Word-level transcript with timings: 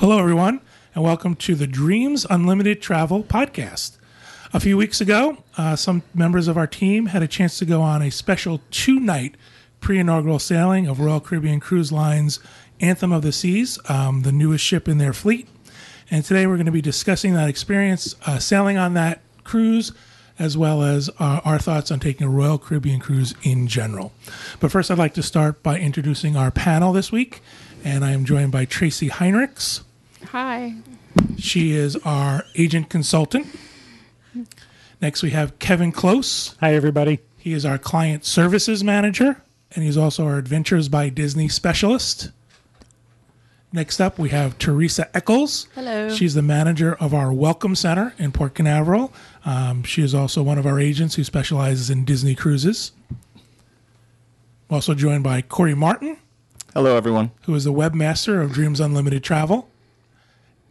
Hello, 0.00 0.18
everyone, 0.18 0.62
and 0.94 1.04
welcome 1.04 1.36
to 1.36 1.54
the 1.54 1.66
Dreams 1.66 2.24
Unlimited 2.30 2.80
Travel 2.80 3.22
podcast. 3.22 3.98
A 4.50 4.58
few 4.58 4.78
weeks 4.78 4.98
ago, 4.98 5.44
uh, 5.58 5.76
some 5.76 6.04
members 6.14 6.48
of 6.48 6.56
our 6.56 6.66
team 6.66 7.04
had 7.04 7.22
a 7.22 7.28
chance 7.28 7.58
to 7.58 7.66
go 7.66 7.82
on 7.82 8.00
a 8.00 8.10
special 8.10 8.62
two 8.70 8.98
night 8.98 9.34
pre 9.80 9.98
inaugural 9.98 10.38
sailing 10.38 10.86
of 10.86 11.00
Royal 11.00 11.20
Caribbean 11.20 11.60
Cruise 11.60 11.92
Line's 11.92 12.40
Anthem 12.80 13.12
of 13.12 13.20
the 13.20 13.30
Seas, 13.30 13.78
um, 13.90 14.22
the 14.22 14.32
newest 14.32 14.64
ship 14.64 14.88
in 14.88 14.96
their 14.96 15.12
fleet. 15.12 15.46
And 16.10 16.24
today 16.24 16.46
we're 16.46 16.56
going 16.56 16.64
to 16.64 16.72
be 16.72 16.80
discussing 16.80 17.34
that 17.34 17.50
experience, 17.50 18.16
uh, 18.24 18.38
sailing 18.38 18.78
on 18.78 18.94
that 18.94 19.20
cruise, 19.44 19.92
as 20.38 20.56
well 20.56 20.82
as 20.82 21.10
uh, 21.18 21.42
our 21.44 21.58
thoughts 21.58 21.90
on 21.90 22.00
taking 22.00 22.26
a 22.26 22.30
Royal 22.30 22.56
Caribbean 22.56 23.00
cruise 23.00 23.34
in 23.42 23.66
general. 23.66 24.14
But 24.60 24.72
first, 24.72 24.90
I'd 24.90 24.96
like 24.96 25.12
to 25.12 25.22
start 25.22 25.62
by 25.62 25.78
introducing 25.78 26.36
our 26.36 26.50
panel 26.50 26.94
this 26.94 27.12
week. 27.12 27.42
And 27.84 28.02
I 28.02 28.12
am 28.12 28.24
joined 28.24 28.50
by 28.50 28.64
Tracy 28.64 29.10
Heinrichs. 29.10 29.82
Hi. 30.32 30.74
She 31.38 31.72
is 31.72 31.96
our 31.96 32.44
agent 32.56 32.88
consultant. 32.88 33.46
Next, 35.00 35.22
we 35.22 35.30
have 35.30 35.58
Kevin 35.58 35.92
Close. 35.92 36.54
Hi, 36.60 36.74
everybody. 36.74 37.20
He 37.36 37.52
is 37.52 37.64
our 37.64 37.78
client 37.78 38.24
services 38.24 38.84
manager, 38.84 39.42
and 39.72 39.82
he's 39.84 39.96
also 39.96 40.26
our 40.26 40.38
Adventures 40.38 40.88
by 40.88 41.08
Disney 41.08 41.48
specialist. 41.48 42.30
Next 43.72 44.00
up, 44.00 44.18
we 44.18 44.28
have 44.30 44.58
Teresa 44.58 45.08
Eccles. 45.16 45.68
Hello. 45.74 46.10
She's 46.10 46.34
the 46.34 46.42
manager 46.42 46.94
of 46.96 47.14
our 47.14 47.32
Welcome 47.32 47.74
Center 47.74 48.14
in 48.18 48.32
Port 48.32 48.54
Canaveral. 48.54 49.12
Um, 49.44 49.84
she 49.84 50.02
is 50.02 50.14
also 50.14 50.42
one 50.42 50.58
of 50.58 50.66
our 50.66 50.78
agents 50.78 51.14
who 51.14 51.24
specializes 51.24 51.88
in 51.88 52.04
Disney 52.04 52.34
cruises. 52.34 52.92
Also 54.68 54.94
joined 54.94 55.24
by 55.24 55.40
Corey 55.42 55.74
Martin, 55.74 56.16
Hello, 56.74 56.96
everyone. 56.96 57.30
who 57.42 57.54
is 57.54 57.64
the 57.64 57.72
webmaster 57.72 58.42
of 58.42 58.52
Dreams 58.52 58.80
Unlimited 58.80 59.24
Travel. 59.24 59.69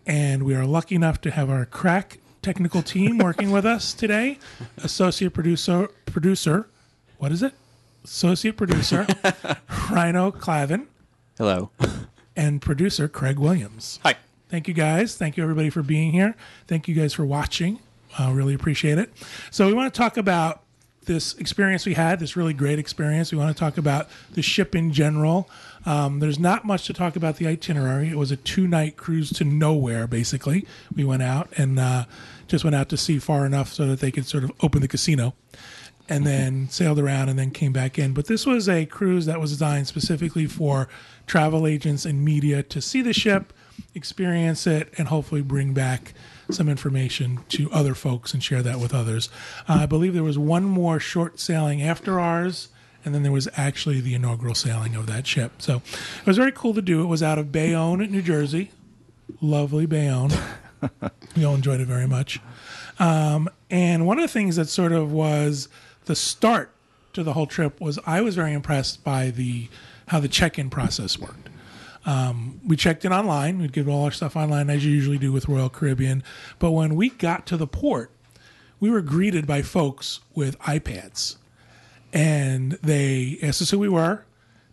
And 0.05 0.43
we 0.43 0.55
are 0.55 0.65
lucky 0.65 0.95
enough 0.95 1.21
to 1.21 1.31
have 1.31 1.49
our 1.49 1.65
crack 1.65 2.19
technical 2.41 2.81
team 2.81 3.17
working 3.19 3.51
with 3.51 3.65
us 3.65 3.93
today. 3.93 4.39
Associate 4.77 5.33
producer, 5.33 5.89
producer, 6.05 6.67
what 7.17 7.31
is 7.31 7.43
it? 7.43 7.53
Associate 8.03 8.55
producer, 8.55 9.05
Rhino 9.91 10.31
Clavin, 10.31 10.87
Hello. 11.37 11.69
and 12.35 12.61
producer 12.61 13.07
Craig 13.07 13.37
Williams. 13.37 13.99
Hi. 14.03 14.15
Thank 14.47 14.67
you 14.67 14.73
guys. 14.73 15.15
Thank 15.15 15.37
you 15.37 15.43
everybody 15.43 15.69
for 15.69 15.83
being 15.83 16.11
here. 16.11 16.35
Thank 16.67 16.87
you 16.87 16.95
guys 16.95 17.13
for 17.13 17.25
watching. 17.25 17.79
I 18.17 18.31
really 18.31 18.55
appreciate 18.55 18.97
it. 18.97 19.11
So 19.51 19.67
we 19.67 19.73
want 19.73 19.93
to 19.93 19.97
talk 19.97 20.17
about 20.17 20.63
this 21.09 21.33
experience 21.39 21.87
we 21.87 21.95
had, 21.95 22.19
this 22.19 22.37
really 22.37 22.53
great 22.53 22.77
experience. 22.77 23.31
We 23.31 23.37
want 23.39 23.55
to 23.55 23.59
talk 23.59 23.79
about 23.79 24.07
the 24.33 24.43
ship 24.43 24.75
in 24.75 24.93
general. 24.93 25.49
Um, 25.83 26.19
there's 26.19 26.37
not 26.37 26.65
much 26.65 26.85
to 26.85 26.93
talk 26.93 27.15
about 27.15 27.37
the 27.37 27.47
itinerary. 27.47 28.09
It 28.09 28.15
was 28.15 28.31
a 28.31 28.37
two 28.37 28.67
night 28.67 28.95
cruise 28.95 29.31
to 29.33 29.43
nowhere, 29.43 30.05
basically. 30.05 30.67
We 30.95 31.03
went 31.03 31.23
out 31.23 31.49
and 31.57 31.79
uh, 31.79 32.05
just 32.47 32.63
went 32.63 32.75
out 32.75 32.89
to 32.89 32.97
sea 32.97 33.17
far 33.17 33.43
enough 33.43 33.73
so 33.73 33.87
that 33.87 34.01
they 34.01 34.11
could 34.11 34.27
sort 34.27 34.43
of 34.43 34.51
open 34.61 34.81
the 34.81 34.87
casino 34.87 35.33
and 36.07 36.27
then 36.27 36.69
sailed 36.69 36.99
around 36.99 37.29
and 37.29 37.39
then 37.39 37.49
came 37.49 37.73
back 37.73 37.97
in. 37.97 38.13
But 38.13 38.27
this 38.27 38.45
was 38.45 38.69
a 38.69 38.85
cruise 38.85 39.25
that 39.25 39.39
was 39.39 39.49
designed 39.49 39.87
specifically 39.87 40.45
for 40.45 40.87
travel 41.25 41.65
agents 41.65 42.05
and 42.05 42.23
media 42.23 42.61
to 42.63 42.81
see 42.81 43.01
the 43.01 43.13
ship, 43.13 43.51
experience 43.93 44.67
it, 44.67 44.93
and 44.97 45.07
hopefully 45.07 45.41
bring 45.41 45.73
back 45.73 46.13
some 46.51 46.69
information 46.69 47.39
to 47.49 47.71
other 47.71 47.93
folks 47.93 48.33
and 48.33 48.43
share 48.43 48.61
that 48.61 48.79
with 48.79 48.93
others. 48.93 49.29
Uh, 49.67 49.79
I 49.81 49.85
believe 49.85 50.13
there 50.13 50.23
was 50.23 50.39
one 50.39 50.63
more 50.63 50.99
short 50.99 51.39
sailing 51.39 51.81
after 51.81 52.19
ours. 52.19 52.69
And 53.05 53.15
then 53.15 53.23
there 53.23 53.31
was 53.31 53.47
actually 53.55 54.01
the 54.01 54.13
inaugural 54.13 54.53
sailing 54.53 54.93
of 54.93 55.07
that 55.07 55.25
ship. 55.25 55.61
So 55.61 55.77
it 56.19 56.25
was 56.25 56.35
very 56.35 56.51
cool 56.51 56.73
to 56.73 56.81
do. 56.81 57.01
It 57.01 57.05
was 57.05 57.23
out 57.23 57.39
of 57.39 57.49
Bayonne, 57.49 57.99
New 57.99 58.21
Jersey. 58.21 58.71
Lovely 59.39 59.85
Bayonne. 59.85 60.31
we 61.37 61.45
all 61.45 61.55
enjoyed 61.55 61.79
it 61.79 61.87
very 61.87 62.07
much. 62.07 62.41
Um, 62.99 63.49
and 63.69 64.05
one 64.05 64.17
of 64.17 64.23
the 64.23 64.31
things 64.33 64.57
that 64.57 64.67
sort 64.67 64.91
of 64.91 65.13
was 65.13 65.69
the 66.05 66.15
start 66.15 66.71
to 67.13 67.23
the 67.23 67.33
whole 67.33 67.47
trip 67.47 67.79
was 67.79 67.99
I 68.05 68.21
was 68.21 68.35
very 68.35 68.53
impressed 68.53 69.03
by 69.03 69.29
the 69.29 69.69
how 70.07 70.19
the 70.19 70.27
check-in 70.27 70.69
process 70.69 71.17
worked. 71.19 71.49
Um, 72.05 72.59
we 72.65 72.75
checked 72.75 73.05
in 73.05 73.11
online. 73.11 73.59
We'd 73.59 73.73
give 73.73 73.89
all 73.89 74.05
our 74.05 74.11
stuff 74.11 74.35
online 74.35 74.69
as 74.69 74.85
you 74.85 74.91
usually 74.91 75.17
do 75.17 75.31
with 75.31 75.47
Royal 75.47 75.69
Caribbean. 75.69 76.23
But 76.57 76.71
when 76.71 76.95
we 76.95 77.09
got 77.09 77.45
to 77.47 77.57
the 77.57 77.67
port, 77.67 78.11
we 78.79 78.89
were 78.89 79.01
greeted 79.01 79.45
by 79.45 79.61
folks 79.61 80.21
with 80.33 80.57
iPads, 80.59 81.35
and 82.13 82.73
they 82.81 83.37
asked 83.43 83.61
us 83.61 83.71
who 83.71 83.79
we 83.79 83.89
were, 83.89 84.23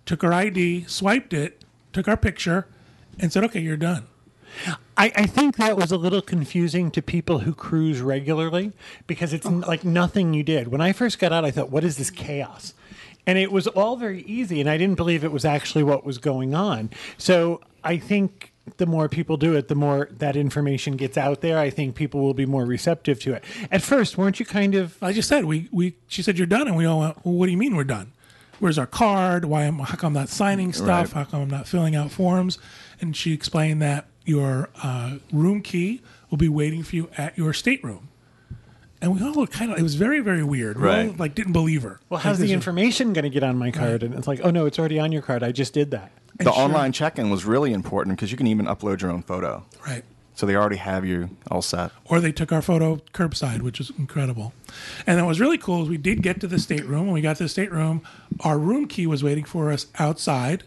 took 0.04 0.22
our 0.22 0.32
ID, 0.32 0.84
swiped 0.86 1.32
it, 1.32 1.64
took 1.92 2.06
our 2.06 2.16
picture, 2.16 2.66
and 3.18 3.32
said, 3.32 3.42
"Okay, 3.44 3.60
you're 3.60 3.76
done." 3.76 4.06
I, 4.96 5.12
I 5.14 5.26
think 5.26 5.56
that 5.56 5.76
was 5.76 5.92
a 5.92 5.96
little 5.96 6.22
confusing 6.22 6.90
to 6.92 7.02
people 7.02 7.40
who 7.40 7.52
cruise 7.52 8.00
regularly 8.00 8.72
because 9.06 9.32
it's 9.32 9.46
like 9.46 9.84
nothing 9.84 10.32
you 10.32 10.42
did. 10.42 10.68
When 10.68 10.80
I 10.80 10.92
first 10.92 11.18
got 11.18 11.32
out, 11.32 11.44
I 11.44 11.50
thought, 11.50 11.70
what 11.70 11.84
is 11.84 11.98
this 11.98 12.10
chaos? 12.10 12.72
And 13.26 13.38
it 13.38 13.50
was 13.50 13.66
all 13.66 13.96
very 13.96 14.22
easy, 14.22 14.60
and 14.60 14.70
I 14.70 14.76
didn't 14.76 14.96
believe 14.96 15.24
it 15.24 15.32
was 15.32 15.44
actually 15.44 15.82
what 15.82 16.04
was 16.04 16.18
going 16.18 16.54
on. 16.54 16.90
So 17.18 17.60
I 17.82 17.96
think 17.96 18.52
the 18.76 18.86
more 18.86 19.08
people 19.08 19.36
do 19.36 19.54
it, 19.54 19.68
the 19.68 19.74
more 19.74 20.08
that 20.12 20.36
information 20.36 20.96
gets 20.96 21.16
out 21.16 21.40
there. 21.40 21.58
I 21.58 21.70
think 21.70 21.94
people 21.94 22.20
will 22.20 22.34
be 22.34 22.46
more 22.46 22.64
receptive 22.64 23.20
to 23.20 23.34
it. 23.34 23.44
At 23.70 23.82
first, 23.82 24.18
weren't 24.18 24.40
you 24.40 24.46
kind 24.46 24.74
of 24.74 25.00
I 25.02 25.12
just 25.12 25.28
said 25.28 25.44
we 25.44 25.68
we. 25.72 25.96
She 26.08 26.22
said 26.22 26.38
you're 26.38 26.46
done, 26.46 26.66
and 26.66 26.76
we 26.76 26.84
all 26.84 27.00
went. 27.00 27.24
Well, 27.24 27.34
what 27.34 27.46
do 27.46 27.52
you 27.52 27.58
mean 27.58 27.76
we're 27.76 27.84
done? 27.84 28.12
Where's 28.58 28.78
our 28.78 28.86
card? 28.86 29.44
Why 29.44 29.64
am 29.64 29.78
how 29.78 29.96
come 29.96 30.08
I'm 30.16 30.22
not 30.22 30.28
signing 30.28 30.72
stuff? 30.72 31.14
Right. 31.14 31.24
How 31.24 31.30
come 31.30 31.42
I'm 31.42 31.50
not 31.50 31.68
filling 31.68 31.94
out 31.94 32.10
forms? 32.10 32.58
And 33.00 33.14
she 33.14 33.32
explained 33.32 33.82
that 33.82 34.06
your 34.24 34.70
uh, 34.82 35.18
room 35.32 35.62
key 35.62 36.00
will 36.30 36.38
be 36.38 36.48
waiting 36.48 36.82
for 36.82 36.96
you 36.96 37.10
at 37.16 37.36
your 37.36 37.52
stateroom. 37.52 38.08
And 39.06 39.14
we 39.14 39.24
all 39.24 39.32
looked 39.34 39.52
kind 39.52 39.70
of. 39.72 39.78
It 39.78 39.82
was 39.82 39.94
very 39.94 40.18
very 40.20 40.42
weird. 40.42 40.76
We 40.80 40.88
all, 40.88 40.94
Right. 40.94 41.16
like 41.18 41.34
didn't 41.36 41.52
believe 41.52 41.82
her. 41.82 42.00
well, 42.08 42.18
how's 42.20 42.38
this 42.38 42.48
the 42.48 42.54
information 42.54 43.12
going 43.12 43.22
to 43.22 43.30
get 43.30 43.44
on 43.44 43.56
my 43.56 43.70
card? 43.70 44.02
And 44.02 44.14
it's 44.14 44.26
like, 44.26 44.40
oh 44.42 44.50
no, 44.50 44.66
it's 44.66 44.78
already 44.80 44.98
on 44.98 45.12
your 45.12 45.22
card. 45.22 45.44
I 45.44 45.52
just 45.52 45.72
did 45.72 45.92
that. 45.92 46.10
The 46.38 46.44
sure- 46.52 46.52
online 46.54 46.90
check-in 46.92 47.30
was 47.30 47.44
really 47.44 47.72
important 47.72 48.16
because 48.16 48.30
you 48.32 48.36
can 48.36 48.46
even 48.48 48.66
upload 48.66 49.00
your 49.00 49.12
own 49.12 49.22
photo. 49.22 49.64
Right. 49.86 50.02
So 50.34 50.44
they 50.44 50.54
already 50.56 50.76
have 50.76 51.06
you 51.06 51.30
all 51.50 51.62
set. 51.62 51.92
or 52.04 52.20
they 52.20 52.32
took 52.32 52.52
our 52.52 52.60
photo 52.60 52.96
curbside, 53.14 53.62
which 53.62 53.80
is 53.80 53.90
incredible. 53.98 54.52
And 55.06 55.18
what 55.20 55.28
was 55.28 55.40
really 55.40 55.56
cool 55.56 55.84
is 55.84 55.88
we 55.88 55.96
did 55.96 56.20
get 56.20 56.40
to 56.40 56.46
the 56.48 56.58
stateroom. 56.58 57.06
When 57.06 57.14
we 57.14 57.22
got 57.22 57.36
to 57.36 57.44
the 57.44 57.48
stateroom, 57.48 58.02
our 58.40 58.58
room 58.58 58.86
key 58.86 59.06
was 59.06 59.22
waiting 59.24 59.44
for 59.44 59.70
us 59.72 59.86
outside 59.98 60.64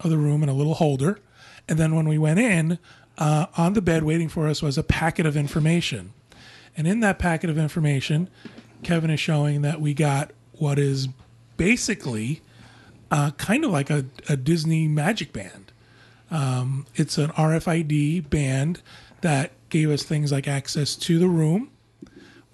of 0.00 0.10
the 0.10 0.16
room 0.18 0.42
in 0.42 0.48
a 0.48 0.54
little 0.54 0.74
holder. 0.74 1.20
And 1.68 1.78
then 1.78 1.94
when 1.94 2.08
we 2.08 2.16
went 2.18 2.40
in, 2.40 2.78
uh, 3.18 3.46
on 3.56 3.74
the 3.74 3.82
bed 3.82 4.02
waiting 4.02 4.28
for 4.30 4.48
us 4.48 4.60
was 4.62 4.76
a 4.78 4.82
packet 4.82 5.26
of 5.26 5.36
information. 5.36 6.14
And 6.76 6.86
in 6.86 7.00
that 7.00 7.18
packet 7.18 7.50
of 7.50 7.58
information, 7.58 8.28
Kevin 8.82 9.10
is 9.10 9.20
showing 9.20 9.62
that 9.62 9.80
we 9.80 9.94
got 9.94 10.32
what 10.52 10.78
is 10.78 11.08
basically 11.56 12.40
uh, 13.10 13.30
kind 13.32 13.64
of 13.64 13.70
like 13.70 13.90
a, 13.90 14.06
a 14.28 14.36
Disney 14.36 14.88
magic 14.88 15.32
band. 15.32 15.72
Um, 16.30 16.86
it's 16.94 17.18
an 17.18 17.28
RFID 17.30 18.30
band 18.30 18.80
that 19.20 19.52
gave 19.68 19.90
us 19.90 20.02
things 20.02 20.32
like 20.32 20.48
access 20.48 20.96
to 20.96 21.18
the 21.18 21.28
room, 21.28 21.70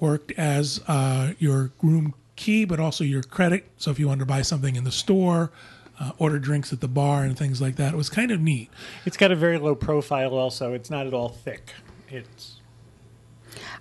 worked 0.00 0.32
as 0.32 0.80
uh, 0.88 1.34
your 1.38 1.70
room 1.80 2.14
key, 2.36 2.64
but 2.64 2.80
also 2.80 3.04
your 3.04 3.22
credit. 3.22 3.68
So 3.76 3.90
if 3.90 3.98
you 3.98 4.08
wanted 4.08 4.20
to 4.20 4.26
buy 4.26 4.42
something 4.42 4.76
in 4.76 4.84
the 4.84 4.92
store, 4.92 5.52
uh, 6.00 6.12
order 6.18 6.38
drinks 6.38 6.72
at 6.72 6.80
the 6.80 6.88
bar, 6.88 7.24
and 7.24 7.36
things 7.36 7.60
like 7.60 7.76
that, 7.76 7.94
it 7.94 7.96
was 7.96 8.08
kind 8.08 8.30
of 8.30 8.40
neat. 8.40 8.70
It's 9.04 9.16
got 9.16 9.32
a 9.32 9.36
very 9.36 9.58
low 9.58 9.74
profile. 9.74 10.34
Also, 10.34 10.72
it's 10.72 10.90
not 10.90 11.06
at 11.06 11.14
all 11.14 11.28
thick. 11.28 11.72
It's 12.08 12.57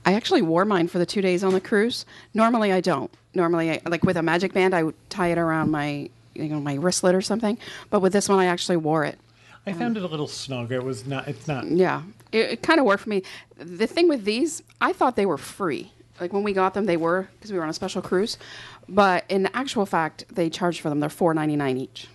I 0.08 0.14
actually 0.14 0.42
wore 0.42 0.64
mine 0.64 0.88
for 0.88 1.00
the 1.00 1.06
two 1.06 1.22
days 1.22 1.44
on 1.44 1.52
the 1.52 1.60
cruise. 1.60 2.06
Normally, 2.34 2.72
I 2.72 2.80
don't. 2.80 3.12
Normally, 3.34 3.72
I, 3.72 3.82
like 3.90 4.06
with 4.06 4.16
a 4.16 4.24
magic 4.24 4.54
band, 4.54 4.74
I 4.74 4.84
would 4.84 4.96
tie 5.10 5.28
it 5.28 5.38
around 5.38 5.70
my, 5.70 6.10
you 6.34 6.46
know, 6.46 6.62
my 6.62 6.76
wristlet 6.78 7.14
or 7.14 7.22
something. 7.22 7.58
But 7.90 8.00
with 8.00 8.14
this 8.14 8.30
one, 8.30 8.40
I 8.40 8.46
actually 8.46 8.78
wore 8.78 9.04
it. 9.04 9.20
I 9.66 9.74
found 9.74 9.98
it 9.98 10.04
a 10.04 10.08
little 10.08 10.30
snug. 10.30 10.72
It 10.72 10.82
was 10.82 11.06
not. 11.06 11.28
It's 11.28 11.46
not. 11.46 11.68
Yeah, 11.68 12.04
it, 12.32 12.52
it 12.52 12.62
kind 12.62 12.80
of 12.80 12.86
worked 12.86 13.04
for 13.04 13.10
me. 13.10 13.22
The 13.58 13.86
thing 13.86 14.08
with 14.08 14.24
these, 14.24 14.64
I 14.80 14.94
thought 14.94 15.18
they 15.18 15.26
were 15.26 15.38
free. 15.38 15.92
Like 16.22 16.32
when 16.32 16.44
we 16.44 16.54
got 16.54 16.74
them, 16.74 16.86
they 16.86 16.96
were 16.96 17.28
because 17.34 17.52
we 17.52 17.58
were 17.58 17.66
on 17.66 17.70
a 17.70 17.74
special 17.74 18.02
cruise. 18.02 18.38
But 18.88 19.26
in 19.28 19.50
actual 19.54 19.86
fact, 19.86 20.24
they 20.34 20.50
charge 20.50 20.80
for 20.80 20.88
them. 20.88 21.02
They're 21.02 21.10
four 21.10 21.34
ninety 21.34 21.58
nine 21.58 21.76
each. 21.76 22.08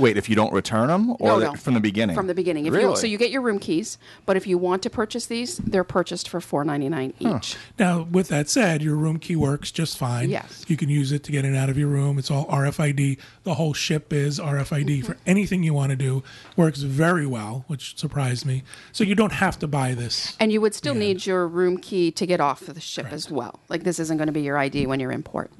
Wait, 0.00 0.16
if 0.16 0.28
you 0.28 0.34
don't 0.34 0.52
return 0.52 0.88
them, 0.88 1.10
or 1.20 1.28
No, 1.28 1.38
no. 1.38 1.54
from 1.54 1.74
the 1.74 1.80
beginning? 1.80 2.16
From 2.16 2.26
the 2.26 2.34
beginning. 2.34 2.66
If 2.66 2.72
really? 2.72 2.90
you, 2.90 2.96
so 2.96 3.06
you 3.06 3.18
get 3.18 3.30
your 3.30 3.42
room 3.42 3.58
keys, 3.58 3.98
but 4.26 4.36
if 4.36 4.46
you 4.46 4.56
want 4.56 4.82
to 4.82 4.90
purchase 4.90 5.26
these, 5.26 5.58
they're 5.58 5.84
purchased 5.84 6.28
for 6.28 6.40
four 6.40 6.64
ninety 6.64 6.88
nine 6.88 7.12
each. 7.18 7.56
Now, 7.78 8.02
with 8.10 8.28
that 8.28 8.48
said, 8.48 8.82
your 8.82 8.96
room 8.96 9.18
key 9.18 9.36
works 9.36 9.70
just 9.70 9.98
fine. 9.98 10.30
Yes. 10.30 10.64
You 10.68 10.76
can 10.76 10.88
use 10.88 11.12
it 11.12 11.22
to 11.24 11.32
get 11.32 11.44
in 11.44 11.50
and 11.52 11.56
out 11.56 11.68
of 11.68 11.76
your 11.76 11.88
room. 11.88 12.18
It's 12.18 12.30
all 12.30 12.46
RFID. 12.46 13.18
The 13.44 13.54
whole 13.54 13.74
ship 13.74 14.12
is 14.12 14.38
RFID 14.38 14.84
mm-hmm. 14.84 15.06
for 15.06 15.16
anything 15.26 15.62
you 15.62 15.74
want 15.74 15.90
to 15.90 15.96
do. 15.96 16.22
Works 16.56 16.80
very 16.80 17.26
well, 17.26 17.64
which 17.66 17.98
surprised 17.98 18.46
me. 18.46 18.62
So 18.92 19.04
you 19.04 19.14
don't 19.14 19.32
have 19.32 19.58
to 19.58 19.66
buy 19.66 19.94
this. 19.94 20.36
And 20.40 20.52
you 20.52 20.60
would 20.60 20.74
still 20.74 20.94
need 20.94 21.26
your 21.26 21.46
room 21.46 21.78
key 21.78 22.10
to 22.12 22.26
get 22.26 22.40
off 22.40 22.68
of 22.68 22.74
the 22.74 22.80
ship 22.80 23.06
as 23.10 23.30
well. 23.30 23.60
Like 23.68 23.84
this 23.84 23.98
isn't 23.98 24.16
going 24.16 24.26
to 24.28 24.32
be 24.32 24.42
your 24.42 24.56
ID 24.56 24.86
when 24.86 25.00
you're 25.00 25.12
in 25.12 25.22
port. 25.22 25.50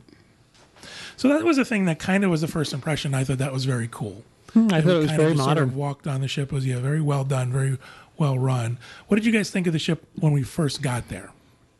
So 1.16 1.28
that 1.28 1.44
was 1.44 1.58
a 1.58 1.66
thing 1.66 1.84
that 1.84 1.98
kind 1.98 2.24
of 2.24 2.30
was 2.30 2.40
the 2.40 2.48
first 2.48 2.72
impression. 2.72 3.12
I 3.12 3.24
thought 3.24 3.38
that 3.38 3.52
was 3.52 3.66
very 3.66 3.88
cool. 3.90 4.24
I 4.54 4.80
thought 4.80 4.96
it 4.96 4.98
was 4.98 5.10
very 5.12 5.34
modern. 5.34 5.56
Sort 5.56 5.58
of 5.58 5.76
walked 5.76 6.06
on 6.06 6.20
the 6.20 6.28
ship 6.28 6.52
was 6.52 6.66
yeah, 6.66 6.78
very 6.78 7.00
well 7.00 7.24
done, 7.24 7.52
very 7.52 7.78
well 8.16 8.38
run. 8.38 8.78
What 9.08 9.16
did 9.16 9.26
you 9.26 9.32
guys 9.32 9.50
think 9.50 9.66
of 9.66 9.72
the 9.72 9.78
ship 9.78 10.04
when 10.16 10.32
we 10.32 10.42
first 10.42 10.82
got 10.82 11.08
there? 11.08 11.30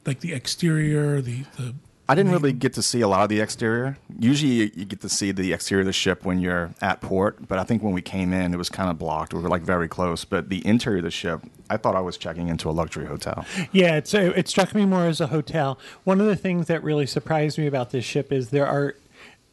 Like 0.07 0.21
the 0.21 0.33
exterior, 0.33 1.21
the 1.21 1.45
the 1.57 1.75
I 2.11 2.17
didn't 2.17 2.33
really 2.33 2.53
get 2.53 2.73
to 2.73 2.83
see 2.83 3.03
a 3.03 3.09
lot 3.09 3.23
of 3.23 3.29
the 3.29 3.39
exterior. 3.39 3.97
Usually, 4.19 4.51
you, 4.51 4.71
you 4.75 4.85
get 4.85 5.01
to 5.03 5.09
see 5.09 5.31
the 5.31 5.53
exterior 5.53 5.83
of 5.83 5.87
the 5.87 5.93
ship 5.93 6.25
when 6.25 6.41
you're 6.41 6.75
at 6.81 7.01
port, 7.01 7.47
but 7.47 7.61
I 7.61 7.63
think 7.63 7.85
when 7.85 7.93
we 7.93 8.03
came 8.03 8.33
in, 8.33 8.53
it 8.53 8.57
was 8.57 8.69
kind 8.69 8.91
of 8.91 8.99
blocked. 8.99 9.33
We 9.33 9.41
were 9.41 9.49
like 9.49 9.63
very 9.63 9.87
close, 9.87 10.25
but 10.25 10.49
the 10.49 10.67
interior 10.67 10.99
of 10.99 11.05
the 11.05 11.13
ship, 11.13 11.41
I 11.69 11.77
thought 11.77 11.95
I 11.95 12.01
was 12.01 12.17
checking 12.17 12.49
into 12.49 12.69
a 12.69 12.73
luxury 12.73 13.07
hotel. 13.07 13.47
Yeah, 13.71 13.95
it's, 13.95 14.13
uh, 14.13 14.33
it 14.35 14.49
struck 14.49 14.75
me 14.75 14.87
more 14.87 15.07
as 15.07 15.21
a 15.21 15.29
hotel. 15.29 15.79
One 16.03 16.21
of 16.21 16.27
the 16.27 16.35
things 16.35 16.67
that 16.67 16.83
really 16.83 17.07
surprised 17.07 17.59
me 17.59 17.69
about 17.69 17.91
this 17.91 18.05
ship 18.05 18.33
is 18.33 18.51
there 18.51 18.67
are 18.67 18.97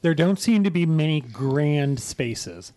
there 0.01 0.15
don't 0.15 0.39
seem 0.39 0.63
to 0.63 0.71
be 0.71 0.87
many 0.87 1.21
grand 1.21 1.99
spaces. 1.99 2.73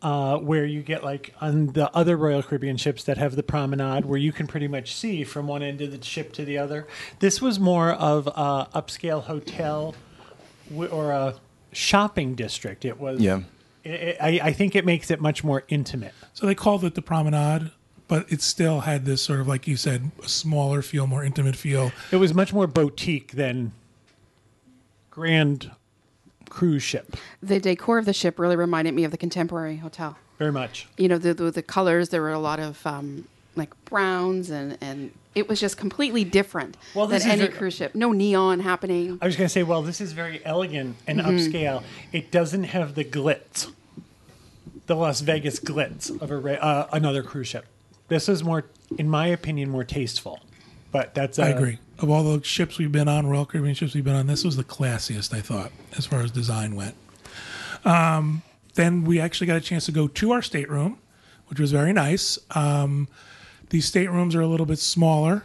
Uh, 0.00 0.38
where 0.38 0.64
you 0.64 0.80
get 0.80 1.02
like 1.02 1.34
on 1.40 1.66
the 1.72 1.90
other 1.92 2.16
Royal 2.16 2.40
Caribbean 2.40 2.76
ships 2.76 3.02
that 3.02 3.18
have 3.18 3.34
the 3.34 3.42
promenade, 3.42 4.04
where 4.04 4.16
you 4.18 4.30
can 4.30 4.46
pretty 4.46 4.68
much 4.68 4.94
see 4.94 5.24
from 5.24 5.48
one 5.48 5.60
end 5.60 5.80
of 5.80 5.90
the 5.90 6.00
ship 6.04 6.32
to 6.34 6.44
the 6.44 6.56
other. 6.56 6.86
This 7.18 7.42
was 7.42 7.58
more 7.58 7.90
of 7.90 8.28
a 8.28 8.68
upscale 8.80 9.24
hotel 9.24 9.96
w- 10.70 10.88
or 10.88 11.10
a 11.10 11.34
shopping 11.72 12.36
district. 12.36 12.84
It 12.84 13.00
was. 13.00 13.20
Yeah. 13.20 13.40
I, 13.84 14.16
I 14.20 14.40
I 14.44 14.52
think 14.52 14.76
it 14.76 14.84
makes 14.86 15.10
it 15.10 15.20
much 15.20 15.42
more 15.42 15.64
intimate. 15.68 16.14
so 16.32 16.46
they 16.46 16.54
called 16.54 16.84
it 16.84 16.94
the 16.94 17.02
promenade, 17.02 17.72
but 18.06 18.30
it 18.30 18.40
still 18.40 18.80
had 18.82 19.04
this 19.04 19.20
sort 19.20 19.40
of 19.40 19.48
like 19.48 19.66
you 19.66 19.76
said, 19.76 20.12
a 20.22 20.28
smaller 20.28 20.80
feel, 20.80 21.08
more 21.08 21.24
intimate 21.24 21.56
feel. 21.56 21.90
It 22.12 22.16
was 22.18 22.32
much 22.32 22.52
more 22.52 22.68
boutique 22.68 23.32
than 23.32 23.72
grand 25.10 25.72
cruise 26.48 26.82
ship. 26.82 27.16
The 27.42 27.58
decor 27.60 27.98
of 27.98 28.04
the 28.04 28.12
ship 28.12 28.38
really 28.38 28.56
reminded 28.56 28.94
me 28.94 29.04
of 29.04 29.10
the 29.10 29.16
Contemporary 29.18 29.76
Hotel. 29.76 30.16
Very 30.38 30.52
much. 30.52 30.88
You 30.96 31.08
know, 31.08 31.18
the 31.18 31.34
the, 31.34 31.50
the 31.50 31.62
colors. 31.62 32.08
There 32.10 32.22
were 32.22 32.32
a 32.32 32.38
lot 32.38 32.60
of 32.60 32.84
um, 32.86 33.26
like 33.56 33.72
browns, 33.84 34.50
and 34.50 34.78
and 34.80 35.12
it 35.34 35.48
was 35.48 35.60
just 35.60 35.76
completely 35.76 36.24
different 36.24 36.76
Well, 36.94 37.06
than 37.06 37.22
any 37.22 37.42
a- 37.42 37.48
cruise 37.48 37.74
ship. 37.74 37.94
No 37.94 38.12
neon 38.12 38.60
happening. 38.60 39.18
I 39.22 39.26
was 39.26 39.36
going 39.36 39.46
to 39.46 39.52
say, 39.52 39.62
well, 39.62 39.82
this 39.82 40.00
is 40.00 40.12
very 40.12 40.40
elegant 40.44 40.96
and 41.06 41.20
Mm-hmm. 41.20 41.30
upscale. 41.30 41.82
It 42.12 42.30
doesn't 42.30 42.64
have 42.64 42.94
the 42.94 43.04
glitz, 43.04 43.70
the 44.86 44.94
Las 44.96 45.20
Vegas 45.20 45.60
glitz 45.60 46.10
of 46.20 46.30
a 46.30 46.64
uh, 46.64 46.88
another 46.92 47.22
cruise 47.22 47.48
ship. 47.48 47.66
This 48.08 48.28
is 48.28 48.42
more, 48.42 48.64
in 48.96 49.08
my 49.08 49.26
opinion, 49.26 49.68
more 49.70 49.84
tasteful. 49.84 50.40
But 50.90 51.14
that's 51.14 51.38
uh, 51.38 51.42
I 51.42 51.48
agree. 51.48 51.78
Of 51.98 52.10
all 52.10 52.24
the 52.24 52.44
ships 52.44 52.78
we've 52.78 52.92
been 52.92 53.08
on, 53.08 53.26
Royal 53.26 53.44
Caribbean 53.44 53.74
ships 53.74 53.94
we've 53.94 54.04
been 54.04 54.14
on, 54.14 54.26
this 54.26 54.44
was 54.44 54.56
the 54.56 54.64
classiest, 54.64 55.34
I 55.34 55.40
thought, 55.40 55.72
as 55.96 56.06
far 56.06 56.20
as 56.20 56.30
design 56.30 56.76
went. 56.76 56.94
Um, 57.84 58.42
then 58.74 59.04
we 59.04 59.20
actually 59.20 59.48
got 59.48 59.56
a 59.56 59.60
chance 59.60 59.86
to 59.86 59.92
go 59.92 60.08
to 60.08 60.30
our 60.30 60.42
stateroom, 60.42 60.98
which 61.48 61.58
was 61.58 61.72
very 61.72 61.92
nice. 61.92 62.38
Um, 62.52 63.08
these 63.70 63.90
staterooms 63.90 64.34
are 64.34 64.40
a 64.40 64.46
little 64.46 64.66
bit 64.66 64.78
smaller 64.78 65.44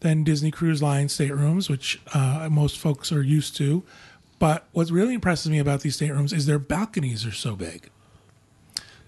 than 0.00 0.22
Disney 0.22 0.50
Cruise 0.50 0.82
Line 0.82 1.08
staterooms, 1.08 1.70
which 1.70 2.00
uh, 2.12 2.48
most 2.50 2.78
folks 2.78 3.10
are 3.10 3.22
used 3.22 3.56
to. 3.56 3.82
But 4.38 4.66
what 4.72 4.90
really 4.90 5.14
impresses 5.14 5.50
me 5.50 5.58
about 5.58 5.80
these 5.80 5.96
staterooms 5.96 6.32
is 6.32 6.46
their 6.46 6.58
balconies 6.58 7.24
are 7.24 7.32
so 7.32 7.56
big. 7.56 7.88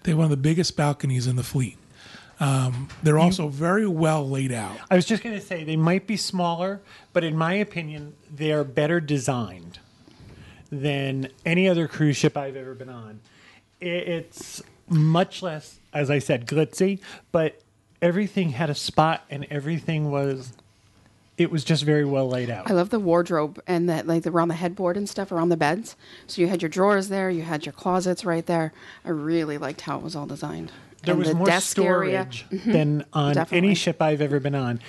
They 0.03 0.13
have 0.13 0.19
one 0.19 0.25
of 0.27 0.31
the 0.31 0.37
biggest 0.37 0.77
balconies 0.77 1.27
in 1.27 1.37
the 1.37 1.43
fleet. 1.43 1.77
Um, 2.39 2.89
they're 3.03 3.19
also 3.19 3.49
very 3.49 3.87
well 3.87 4.29
laid 4.29 4.53
out. 4.53 4.77
I 4.91 4.97
was 4.97 5.07
just 5.07 5.23
going 5.23 5.35
to 5.35 5.41
say 5.41 5.65
they 5.65 5.77
might 5.77 6.07
be 6.07 6.17
smaller, 6.17 6.81
but 7.13 7.25
in 7.25 7.37
my 7.37 7.55
opinion, 7.55 8.15
they 8.35 8.53
are 8.53 8.65
better 8.65 9.01
designed 9.01 9.79
than 10.71 11.29
any 11.45 11.69
other 11.69 11.89
cruise 11.89 12.17
ship 12.17 12.37
I've 12.37 12.57
ever 12.57 12.75
been 12.75 12.91
on. 12.91 13.21
It's 13.81 14.63
much 14.89 15.43
less, 15.43 15.79
as 15.93 16.11
I 16.11 16.19
said, 16.19 16.47
glitzy, 16.47 17.01
but 17.33 17.61
everything 18.03 18.51
had 18.51 18.71
a 18.71 18.75
spot 18.75 19.25
and 19.31 19.47
everything 19.51 20.11
was. 20.11 20.53
It 21.39 21.51
was 21.51 21.65
just 21.65 21.83
very 21.83 22.07
well 22.07 22.29
laid 22.29 22.49
out. 22.49 22.71
I 22.71 22.73
love 22.73 22.89
the 22.89 22.99
wardrobe 22.99 23.63
and 23.67 23.91
that 23.91 24.07
like 24.07 24.27
around 24.27 24.49
the 24.49 24.55
headboard 24.55 24.97
and 24.97 25.07
stuff 25.07 25.31
around 25.31 25.51
the 25.51 25.57
beds. 25.59 25.95
So 26.27 26.41
you 26.41 26.49
had 26.49 26.63
your 26.63 26.71
drawers 26.71 27.09
there, 27.11 27.29
you 27.29 27.43
had 27.43 27.67
your 27.67 27.75
closets 27.75 28.25
right 28.25 28.47
there. 28.47 28.73
I 29.05 29.11
really 29.11 29.59
liked 29.59 29.83
how 29.83 29.99
it 29.99 30.03
was 30.03 30.17
all 30.17 30.25
designed. 30.25 30.73
There 31.07 31.17
was 31.17 31.29
the 31.29 31.35
more 31.35 31.47
desk 31.47 31.79
area. 31.79 32.29
storage 32.31 32.47
than 32.65 33.05
on 33.13 33.35
Definitely. 33.35 33.69
any 33.69 33.75
ship 33.75 34.03
I've 34.03 34.21
ever 34.21 34.41
been 34.41 34.55
on. 34.55 34.81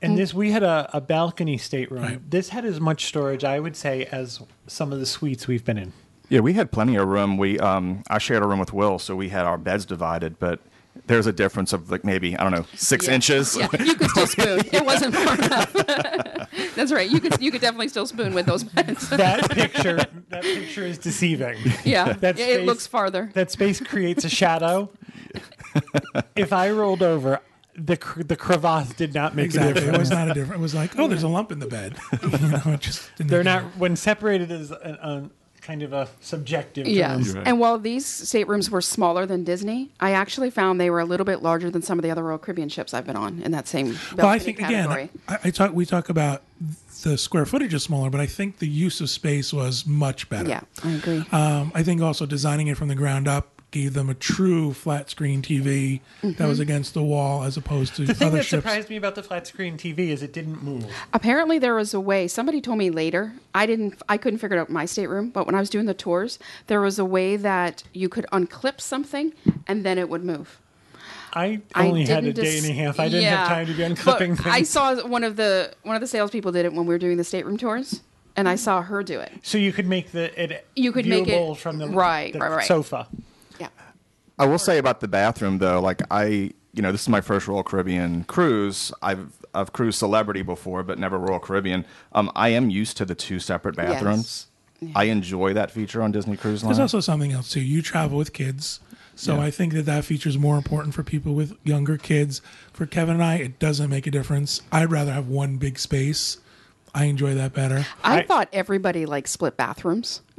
And 0.00 0.16
this, 0.16 0.32
we 0.32 0.52
had 0.52 0.62
a, 0.62 0.88
a 0.92 1.00
balcony 1.00 1.58
stateroom. 1.58 2.02
Right. 2.02 2.30
This 2.30 2.50
had 2.50 2.64
as 2.64 2.78
much 2.80 3.06
storage, 3.06 3.42
I 3.42 3.58
would 3.58 3.76
say, 3.76 4.04
as 4.06 4.40
some 4.66 4.92
of 4.92 5.00
the 5.00 5.06
suites 5.06 5.48
we've 5.48 5.64
been 5.64 5.78
in. 5.78 5.92
Yeah, 6.28 6.40
we 6.40 6.52
had 6.52 6.70
plenty 6.70 6.96
of 6.96 7.08
room. 7.08 7.36
We 7.36 7.58
um, 7.58 8.02
I 8.08 8.18
shared 8.18 8.42
a 8.42 8.46
room 8.46 8.58
with 8.58 8.72
Will, 8.72 8.98
so 8.98 9.16
we 9.16 9.30
had 9.30 9.46
our 9.46 9.58
beds 9.58 9.86
divided, 9.86 10.38
but 10.38 10.60
there's 11.06 11.26
a 11.26 11.32
difference 11.32 11.72
of 11.72 11.90
like 11.90 12.04
maybe 12.04 12.36
I 12.36 12.42
don't 12.42 12.52
know 12.52 12.66
six 12.74 13.06
Yeah. 13.06 13.14
inches. 13.14 13.56
Yeah, 13.56 13.68
you 13.82 13.94
could 13.94 14.10
still 14.10 14.26
spoon. 14.26 14.60
It 14.72 14.84
wasn't 14.84 15.14
far 15.14 15.34
enough. 15.34 15.72
That's 16.74 16.92
right. 16.92 17.08
You 17.10 17.20
could 17.20 17.40
you 17.40 17.50
could 17.50 17.60
definitely 17.60 17.88
still 17.88 18.06
spoon 18.06 18.34
with 18.34 18.46
those 18.46 18.64
beds. 18.64 19.08
That 19.18 19.50
picture, 19.50 19.96
that 20.28 20.42
picture 20.42 20.84
is 20.84 20.98
deceiving. 20.98 21.56
Yeah, 21.84 22.12
That 22.14 22.36
Yeah, 22.38 22.46
it 22.46 22.66
looks 22.66 22.86
farther. 22.86 23.30
That 23.34 23.50
space 23.50 23.80
creates 23.80 24.24
a 24.24 24.28
shadow. 24.28 24.90
if 26.36 26.52
I 26.52 26.70
rolled 26.70 27.02
over, 27.02 27.40
the 27.74 27.96
cr- 27.96 28.22
the 28.22 28.36
crevasse 28.36 28.92
did 28.94 29.14
not 29.14 29.34
make 29.36 29.44
a 29.54 29.68
Exactly. 29.70 29.82
It 29.86 29.98
was 29.98 30.10
not 30.10 30.30
a 30.30 30.34
difference. 30.34 30.58
It 30.58 30.62
was 30.62 30.74
like, 30.74 30.98
oh, 30.98 31.06
there's 31.08 31.22
a 31.22 31.28
lump 31.28 31.52
in 31.52 31.58
the 31.60 31.66
bed. 31.66 31.96
you 32.22 32.28
know, 32.48 32.62
it 32.66 32.80
just 32.80 33.14
didn't 33.16 33.30
They're 33.30 33.44
make 33.44 33.62
not 33.62 33.76
when 33.76 33.94
separated 33.96 34.50
as 34.50 34.70
an, 34.72 34.94
a 35.00 35.30
kind 35.68 35.82
of 35.82 35.92
a 35.92 36.08
subjective 36.22 36.86
term. 36.86 36.94
Yes. 36.94 37.28
Right. 37.34 37.46
And 37.46 37.60
while 37.60 37.78
these 37.78 38.06
staterooms 38.06 38.70
were 38.70 38.80
smaller 38.80 39.26
than 39.26 39.44
Disney, 39.44 39.90
I 40.00 40.12
actually 40.12 40.48
found 40.48 40.80
they 40.80 40.88
were 40.88 40.98
a 41.00 41.04
little 41.04 41.26
bit 41.26 41.42
larger 41.42 41.70
than 41.70 41.82
some 41.82 41.98
of 41.98 42.02
the 42.02 42.10
other 42.10 42.22
Royal 42.22 42.38
Caribbean 42.38 42.70
ships 42.70 42.94
I've 42.94 43.04
been 43.04 43.16
on 43.16 43.42
in 43.42 43.52
that 43.52 43.68
same 43.68 43.98
Well, 44.16 44.26
I 44.28 44.38
think 44.38 44.58
category. 44.60 45.02
again, 45.04 45.10
I, 45.28 45.38
I 45.44 45.50
talk. 45.50 45.74
We 45.74 45.84
talk 45.84 46.08
about 46.08 46.42
the 47.02 47.18
square 47.18 47.44
footage 47.44 47.74
is 47.74 47.82
smaller, 47.82 48.08
but 48.08 48.18
I 48.20 48.26
think 48.26 48.60
the 48.60 48.66
use 48.66 49.02
of 49.02 49.10
space 49.10 49.52
was 49.52 49.86
much 49.86 50.30
better. 50.30 50.48
yeah, 50.48 50.62
I 50.82 50.92
agree. 50.92 51.22
Um, 51.32 51.70
I 51.74 51.82
think 51.82 52.00
also 52.00 52.24
designing 52.24 52.68
it 52.68 52.78
from 52.78 52.88
the 52.88 52.94
ground 52.94 53.28
up 53.28 53.57
gave 53.70 53.92
them 53.92 54.08
a 54.08 54.14
true 54.14 54.72
flat 54.72 55.10
screen 55.10 55.42
TV 55.42 56.00
that 56.22 56.28
Mm-hmm. 56.28 56.48
was 56.48 56.58
against 56.58 56.94
the 56.94 57.02
wall, 57.02 57.42
as 57.44 57.56
opposed 57.56 57.94
to 57.96 58.04
The 58.06 58.14
thing 58.14 58.28
other 58.28 58.38
that 58.38 58.44
ships. 58.44 58.62
surprised 58.64 58.88
me 58.88 58.96
about 58.96 59.14
the 59.14 59.22
flat 59.22 59.46
screen 59.46 59.76
TV 59.76 60.08
is 60.08 60.22
it 60.22 60.32
didn't 60.32 60.62
move. 60.62 60.86
Apparently, 61.12 61.58
there 61.58 61.74
was 61.74 61.92
a 61.92 62.00
way. 62.00 62.28
Somebody 62.28 62.60
told 62.60 62.78
me 62.78 62.88
later. 62.90 63.34
I 63.54 63.66
didn't. 63.66 64.00
I 64.08 64.16
couldn't 64.16 64.38
figure 64.38 64.56
it 64.56 64.60
out 64.60 64.68
in 64.68 64.74
my 64.74 64.86
stateroom. 64.86 65.28
But 65.30 65.44
when 65.46 65.54
I 65.54 65.60
was 65.60 65.68
doing 65.68 65.84
the 65.86 65.94
tours, 65.94 66.38
there 66.66 66.80
was 66.80 66.98
a 66.98 67.04
way 67.04 67.36
that 67.36 67.82
you 67.92 68.08
could 68.08 68.24
unclip 68.32 68.80
something 68.80 69.32
and 69.66 69.84
then 69.84 69.98
it 69.98 70.08
would 70.08 70.24
move. 70.24 70.60
I 71.34 71.60
I 71.74 71.88
only 71.88 72.06
had 72.06 72.24
a 72.24 72.32
didn't 72.32 72.42
day 72.44 72.56
and 72.58 72.66
a 72.66 72.72
half. 72.72 72.98
I 72.98 73.08
didn't 73.10 73.24
have 73.26 73.48
time 73.48 73.66
to 73.66 73.72
be 73.74 73.82
But 73.82 73.90
unclipping 73.92 74.36
things. 74.36 74.46
I 74.46 74.62
saw 74.62 75.06
one 75.06 75.24
of 75.24 75.36
the 75.36 75.74
one 75.82 75.94
of 75.94 76.00
the 76.00 76.06
salespeople 76.06 76.52
did 76.52 76.64
it 76.64 76.72
when 76.72 76.86
we 76.86 76.94
were 76.94 76.98
doing 76.98 77.18
the 77.18 77.24
stateroom 77.24 77.58
tours, 77.58 78.00
and 78.34 78.48
I 78.48 78.56
saw 78.56 78.80
her 78.80 79.02
do 79.02 79.20
it. 79.20 79.32
so 79.42 79.58
you 79.58 79.72
could 79.74 79.86
make 79.86 80.12
the 80.12 80.42
it 80.42 80.66
You 80.74 80.90
could 80.90 81.04
make 81.04 81.28
it- 81.28 81.32
viewable 81.34 81.54
from 81.54 81.76
the, 81.78 81.88
right, 81.88 82.32
the 82.32 82.38
right, 82.38 82.50
right. 82.50 82.66
sofa. 82.66 83.08
Yeah. 84.38 84.44
I 84.44 84.48
will 84.48 84.58
say 84.58 84.78
about 84.78 85.00
the 85.00 85.08
bathroom 85.08 85.58
though, 85.58 85.80
like 85.80 86.02
I, 86.10 86.52
you 86.72 86.82
know, 86.82 86.92
this 86.92 87.02
is 87.02 87.08
my 87.08 87.20
first 87.20 87.48
Royal 87.48 87.62
Caribbean 87.62 88.24
cruise. 88.24 88.92
I've 89.02 89.32
I've 89.54 89.72
cruised 89.72 89.98
Celebrity 89.98 90.42
before, 90.42 90.82
but 90.82 90.98
never 90.98 91.18
Royal 91.18 91.40
Caribbean. 91.40 91.84
Um, 92.12 92.30
I 92.36 92.50
am 92.50 92.70
used 92.70 92.96
to 92.98 93.04
the 93.04 93.14
two 93.14 93.40
separate 93.40 93.76
bathrooms. 93.76 94.46
I 94.94 95.04
enjoy 95.04 95.54
that 95.54 95.72
feature 95.72 96.02
on 96.02 96.12
Disney 96.12 96.36
Cruise 96.36 96.62
Line. 96.62 96.68
There's 96.70 96.78
also 96.78 97.00
something 97.00 97.32
else 97.32 97.50
too. 97.50 97.60
You 97.60 97.82
travel 97.82 98.16
with 98.16 98.32
kids, 98.32 98.78
so 99.16 99.34
Yeah. 99.36 99.42
I 99.42 99.50
think 99.50 99.72
that 99.72 99.86
that 99.86 100.04
feature 100.04 100.28
is 100.28 100.38
more 100.38 100.56
important 100.56 100.94
for 100.94 101.02
people 101.02 101.34
with 101.34 101.56
younger 101.64 101.96
kids. 101.98 102.40
For 102.72 102.86
Kevin 102.86 103.14
and 103.14 103.24
I, 103.24 103.36
it 103.38 103.58
doesn't 103.58 103.90
make 103.90 104.06
a 104.06 104.10
difference. 104.12 104.62
I'd 104.70 104.92
rather 104.92 105.12
have 105.12 105.26
one 105.26 105.56
big 105.56 105.80
space. 105.80 106.38
I 106.94 107.04
enjoy 107.04 107.34
that 107.34 107.52
better. 107.54 107.86
I, 108.04 108.18
I- 108.20 108.26
thought 108.26 108.48
everybody 108.52 109.04
liked 109.04 109.28
split 109.28 109.56
bathrooms. 109.56 110.22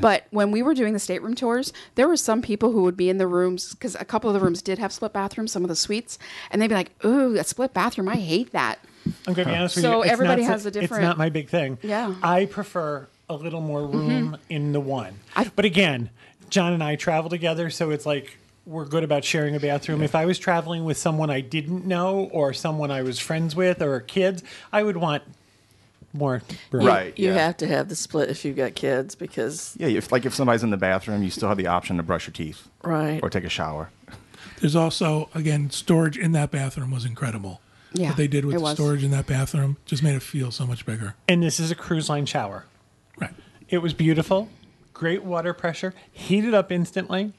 but 0.00 0.26
when 0.30 0.50
we 0.50 0.62
were 0.62 0.74
doing 0.74 0.92
the 0.92 0.98
stateroom 0.98 1.34
tours, 1.34 1.72
there 1.94 2.08
were 2.08 2.16
some 2.16 2.42
people 2.42 2.72
who 2.72 2.82
would 2.82 2.96
be 2.96 3.08
in 3.10 3.18
the 3.18 3.26
rooms 3.26 3.72
because 3.74 3.94
a 3.96 4.04
couple 4.04 4.28
of 4.30 4.34
the 4.34 4.40
rooms 4.40 4.62
did 4.62 4.78
have 4.78 4.92
split 4.92 5.12
bathrooms, 5.12 5.52
some 5.52 5.62
of 5.62 5.68
the 5.68 5.76
suites, 5.76 6.18
and 6.50 6.60
they'd 6.60 6.68
be 6.68 6.74
like, 6.74 6.92
"Ooh, 7.04 7.36
a 7.36 7.44
split 7.44 7.72
bathroom! 7.74 8.08
I 8.08 8.16
hate 8.16 8.52
that." 8.52 8.78
I'm 9.26 9.34
going 9.34 9.46
to 9.46 9.52
be 9.52 9.56
honest 9.58 9.76
with 9.76 9.84
So 9.84 9.98
you. 9.98 10.02
it's 10.02 10.12
everybody 10.12 10.42
not, 10.42 10.50
has 10.50 10.66
a 10.66 10.70
different- 10.70 11.02
It's 11.02 11.08
not 11.08 11.16
my 11.18 11.28
big 11.28 11.48
thing. 11.48 11.78
Yeah. 11.82 12.06
Mm-hmm. 12.08 12.24
I 12.24 12.46
prefer 12.46 13.06
a 13.28 13.34
little 13.34 13.60
more 13.60 13.86
room 13.86 14.36
in 14.48 14.72
the 14.72 14.80
one. 14.80 15.14
I- 15.36 15.50
but 15.54 15.64
again, 15.64 16.10
John 16.50 16.72
and 16.72 16.82
I 16.82 16.96
travel 16.96 17.30
together, 17.30 17.70
so 17.70 17.90
it's 17.90 18.04
like 18.06 18.36
we're 18.66 18.84
good 18.84 19.04
about 19.04 19.24
sharing 19.24 19.54
a 19.54 19.60
bathroom. 19.60 20.02
If 20.02 20.16
I 20.16 20.24
was 20.26 20.40
traveling 20.40 20.84
with 20.84 20.96
someone 20.98 21.30
I 21.30 21.40
didn't 21.40 21.86
know 21.86 22.28
or 22.32 22.52
someone 22.52 22.90
I 22.90 23.02
was 23.02 23.20
friends 23.20 23.54
with 23.54 23.80
or 23.80 24.00
kids, 24.00 24.42
I 24.72 24.82
would 24.82 24.96
want 24.96 25.22
more 26.16 26.42
room. 26.70 26.86
Right. 26.86 27.18
You 27.18 27.28
yeah. 27.28 27.46
have 27.46 27.56
to 27.58 27.66
have 27.66 27.88
the 27.88 27.96
split 27.96 28.30
if 28.30 28.44
you've 28.44 28.56
got 28.56 28.74
kids 28.74 29.14
because 29.14 29.76
Yeah, 29.78 29.88
if 29.88 30.10
like 30.10 30.24
if 30.26 30.34
somebody's 30.34 30.62
in 30.62 30.70
the 30.70 30.76
bathroom, 30.76 31.22
you 31.22 31.30
still 31.30 31.48
have 31.48 31.58
the 31.58 31.66
option 31.66 31.96
to 31.96 32.02
brush 32.02 32.26
your 32.26 32.32
teeth 32.32 32.68
right. 32.82 33.20
or 33.22 33.30
take 33.30 33.44
a 33.44 33.48
shower. 33.48 33.90
There's 34.60 34.76
also 34.76 35.28
again 35.34 35.70
storage 35.70 36.16
in 36.16 36.32
that 36.32 36.50
bathroom 36.50 36.90
was 36.90 37.04
incredible. 37.04 37.60
Yeah, 37.92 38.08
what 38.08 38.16
they 38.16 38.28
did 38.28 38.44
with 38.44 38.56
the 38.56 38.60
was. 38.60 38.74
storage 38.74 39.04
in 39.04 39.10
that 39.12 39.26
bathroom 39.26 39.78
just 39.86 40.02
made 40.02 40.14
it 40.14 40.22
feel 40.22 40.50
so 40.50 40.66
much 40.66 40.84
bigger. 40.84 41.14
And 41.28 41.42
this 41.42 41.58
is 41.58 41.70
a 41.70 41.74
cruise 41.74 42.08
line 42.08 42.26
shower. 42.26 42.64
Right. 43.18 43.32
It 43.68 43.78
was 43.78 43.94
beautiful, 43.94 44.48
great 44.92 45.22
water 45.24 45.54
pressure, 45.54 45.94
heated 46.12 46.52
up 46.52 46.70
instantly, 46.70 47.32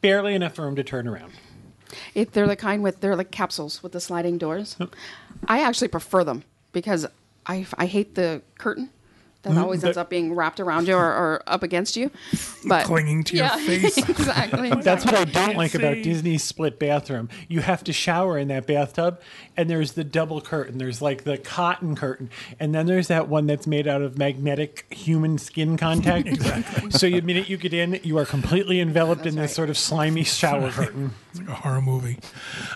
barely 0.00 0.34
enough 0.34 0.58
room 0.58 0.76
to 0.76 0.84
turn 0.84 1.08
around. 1.08 1.32
If 2.14 2.32
they're 2.32 2.46
the 2.46 2.56
kind 2.56 2.82
with 2.82 3.00
they're 3.00 3.16
like 3.16 3.30
capsules 3.30 3.82
with 3.82 3.92
the 3.92 4.00
sliding 4.00 4.38
doors. 4.38 4.76
I 5.46 5.62
actually 5.62 5.88
prefer 5.88 6.24
them 6.24 6.44
because 6.72 7.06
I, 7.46 7.66
I 7.78 7.86
hate 7.86 8.14
the 8.14 8.42
curtain 8.58 8.90
that 9.54 9.62
always 9.62 9.84
ends 9.84 9.96
up 9.96 10.10
being 10.10 10.34
wrapped 10.34 10.60
around 10.60 10.88
you 10.88 10.94
or, 10.94 11.04
or 11.04 11.42
up 11.46 11.62
against 11.62 11.96
you. 11.96 12.10
But 12.68 12.86
Clinging 12.86 13.22
to 13.24 13.36
your 13.36 13.46
yeah, 13.46 13.56
face. 13.66 13.96
exactly. 13.96 14.70
That's 14.82 15.04
what 15.04 15.14
I 15.14 15.24
don't 15.24 15.56
like 15.56 15.76
about. 15.76 16.02
Disney's 16.02 16.42
split 16.42 16.80
bathroom. 16.80 17.28
You 17.46 17.60
have 17.60 17.84
to 17.84 17.92
shower 17.92 18.36
in 18.38 18.48
that 18.48 18.66
bathtub, 18.66 19.20
and 19.56 19.70
there's 19.70 19.92
the 19.92 20.02
double 20.02 20.40
curtain. 20.40 20.78
There's 20.78 21.00
like 21.00 21.22
the 21.22 21.38
cotton 21.38 21.94
curtain, 21.94 22.28
and 22.58 22.74
then 22.74 22.86
there's 22.86 23.06
that 23.06 23.28
one 23.28 23.46
that's 23.46 23.68
made 23.68 23.86
out 23.86 24.02
of 24.02 24.18
magnetic 24.18 24.92
human 24.92 25.38
skin 25.38 25.76
contact. 25.76 26.26
exactly. 26.26 26.90
So 26.90 27.08
the 27.08 27.20
minute 27.20 27.48
you 27.48 27.56
get 27.56 27.72
in, 27.72 28.00
you 28.02 28.18
are 28.18 28.24
completely 28.26 28.80
enveloped 28.80 29.26
in 29.26 29.36
That's 29.36 29.44
this 29.44 29.50
right. 29.52 29.56
sort 29.56 29.70
of 29.70 29.78
slimy 29.78 30.24
shower 30.24 30.70
curtain. 30.72 31.12
It's 31.30 31.38
like 31.38 31.48
a 31.48 31.54
horror 31.54 31.80
movie. 31.80 32.18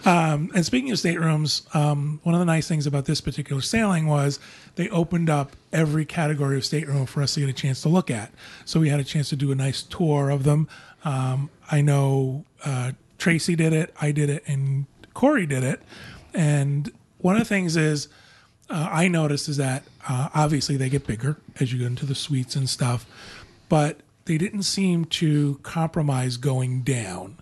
Um, 0.05 0.53
and 0.55 0.65
speaking 0.65 0.93
of 0.93 1.01
staterooms, 1.01 1.63
um, 1.75 2.21
one 2.23 2.37
of 2.37 2.39
the 2.39 2.45
nice 2.45 2.69
things 2.69 2.87
about 2.87 3.07
this 3.07 3.21
particular 3.21 3.61
sailing 3.61 4.07
was 4.07 4.39
they 4.77 4.89
opened 4.91 5.31
up 5.31 5.57
every 5.73 6.05
category 6.05 6.57
of 6.57 6.65
stateroom 6.65 7.07
for 7.07 7.23
us 7.23 7.35
to 7.35 7.41
get 7.41 7.49
a 7.49 7.53
chance 7.53 7.83
to 7.83 7.89
look 7.89 8.11
at. 8.11 8.33
So 8.65 8.81
we 8.81 8.89
had 8.89 9.01
a 9.01 9.05
chance 9.05 9.29
to 9.31 9.37
do 9.37 9.53
a 9.53 9.55
nice 9.55 9.83
tour 9.83 10.31
of 10.31 10.45
them. 10.45 10.69
Um, 11.05 11.51
I 11.71 11.81
know 11.81 12.45
uh, 12.65 12.93
Tracy 13.19 13.57
did 13.57 13.73
it, 13.73 13.95
I 14.01 14.13
did 14.13 14.31
it, 14.31 14.43
and 14.47 14.87
Corey 15.15 15.47
did 15.47 15.63
it. 15.63 15.81
And 16.35 16.91
one 17.19 17.37
of 17.37 17.41
the 17.41 17.49
things 17.49 17.77
is 17.77 18.09
uh, 18.69 18.89
I 18.91 19.09
noticed 19.09 19.49
is 19.49 19.57
that 19.57 19.83
uh, 20.09 20.29
obviously 20.35 20.77
they 20.77 20.89
get 20.89 21.07
bigger 21.07 21.37
as 21.59 21.73
you 21.73 21.79
get 21.79 21.89
into 21.89 22.07
the 22.07 22.15
suites 22.15 22.57
and 22.57 22.69
stuff, 22.69 23.07
but 23.69 24.01
they 24.25 24.39
didn't 24.39 24.63
seem 24.63 25.05
to 25.07 25.59
compromise 25.63 26.37
going 26.37 26.83
down. 26.83 27.37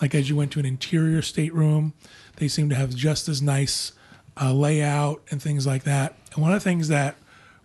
Like 0.00 0.14
as 0.14 0.30
you 0.30 0.36
went 0.36 0.52
to 0.52 0.60
an 0.60 0.66
interior 0.66 1.20
stateroom, 1.22 1.92
they 2.36 2.48
seem 2.48 2.70
to 2.70 2.74
have 2.74 2.94
just 2.94 3.28
as 3.28 3.42
nice 3.42 3.92
uh, 4.40 4.52
layout 4.52 5.22
and 5.30 5.42
things 5.42 5.66
like 5.66 5.84
that. 5.84 6.16
And 6.32 6.42
one 6.42 6.52
of 6.52 6.62
the 6.62 6.68
things 6.68 6.88
that 6.88 7.16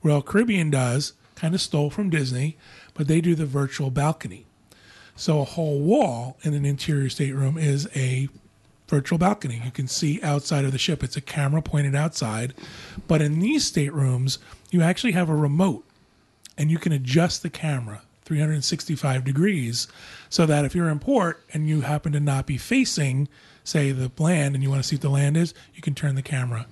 Royal 0.03 0.21
Caribbean 0.21 0.69
does, 0.69 1.13
kind 1.35 1.53
of 1.53 1.61
stole 1.61 1.89
from 1.89 2.09
Disney, 2.09 2.57
but 2.93 3.07
they 3.07 3.21
do 3.21 3.35
the 3.35 3.45
virtual 3.45 3.89
balcony. 3.89 4.45
So 5.15 5.39
a 5.39 5.45
whole 5.45 5.79
wall 5.79 6.37
in 6.43 6.53
an 6.53 6.65
interior 6.65 7.09
stateroom 7.09 7.57
is 7.57 7.87
a 7.95 8.27
virtual 8.87 9.17
balcony. 9.17 9.61
You 9.63 9.71
can 9.71 9.87
see 9.87 10.21
outside 10.21 10.65
of 10.65 10.71
the 10.71 10.77
ship. 10.77 11.03
It's 11.03 11.17
a 11.17 11.21
camera 11.21 11.61
pointed 11.61 11.95
outside. 11.95 12.53
But 13.07 13.21
in 13.21 13.39
these 13.39 13.65
staterooms, 13.65 14.39
you 14.71 14.81
actually 14.81 15.13
have 15.13 15.29
a 15.29 15.35
remote 15.35 15.85
and 16.57 16.69
you 16.69 16.77
can 16.77 16.91
adjust 16.91 17.43
the 17.43 17.49
camera 17.49 18.01
365 18.25 19.23
degrees 19.23 19.87
so 20.29 20.45
that 20.45 20.65
if 20.65 20.75
you're 20.75 20.89
in 20.89 20.99
port 20.99 21.43
and 21.53 21.67
you 21.67 21.81
happen 21.81 22.11
to 22.11 22.19
not 22.19 22.45
be 22.45 22.57
facing, 22.57 23.27
say, 23.65 23.91
the 23.91 24.09
land 24.17 24.55
and 24.55 24.63
you 24.63 24.69
want 24.69 24.81
to 24.81 24.87
see 24.87 24.95
what 24.95 25.01
the 25.01 25.09
land 25.09 25.35
is, 25.35 25.53
you 25.73 25.81
can 25.81 25.93
turn 25.93 26.15
the 26.15 26.21
camera 26.21 26.65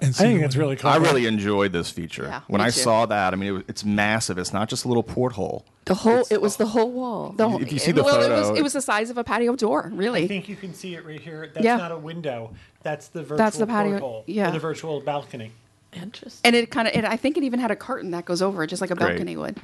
and 0.00 0.12
see 0.16 0.24
I 0.24 0.26
think 0.26 0.38
the 0.40 0.42
that's 0.42 0.56
window. 0.56 0.70
really 0.70 0.82
I 0.82 0.96
really 0.96 1.26
enjoyed 1.26 1.72
this 1.72 1.90
feature. 1.90 2.24
Yeah, 2.24 2.40
when 2.48 2.60
I 2.60 2.66
too. 2.66 2.80
saw 2.80 3.06
that, 3.06 3.32
I 3.32 3.36
mean, 3.36 3.48
it 3.48 3.52
was, 3.52 3.62
it's 3.68 3.84
massive. 3.84 4.36
It's 4.38 4.52
not 4.52 4.68
just 4.68 4.84
a 4.84 4.88
little 4.88 5.04
porthole. 5.04 5.64
The 5.84 5.94
whole 5.94 6.24
it 6.30 6.40
was 6.40 6.56
the 6.56 6.66
whole 6.66 6.90
wall. 6.90 7.34
The 7.36 7.48
whole- 7.48 7.62
If 7.62 7.72
you 7.72 7.78
see 7.78 7.92
the 7.92 8.02
well, 8.02 8.16
it 8.20 8.22
photo- 8.28 8.50
was 8.50 8.58
it 8.58 8.62
was 8.62 8.72
the 8.72 8.82
size 8.82 9.10
of 9.10 9.18
a 9.18 9.24
patio 9.24 9.54
door, 9.56 9.90
really. 9.94 10.24
I 10.24 10.28
think 10.28 10.48
you 10.48 10.56
can 10.56 10.74
see 10.74 10.94
it 10.94 11.04
right 11.04 11.20
here. 11.20 11.50
That's 11.54 11.64
Yeah. 11.64 11.76
not 11.76 11.92
a 11.92 11.98
window. 11.98 12.50
That's 12.82 13.08
the 13.08 13.22
virtual 13.22 13.36
That's 13.38 13.58
the 13.58 13.66
patio- 13.66 13.90
porthole, 13.92 14.24
yeah. 14.26 14.48
or 14.48 14.52
the 14.52 14.58
virtual 14.58 15.00
balcony. 15.00 15.52
Interesting. 15.94 16.40
and 16.44 16.56
it 16.56 16.70
kind 16.70 16.88
of 16.88 17.04
I 17.04 17.16
think 17.18 17.36
it 17.36 17.42
even 17.44 17.60
had 17.60 17.70
a 17.70 17.76
curtain 17.76 18.12
that 18.12 18.24
goes 18.24 18.40
over 18.40 18.62
it, 18.62 18.68
just 18.68 18.80
like 18.80 18.90
a 18.90 18.94
Great. 18.94 19.08
balcony 19.10 19.36
would. 19.36 19.60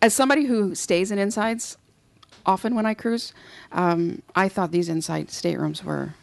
As 0.00 0.12
somebody 0.12 0.44
who 0.46 0.74
stays 0.74 1.12
in 1.12 1.18
insides 1.20 1.76
often 2.46 2.74
when 2.74 2.86
I 2.86 2.94
cruise, 2.94 3.32
um, 3.72 4.22
I 4.34 4.48
thought 4.48 4.70
these 4.72 4.88
inside 4.88 5.30
staterooms 5.30 5.84
were 5.84 6.14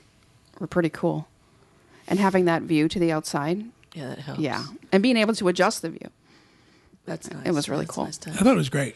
were 0.60 0.68
pretty 0.68 0.90
cool, 0.90 1.28
and 2.08 2.20
having 2.20 2.46
that 2.46 2.64
view 2.64 2.88
to 2.90 3.00
the 3.00 3.12
outside, 3.12 3.64
yeah, 3.94 4.10
that 4.10 4.20
helps. 4.20 4.42
yeah, 4.42 4.64
and 4.92 5.02
being 5.04 5.18
able 5.18 5.34
to 5.36 5.48
adjust 5.48 5.82
the 5.82 5.90
view. 5.90 6.10
that's 7.06 7.32
nice. 7.32 7.46
It 7.46 7.52
was 7.52 7.70
really 7.70 7.86
That's 7.86 7.96
cool. 7.96 8.06
nice 8.06 8.18
touch. 8.18 8.34
I 8.36 8.38
thought 8.44 8.54
it 8.54 8.58
was 8.58 8.70
great. 8.70 8.96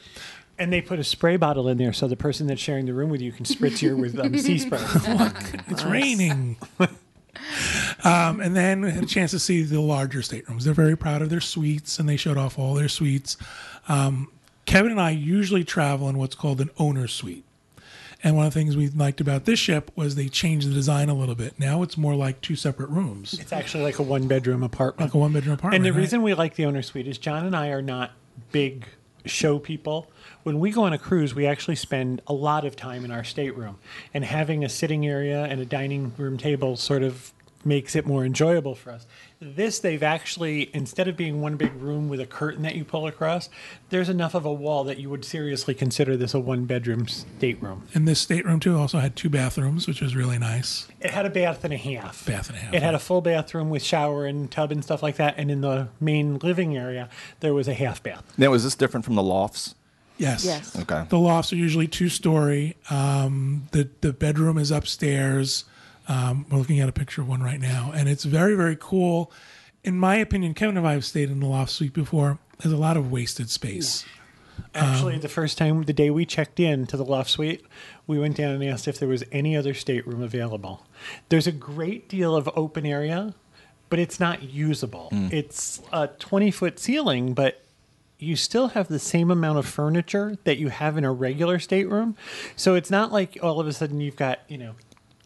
And 0.59 0.71
they 0.71 0.81
put 0.81 0.99
a 0.99 1.03
spray 1.03 1.35
bottle 1.37 1.67
in 1.67 1.77
there 1.79 1.93
so 1.93 2.07
the 2.07 2.15
person 2.15 2.45
that's 2.45 2.61
sharing 2.61 2.85
the 2.85 2.93
room 2.93 3.09
with 3.09 3.21
you 3.21 3.31
can 3.31 3.43
spritz 3.43 3.81
you 3.81 3.97
with 3.97 4.19
um, 4.19 4.37
sea 4.37 4.59
spray. 4.59 4.77
It's 5.67 5.83
raining. 5.83 6.57
um, 8.03 8.39
and 8.41 8.55
then 8.55 8.81
we 8.81 8.91
had 8.91 9.03
a 9.03 9.07
chance 9.07 9.31
to 9.31 9.39
see 9.39 9.63
the 9.63 9.81
larger 9.81 10.21
staterooms. 10.21 10.65
They're 10.65 10.73
very 10.73 10.95
proud 10.97 11.21
of 11.21 11.29
their 11.29 11.41
suites, 11.41 11.97
and 11.99 12.07
they 12.07 12.17
showed 12.17 12.37
off 12.37 12.59
all 12.59 12.73
their 12.75 12.87
suites. 12.89 13.37
Um, 13.87 14.29
Kevin 14.65 14.91
and 14.91 15.01
I 15.01 15.11
usually 15.11 15.63
travel 15.63 16.09
in 16.09 16.17
what's 16.17 16.35
called 16.35 16.61
an 16.61 16.69
owner 16.77 17.07
suite. 17.07 17.45
And 18.25 18.37
one 18.37 18.45
of 18.45 18.53
the 18.53 18.59
things 18.59 18.77
we 18.77 18.87
liked 18.87 19.19
about 19.19 19.43
this 19.43 19.59
ship 19.59 19.91
was 19.95 20.15
they 20.15 20.29
changed 20.29 20.69
the 20.69 20.73
design 20.73 21.09
a 21.09 21.13
little 21.13 21.35
bit. 21.35 21.59
Now 21.59 21.83
it's 21.83 21.97
more 21.97 22.15
like 22.15 22.39
two 22.39 22.55
separate 22.55 22.89
rooms, 22.89 23.33
It's 23.37 23.51
actually 23.51 23.83
like 23.83 23.99
a 23.99 24.03
one 24.03 24.27
bedroom 24.29 24.63
apartment. 24.63 25.09
like 25.09 25.13
a 25.13 25.17
one 25.17 25.33
bedroom 25.33 25.55
apartment. 25.55 25.75
And 25.75 25.85
the 25.85 25.91
right? 25.91 25.99
reason 25.99 26.21
we 26.21 26.33
like 26.33 26.55
the 26.55 26.65
owner 26.65 26.81
suite 26.81 27.07
is 27.07 27.17
John 27.17 27.45
and 27.45 27.53
I 27.55 27.67
are 27.69 27.81
not 27.81 28.11
big 28.53 28.85
show 29.25 29.59
people. 29.59 30.09
When 30.43 30.59
we 30.59 30.71
go 30.71 30.83
on 30.83 30.93
a 30.93 30.97
cruise, 30.97 31.35
we 31.35 31.45
actually 31.45 31.75
spend 31.75 32.21
a 32.27 32.33
lot 32.33 32.65
of 32.65 32.75
time 32.77 33.03
in 33.05 33.11
our 33.11 33.23
stateroom, 33.23 33.77
and 34.13 34.25
having 34.25 34.63
a 34.63 34.69
sitting 34.69 35.05
area 35.05 35.43
and 35.43 35.59
a 35.61 35.65
dining 35.65 36.13
room 36.17 36.37
table 36.37 36.75
sort 36.75 37.03
of 37.03 37.31
makes 37.65 37.95
it 37.95 38.05
more 38.05 38.25
enjoyable 38.25 38.75
for 38.75 38.91
us. 38.91 39.05
This, 39.43 39.79
they've 39.79 40.01
actually, 40.01 40.69
instead 40.73 41.07
of 41.07 41.17
being 41.17 41.41
one 41.41 41.57
big 41.57 41.73
room 41.75 42.07
with 42.07 42.19
a 42.19 42.25
curtain 42.25 42.63
that 42.63 42.75
you 42.75 42.85
pull 42.85 43.07
across, 43.07 43.49
there's 43.89 44.09
enough 44.09 44.33
of 44.33 44.45
a 44.45 44.53
wall 44.53 44.83
that 44.85 44.97
you 44.99 45.09
would 45.09 45.25
seriously 45.25 45.73
consider 45.73 46.15
this 46.15 46.33
a 46.33 46.39
one 46.39 46.65
bedroom 46.65 47.07
stateroom. 47.07 47.87
And 47.93 48.07
this 48.07 48.21
stateroom 48.21 48.59
too 48.59 48.77
also 48.77 48.99
had 48.99 49.15
two 49.15 49.29
bathrooms, 49.29 49.87
which 49.87 50.01
was 50.01 50.15
really 50.15 50.39
nice. 50.39 50.87
It 51.01 51.11
had 51.11 51.25
a 51.25 51.29
bath 51.29 51.63
and 51.63 51.73
a 51.73 51.77
half. 51.77 52.25
Bath 52.25 52.49
and 52.49 52.57
a 52.57 52.61
half. 52.61 52.73
It 52.73 52.81
had 52.81 52.95
a 52.95 52.99
full 52.99 53.21
bathroom 53.21 53.69
with 53.69 53.83
shower 53.83 54.25
and 54.25 54.49
tub 54.49 54.71
and 54.71 54.83
stuff 54.83 55.03
like 55.03 55.17
that. 55.17 55.35
And 55.37 55.51
in 55.51 55.61
the 55.61 55.89
main 55.99 56.37
living 56.39 56.77
area, 56.77 57.09
there 57.41 57.53
was 57.53 57.67
a 57.67 57.73
half 57.73 58.01
bath. 58.01 58.23
Now, 58.37 58.53
is 58.53 58.63
this 58.63 58.75
different 58.75 59.05
from 59.05 59.15
the 59.15 59.23
lofts? 59.23 59.75
Yes. 60.17 60.45
Yes. 60.45 60.79
Okay. 60.79 61.05
The 61.09 61.17
lofts 61.17 61.51
are 61.51 61.57
usually 61.57 61.87
two 61.87 62.09
story. 62.09 62.77
Um, 62.89 63.67
the 63.71 63.89
the 64.01 64.13
bedroom 64.13 64.57
is 64.57 64.71
upstairs. 64.71 65.65
Um, 66.07 66.45
we're 66.49 66.59
looking 66.59 66.79
at 66.79 66.89
a 66.89 66.93
picture 66.93 67.21
of 67.21 67.27
one 67.27 67.41
right 67.41 67.59
now, 67.59 67.91
and 67.95 68.09
it's 68.09 68.23
very 68.23 68.55
very 68.55 68.77
cool. 68.79 69.31
In 69.83 69.97
my 69.97 70.15
opinion, 70.15 70.53
Kevin 70.53 70.77
and 70.77 70.87
I 70.87 70.93
have 70.93 71.05
stayed 71.05 71.29
in 71.29 71.39
the 71.39 71.47
loft 71.47 71.71
suite 71.71 71.93
before. 71.93 72.39
There's 72.59 72.73
a 72.73 72.77
lot 72.77 72.95
of 72.95 73.11
wasted 73.11 73.49
space. 73.49 74.05
Actually, 74.75 75.17
the 75.17 75.27
first 75.27 75.57
time, 75.57 75.83
the 75.83 75.93
day 75.93 76.09
we 76.09 76.25
checked 76.25 76.59
in 76.59 76.85
to 76.87 76.95
the 76.97 77.03
loft 77.05 77.29
suite, 77.29 77.65
we 78.07 78.17
went 78.19 78.37
down 78.37 78.51
and 78.51 78.63
asked 78.63 78.87
if 78.87 78.99
there 78.99 79.09
was 79.09 79.23
any 79.31 79.55
other 79.57 79.73
stateroom 79.73 80.21
available. 80.21 80.85
There's 81.29 81.47
a 81.47 81.51
great 81.51 82.07
deal 82.07 82.35
of 82.35 82.49
open 82.55 82.85
area, 82.85 83.35
but 83.89 83.99
it's 83.99 84.19
not 84.19 84.43
usable. 84.43 85.09
It's 85.31 85.81
a 85.91 86.07
20 86.07 86.51
foot 86.51 86.79
ceiling, 86.79 87.33
but 87.33 87.61
you 88.19 88.35
still 88.35 88.69
have 88.69 88.87
the 88.87 88.99
same 88.99 89.29
amount 89.29 89.57
of 89.59 89.65
furniture 89.65 90.37
that 90.45 90.57
you 90.57 90.69
have 90.69 90.97
in 90.97 91.03
a 91.03 91.11
regular 91.11 91.59
stateroom. 91.59 92.15
So 92.55 92.73
it's 92.75 92.89
not 92.89 93.11
like 93.11 93.37
all 93.43 93.59
of 93.59 93.67
a 93.67 93.73
sudden 93.73 93.99
you've 93.99 94.15
got, 94.15 94.39
you 94.47 94.57
know, 94.57 94.75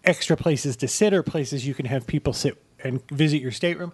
extra 0.07 0.37
places 0.37 0.75
to 0.77 0.87
sit 0.87 1.13
or 1.13 1.21
places 1.21 1.67
you 1.67 1.73
can 1.73 1.85
have 1.85 2.07
people 2.07 2.33
sit 2.33 2.61
and 2.83 3.07
visit 3.09 3.41
your 3.41 3.51
stateroom. 3.51 3.91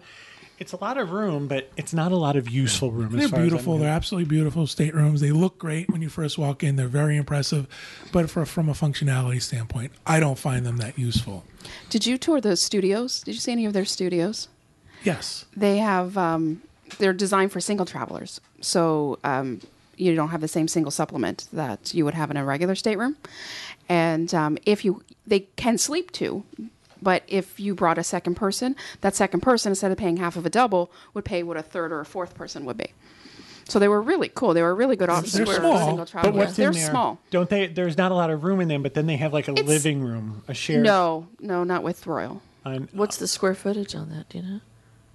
It's 0.56 0.72
a 0.72 0.76
lot 0.76 0.98
of 0.98 1.10
room, 1.10 1.48
but 1.48 1.68
it's 1.76 1.92
not 1.92 2.12
a 2.12 2.16
lot 2.16 2.36
of 2.36 2.48
useful 2.48 2.92
room. 2.92 3.06
as 3.06 3.12
They're 3.12 3.28
far 3.28 3.40
as 3.40 3.42
I'm 3.42 3.48
beautiful. 3.48 3.78
They're 3.78 3.90
absolutely 3.90 4.28
beautiful 4.28 4.68
staterooms. 4.68 5.20
They 5.20 5.32
look 5.32 5.58
great 5.58 5.90
when 5.90 6.00
you 6.00 6.08
first 6.08 6.38
walk 6.38 6.62
in. 6.62 6.76
They're 6.76 6.86
very 6.86 7.16
impressive, 7.16 7.66
but 8.12 8.30
for, 8.30 8.46
from 8.46 8.68
a 8.68 8.72
functionality 8.72 9.42
standpoint, 9.42 9.92
I 10.06 10.20
don't 10.20 10.38
find 10.38 10.64
them 10.64 10.76
that 10.76 10.96
useful. 10.96 11.44
Did 11.90 12.06
you 12.06 12.16
tour 12.16 12.40
those 12.40 12.62
studios? 12.62 13.22
Did 13.22 13.34
you 13.34 13.40
see 13.40 13.50
any 13.50 13.66
of 13.66 13.72
their 13.72 13.84
studios? 13.84 14.46
Yes. 15.02 15.44
They 15.56 15.78
have 15.78 16.16
um, 16.16 16.62
they're 16.98 17.12
designed 17.12 17.50
for 17.50 17.60
single 17.60 17.84
travelers, 17.84 18.40
so 18.60 19.18
um, 19.24 19.60
you 19.96 20.14
don't 20.14 20.28
have 20.28 20.40
the 20.40 20.48
same 20.48 20.68
single 20.68 20.90
supplement 20.90 21.48
that 21.52 21.92
you 21.94 22.04
would 22.04 22.14
have 22.14 22.30
in 22.30 22.36
a 22.36 22.44
regular 22.44 22.74
stateroom. 22.74 23.16
And 23.88 24.32
um, 24.34 24.58
if 24.66 24.84
you, 24.84 25.02
they 25.26 25.40
can 25.56 25.78
sleep 25.78 26.10
two, 26.10 26.44
but 27.02 27.22
if 27.28 27.60
you 27.60 27.74
brought 27.74 27.98
a 27.98 28.04
second 28.04 28.34
person, 28.36 28.76
that 29.02 29.14
second 29.14 29.40
person 29.40 29.72
instead 29.72 29.92
of 29.92 29.98
paying 29.98 30.16
half 30.16 30.36
of 30.36 30.46
a 30.46 30.50
double 30.50 30.90
would 31.12 31.24
pay 31.24 31.42
what 31.42 31.56
a 31.56 31.62
third 31.62 31.92
or 31.92 32.00
a 32.00 32.06
fourth 32.06 32.34
person 32.34 32.64
would 32.64 32.78
be. 32.78 32.92
So 33.66 33.78
they 33.78 33.88
were 33.88 34.00
really 34.02 34.30
cool. 34.34 34.52
They 34.54 34.62
were 34.62 34.74
really 34.74 34.94
good 34.96 35.08
options 35.08 35.32
They're 35.32 35.46
for 35.46 35.54
small, 35.54 35.78
single 35.78 35.96
but 35.96 36.08
travelers. 36.08 36.32
But 36.32 36.38
what's 36.38 36.56
They're 36.56 36.68
in 36.68 36.74
there? 36.74 36.90
small. 36.90 37.18
Don't 37.30 37.48
they? 37.48 37.66
There's 37.66 37.96
not 37.96 38.12
a 38.12 38.14
lot 38.14 38.28
of 38.30 38.44
room 38.44 38.60
in 38.60 38.68
them, 38.68 38.82
but 38.82 38.92
then 38.94 39.06
they 39.06 39.16
have 39.16 39.32
like 39.32 39.48
a 39.48 39.52
It's- 39.52 39.66
living 39.66 40.02
room, 40.02 40.42
a 40.48 40.54
shared. 40.54 40.82
No, 40.84 41.28
no, 41.40 41.64
not 41.64 41.82
with 41.82 42.06
Royal. 42.06 42.42
on- 42.66 42.88
What's 42.92 43.16
the 43.16 43.26
square 43.26 43.54
footage 43.54 43.94
on 43.94 44.10
that? 44.10 44.28
Do 44.28 44.38
you 44.38 44.44
know? 44.44 44.60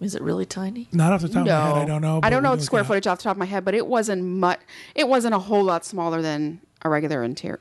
Is 0.02 0.16
it 0.16 0.22
really 0.24 0.46
tiny? 0.48 0.88
Not 0.94 1.12
off 1.14 1.22
the 1.22 1.28
top 1.28 1.46
no, 1.46 1.56
of 1.56 1.64
my 1.74 1.80
head, 1.80 1.84
I 1.84 1.86
don't 1.86 2.02
know. 2.02 2.18
I 2.18 2.20
but 2.22 2.30
don't 2.30 2.40
we 2.40 2.44
know 2.44 2.50
can 2.50 2.58
the 2.58 2.62
look 2.62 2.66
square 2.66 2.80
it 2.80 2.84
up. 2.84 2.88
footage 2.88 3.08
off 3.08 3.18
the 3.20 3.24
top 3.26 3.32
of 3.34 3.38
my 3.38 3.46
head, 3.46 3.66
but 3.66 3.74
it 3.76 3.86
wasn't 3.86 4.24
much. 4.24 4.60
It 4.96 5.08
wasn't 5.08 5.34
a 5.36 5.40
whole 5.40 5.64
lot 5.64 5.86
smaller 5.86 6.22
than 6.22 6.62
a 6.84 6.90
regular 6.90 7.24
interior. 7.24 7.60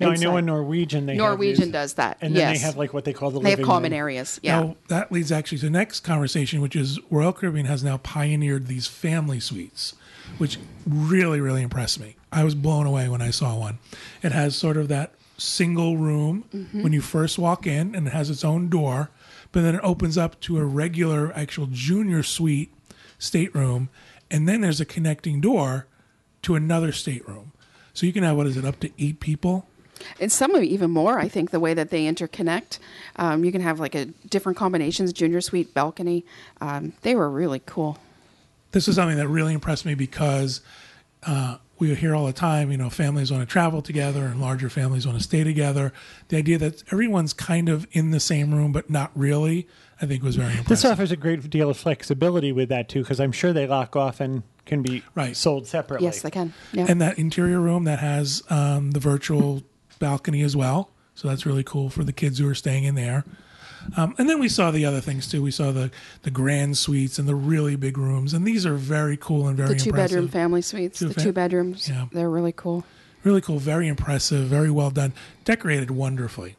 No, 0.00 0.10
I 0.10 0.16
know 0.16 0.36
in 0.36 0.46
Norwegian 0.46 1.06
they 1.06 1.14
have 1.14 1.18
Norwegian 1.18 1.64
these- 1.66 1.72
does 1.72 1.94
that. 1.94 2.18
and 2.20 2.34
then 2.34 2.52
yes. 2.52 2.60
they 2.60 2.66
have 2.66 2.76
like 2.76 2.92
what 2.92 3.04
they 3.04 3.12
call 3.12 3.30
the 3.30 3.40
they 3.40 3.50
have 3.50 3.58
living 3.58 3.66
common 3.66 3.92
room. 3.92 3.98
areas. 3.98 4.40
Yeah. 4.42 4.60
Now, 4.60 4.76
that 4.88 5.12
leads 5.12 5.32
actually 5.32 5.58
to 5.58 5.66
the 5.66 5.70
next 5.70 6.00
conversation, 6.00 6.60
which 6.60 6.76
is 6.76 6.98
Royal 7.10 7.32
Caribbean 7.32 7.66
has 7.66 7.82
now 7.82 7.98
pioneered 7.98 8.66
these 8.66 8.86
family 8.86 9.40
suites, 9.40 9.94
which 10.38 10.58
really, 10.86 11.40
really 11.40 11.62
impressed 11.62 12.00
me. 12.00 12.16
I 12.32 12.44
was 12.44 12.54
blown 12.54 12.86
away 12.86 13.08
when 13.08 13.22
I 13.22 13.30
saw 13.30 13.56
one. 13.56 13.78
It 14.22 14.32
has 14.32 14.56
sort 14.56 14.76
of 14.76 14.88
that 14.88 15.12
single 15.38 15.96
room 15.96 16.44
mm-hmm. 16.54 16.82
when 16.82 16.92
you 16.92 17.00
first 17.00 17.38
walk 17.38 17.66
in, 17.66 17.94
and 17.94 18.06
it 18.06 18.12
has 18.12 18.30
its 18.30 18.44
own 18.44 18.68
door. 18.68 19.10
But 19.52 19.62
then 19.62 19.74
it 19.74 19.80
opens 19.82 20.18
up 20.18 20.40
to 20.42 20.58
a 20.58 20.64
regular, 20.64 21.32
actual 21.34 21.68
junior 21.70 22.22
suite 22.22 22.74
stateroom, 23.18 23.88
and 24.30 24.48
then 24.48 24.60
there's 24.60 24.80
a 24.80 24.84
connecting 24.84 25.40
door 25.40 25.86
to 26.42 26.54
another 26.54 26.92
stateroom. 26.92 27.52
So 27.94 28.04
you 28.06 28.12
can 28.12 28.22
have 28.22 28.36
what 28.36 28.46
is 28.46 28.56
it 28.56 28.64
up 28.64 28.80
to 28.80 28.90
eight 28.98 29.20
people? 29.20 29.66
And 30.20 30.30
some 30.30 30.54
of 30.54 30.62
even 30.62 30.90
more, 30.90 31.18
I 31.18 31.28
think, 31.28 31.50
the 31.50 31.60
way 31.60 31.74
that 31.74 31.90
they 31.90 32.04
interconnect. 32.04 32.78
Um, 33.16 33.44
you 33.44 33.52
can 33.52 33.60
have 33.62 33.80
like 33.80 33.94
a 33.94 34.06
different 34.28 34.58
combinations, 34.58 35.12
junior 35.12 35.40
suite, 35.40 35.72
balcony. 35.74 36.24
Um, 36.60 36.92
they 37.02 37.14
were 37.14 37.30
really 37.30 37.62
cool. 37.66 37.98
this 38.72 38.88
is 38.88 38.96
something 38.96 39.16
that 39.16 39.28
really 39.28 39.54
impressed 39.54 39.86
me 39.86 39.94
because 39.94 40.60
uh, 41.26 41.56
we 41.78 41.94
hear 41.94 42.14
all 42.14 42.26
the 42.26 42.32
time, 42.32 42.70
you 42.70 42.76
know, 42.76 42.90
families 42.90 43.30
want 43.30 43.46
to 43.46 43.50
travel 43.50 43.80
together 43.82 44.24
and 44.26 44.40
larger 44.40 44.68
families 44.70 45.06
want 45.06 45.18
to 45.18 45.24
stay 45.24 45.44
together. 45.44 45.92
The 46.28 46.36
idea 46.36 46.58
that 46.58 46.82
everyone's 46.92 47.32
kind 47.32 47.68
of 47.68 47.86
in 47.92 48.10
the 48.10 48.20
same 48.20 48.54
room, 48.54 48.72
but 48.72 48.88
not 48.90 49.10
really, 49.14 49.66
I 50.00 50.06
think 50.06 50.22
was 50.22 50.36
very 50.36 50.48
impressive. 50.50 50.68
This 50.68 50.84
offers 50.84 51.10
a 51.10 51.16
great 51.16 51.48
deal 51.50 51.68
of 51.70 51.76
flexibility 51.76 52.52
with 52.52 52.68
that 52.68 52.88
too, 52.88 53.02
because 53.02 53.18
I'm 53.20 53.32
sure 53.32 53.52
they 53.52 53.66
lock 53.66 53.96
off 53.96 54.20
and 54.20 54.42
can 54.66 54.82
be 54.82 55.02
Right. 55.14 55.36
sold 55.36 55.66
separately. 55.66 56.06
Yes, 56.06 56.22
they 56.22 56.30
can. 56.30 56.52
Yeah. 56.72 56.86
and 56.88 57.00
that 57.00 57.18
interior 57.18 57.60
room 57.60 57.84
that 57.84 58.00
has 58.00 58.42
um, 58.50 58.90
the 58.92 59.00
virtual 59.00 59.62
balcony 59.98 60.42
as 60.42 60.56
well. 60.56 60.90
So 61.14 61.28
that's 61.28 61.46
really 61.46 61.64
cool 61.64 61.88
for 61.90 62.04
the 62.04 62.12
kids 62.12 62.38
who 62.38 62.48
are 62.48 62.54
staying 62.54 62.84
in 62.84 62.94
there. 62.94 63.24
Um, 63.96 64.14
and 64.18 64.28
then 64.28 64.38
we 64.40 64.48
saw 64.48 64.70
the 64.70 64.84
other 64.84 65.00
things 65.00 65.28
too. 65.28 65.42
We 65.42 65.50
saw 65.52 65.70
the 65.70 65.90
the 66.22 66.30
grand 66.30 66.76
suites 66.76 67.18
and 67.18 67.28
the 67.28 67.34
really 67.36 67.76
big 67.76 67.96
rooms, 67.96 68.34
and 68.34 68.44
these 68.46 68.66
are 68.66 68.74
very 68.74 69.16
cool 69.16 69.46
and 69.46 69.56
very 69.56 69.70
the 69.70 69.74
two 69.76 69.90
impressive. 69.90 70.10
bedroom 70.16 70.28
family 70.28 70.60
suites, 70.62 70.98
Two 70.98 71.08
the 71.08 71.20
two 71.20 71.32
bedrooms, 71.32 71.88
Yeah. 71.88 72.06
they're 72.12 72.28
really 72.30 72.52
cool. 72.52 72.84
Really 73.22 73.40
cool, 73.40 73.58
very 73.58 73.86
impressive, 73.88 74.46
very 74.48 74.70
well 74.70 74.90
done, 74.90 75.12
decorated 75.44 75.90
wonderfully. 75.92 76.56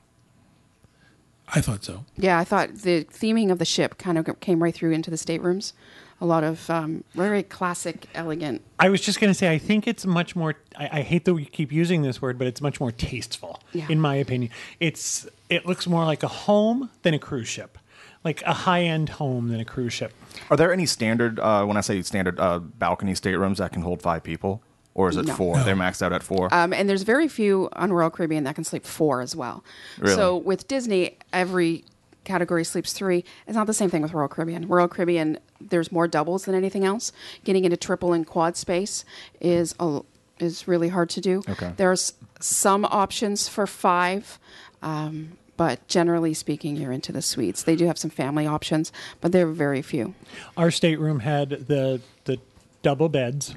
I 1.54 1.62
thought 1.62 1.84
so. 1.84 2.04
Yeah, 2.18 2.40
I 2.40 2.44
thought 2.44 2.74
the 2.76 3.06
theming 3.06 3.52
of 3.52 3.60
the 3.60 3.66
ship 3.66 3.98
kind 3.98 4.18
of 4.18 4.40
came 4.42 4.62
right 4.62 4.74
through 4.74 4.92
into 4.92 5.10
the 5.10 5.18
staterooms. 5.18 5.74
A 6.20 6.26
lot 6.26 6.44
of 6.44 6.68
um, 6.70 7.04
very 7.14 7.44
classic, 7.44 8.08
elegant. 8.16 8.64
I 8.80 8.90
was 8.90 9.02
just 9.02 9.20
going 9.20 9.30
to 9.30 9.36
say, 9.38 9.52
I 9.52 9.60
think 9.60 9.88
it's 9.88 10.04
much 10.06 10.36
more. 10.36 10.56
I, 10.76 11.00
I 11.00 11.02
hate 11.02 11.26
that 11.26 11.34
we 11.36 11.46
keep 11.46 11.72
using 11.72 12.02
this 12.02 12.22
word, 12.22 12.40
but 12.40 12.48
it's 12.48 12.60
much 12.62 12.80
more 12.80 12.92
tasteful, 12.92 13.60
Yeah. 13.74 13.86
in 13.88 14.02
my 14.02 14.16
opinion. 14.16 14.52
It's 14.80 15.28
it 15.50 15.66
looks 15.68 15.86
more 15.88 16.06
like 16.06 16.24
a 16.24 16.28
home 16.28 16.90
than 17.04 17.14
a 17.14 17.20
cruise 17.20 17.48
ship, 17.48 17.78
like 18.24 18.42
a 18.44 18.54
high 18.54 18.82
end 18.84 19.10
home 19.10 19.50
than 19.50 19.60
a 19.60 19.66
cruise 19.66 19.94
ship. 19.94 20.14
Are 20.50 20.58
there 20.58 20.74
any 20.74 20.88
standard, 20.88 21.40
uh, 21.40 21.64
when 21.66 21.78
I 21.78 21.82
say 21.82 22.02
standard, 22.02 22.40
uh, 22.40 22.60
balcony 22.60 23.14
staterooms 23.14 23.60
that 23.60 23.72
can 23.72 23.84
hold 23.84 24.02
five 24.02 24.24
people? 24.24 24.64
Or 24.96 25.10
is 25.10 25.18
it 25.18 25.28
No. 25.28 25.36
four? 25.36 25.58
No. 25.58 25.64
They're 25.64 25.76
maxed 25.76 26.02
out 26.02 26.12
at 26.12 26.24
four. 26.24 26.52
Um, 26.52 26.74
and 26.74 26.90
there's 26.90 27.04
very 27.04 27.28
few 27.28 27.70
on 27.74 27.94
Royal 27.94 28.10
Caribbean 28.10 28.44
that 28.46 28.56
can 28.56 28.64
sleep 28.64 28.84
four 28.84 29.22
as 29.22 29.36
well. 29.36 29.64
Really? 30.00 30.16
So 30.16 30.36
with 30.38 30.68
Disney, 30.68 31.18
every 31.32 31.86
category 32.28 32.64
sleeps 32.64 32.94
three. 32.94 33.24
It's 33.48 33.56
not 33.56 33.66
the 33.66 33.74
same 33.74 33.90
thing 33.90 34.04
with 34.04 34.14
Royal 34.14 34.28
Caribbean. 34.28 34.68
Royal 34.68 34.88
Caribbean, 34.88 35.40
there's 35.60 35.92
more 35.92 36.08
doubles 36.08 36.46
than 36.46 36.54
anything 36.54 36.86
else. 36.86 37.12
Getting 37.44 37.66
into 37.66 37.78
triple 37.78 38.14
and 38.14 38.28
quad 38.28 38.56
space 38.56 39.06
is 39.42 39.74
a, 39.80 40.02
is 40.38 40.68
really 40.68 40.90
hard 40.90 41.10
to 41.12 41.22
do. 41.22 41.42
Okay. 41.50 41.74
There's 41.78 42.14
some 42.40 42.86
options 42.86 43.48
for 43.48 43.66
five. 43.66 44.38
Um, 44.84 45.38
but 45.56 45.88
generally 45.88 46.36
speaking, 46.36 46.76
you're 46.76 46.92
into 46.92 47.12
the 47.12 47.22
suites. 47.22 47.64
They 47.64 47.76
do 47.76 47.88
have 47.88 47.98
some 47.98 48.12
family 48.12 48.46
options, 48.46 48.92
but 49.22 49.32
they're 49.32 49.48
very 49.48 49.82
few. 49.82 50.14
Our 50.56 50.70
stateroom 50.70 51.22
had 51.22 51.50
the 51.50 52.00
the 52.26 52.38
double 52.84 53.10
beds 53.10 53.56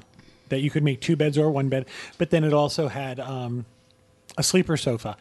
that 0.49 0.61
you 0.61 0.71
could 0.71 0.83
make 0.83 0.99
two 0.99 1.15
beds 1.15 1.37
or 1.37 1.51
one 1.51 1.69
bed, 1.69 1.85
but 2.17 2.31
then 2.31 2.43
it 2.43 2.53
also 2.53 2.87
had 2.87 3.19
um, 3.19 3.65
a 4.35 4.41
sleeper 4.41 4.77
sofa, 4.77 5.15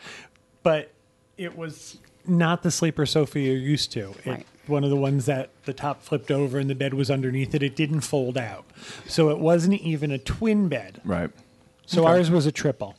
but 0.62 0.90
it 1.36 1.56
was 1.56 1.98
not 2.26 2.62
the 2.62 2.70
sleeper 2.70 3.06
sofa 3.06 3.40
you're 3.40 3.56
used 3.56 3.92
to. 3.92 4.14
It, 4.24 4.30
Right. 4.30 4.46
One 4.66 4.84
of 4.84 4.90
the 4.90 4.96
ones 4.96 5.26
that 5.26 5.50
the 5.64 5.72
top 5.72 6.02
flipped 6.02 6.30
over 6.30 6.58
and 6.58 6.70
the 6.70 6.76
bed 6.76 6.94
was 6.94 7.10
underneath 7.10 7.54
it. 7.56 7.62
It 7.62 7.74
didn't 7.74 8.02
fold 8.02 8.38
out, 8.38 8.64
so 9.06 9.30
it 9.30 9.38
wasn't 9.40 9.80
even 9.80 10.12
a 10.12 10.18
twin 10.18 10.68
bed. 10.68 11.00
right. 11.04 11.30
So 11.86 12.06
ours 12.06 12.30
was 12.30 12.46
a 12.46 12.52
triple. 12.52 12.94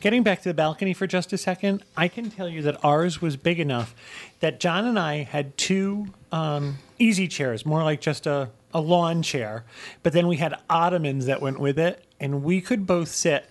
Getting 0.00 0.24
back 0.24 0.42
to 0.42 0.48
the 0.48 0.54
balcony 0.54 0.92
for 0.94 1.06
just 1.06 1.32
a 1.32 1.38
second, 1.38 1.84
I 1.96 2.08
can 2.08 2.28
tell 2.30 2.48
you 2.48 2.60
that 2.62 2.84
ours 2.84 3.22
was 3.22 3.36
big 3.36 3.60
enough 3.60 3.94
that 4.40 4.58
John 4.58 4.84
and 4.84 4.98
I 4.98 5.22
had 5.22 5.56
two 5.56 6.08
um, 6.32 6.78
easy 6.98 7.28
chairs, 7.28 7.64
more 7.64 7.84
like 7.84 8.00
just 8.00 8.26
a, 8.26 8.50
a 8.74 8.80
lawn 8.80 9.22
chair, 9.22 9.64
but 10.02 10.12
then 10.12 10.26
we 10.26 10.36
had 10.38 10.54
ottomans 10.68 11.26
that 11.26 11.40
went 11.40 11.60
with 11.60 11.78
it, 11.78 12.04
and 12.18 12.42
we 12.42 12.60
could 12.60 12.84
both 12.84 13.08
sit 13.08 13.48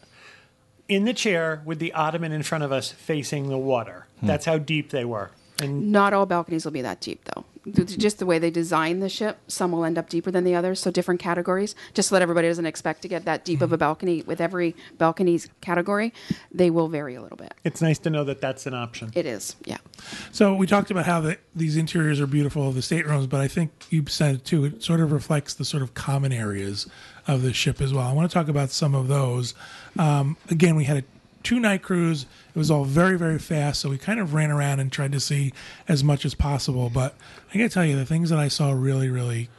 in 0.88 1.06
the 1.06 1.13
chair 1.13 1.62
with 1.65 1.80
the 1.80 1.94
ottoman 1.94 2.32
in 2.32 2.44
front 2.44 2.63
of 2.63 2.72
us 2.72 2.91
facing 2.91 3.50
the 3.50 3.58
water. 3.58 4.05
That's 4.21 4.45
how 4.45 4.58
deep 4.58 4.89
they 4.89 5.06
were. 5.06 5.32
And 5.62 5.91
Not 5.91 6.13
all 6.13 6.25
balconies 6.25 6.65
will 6.65 6.73
be 6.73 6.82
that 6.82 6.99
deep, 6.99 7.23
though. 7.34 7.45
Just 7.73 8.19
the 8.19 8.28
way 8.28 8.38
they 8.38 8.51
design 8.51 8.99
the 8.99 9.10
ship, 9.10 9.39
some 9.47 9.71
will 9.71 9.86
end 9.86 9.97
up 9.97 10.08
deeper 10.08 10.30
than 10.30 10.43
the 10.43 10.54
others. 10.54 10.80
So 10.80 10.91
different 10.91 11.19
categories. 11.19 11.73
Just 11.95 12.10
so 12.10 12.15
that 12.15 12.21
everybody 12.21 12.47
doesn't 12.47 12.67
expect 12.67 13.01
to 13.01 13.08
get 13.08 13.25
that 13.25 13.43
deep 13.43 13.62
of 13.62 13.73
a 13.73 13.78
balcony 13.78 14.21
with 14.21 14.39
every 14.39 14.75
balcony's 14.99 15.49
category. 15.62 16.13
They 16.51 16.69
will 16.69 16.89
vary 16.89 17.15
a 17.15 17.21
little 17.23 17.38
bit. 17.38 17.56
it's 17.63 17.82
nice 17.82 17.97
to 17.99 18.12
know 18.12 18.23
that 18.25 18.39
that's 18.39 18.67
an 18.67 18.75
option. 18.75 19.12
It 19.15 19.25
is, 19.25 19.56
yeah. 19.65 19.78
So 20.32 20.54
we 20.54 20.67
talked 20.67 20.91
about 20.91 21.08
how 21.08 21.21
the, 21.21 21.39
these 21.56 21.75
interiors 21.75 22.21
are 22.21 22.28
beautiful 22.28 22.67
of 22.67 22.75
the 22.75 22.84
staterooms, 22.84 23.25
but 23.25 23.41
I 23.41 23.47
think 23.47 23.71
you 23.89 24.06
said 24.08 24.36
it 24.36 24.45
too. 24.45 24.65
It 24.65 24.84
sort 24.84 24.99
of 24.99 25.12
reflects 25.12 25.56
the 25.56 25.65
sort 25.65 25.82
of 25.82 25.95
common 25.95 26.32
areas 26.32 26.88
of 27.28 27.41
the 27.41 27.51
ship 27.51 27.82
as 27.82 27.91
well. 27.91 28.06
I 28.06 28.13
want 28.13 28.30
to 28.30 28.34
talk 28.34 28.47
about 28.47 28.69
some 28.69 28.93
of 28.93 29.08
those. 29.08 29.56
Um, 29.97 30.38
again, 30.51 30.75
we 30.75 30.84
had 30.84 30.97
a 30.97 31.04
two 31.46 31.60
night 31.62 31.82
cruise. 31.82 32.26
It 32.54 32.58
was 32.58 32.70
all 32.70 32.84
very 32.84 33.18
very 33.18 33.40
fast, 33.40 33.80
so 33.80 33.90
we 33.90 33.98
kind 33.98 34.20
of 34.20 34.34
ran 34.34 34.52
around 34.52 34.82
and 34.82 34.92
tried 34.92 35.14
to 35.14 35.20
see 35.22 35.54
as 35.88 36.04
much 36.04 36.26
as 36.26 36.34
possible. 36.36 36.90
But 36.90 37.16
I 37.54 37.58
got 37.58 37.64
to 37.66 37.70
tell 37.70 37.86
you, 37.86 37.96
the 37.96 38.06
things 38.06 38.30
that 38.32 38.40
I 38.40 38.50
saw 38.50 38.72
really 38.74 39.10
really 39.10 39.50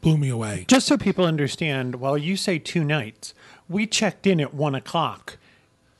blew 0.00 0.16
me 0.16 0.28
away. 0.30 0.64
Just 0.68 0.86
so 0.86 0.96
people 0.96 1.24
understand, 1.26 1.96
while 1.96 2.16
you 2.16 2.36
say 2.36 2.58
two 2.58 2.84
nights, 2.84 3.34
we 3.68 3.86
checked 3.86 4.26
in 4.26 4.40
at 4.40 4.54
one 4.54 4.74
o'clock 4.74 5.36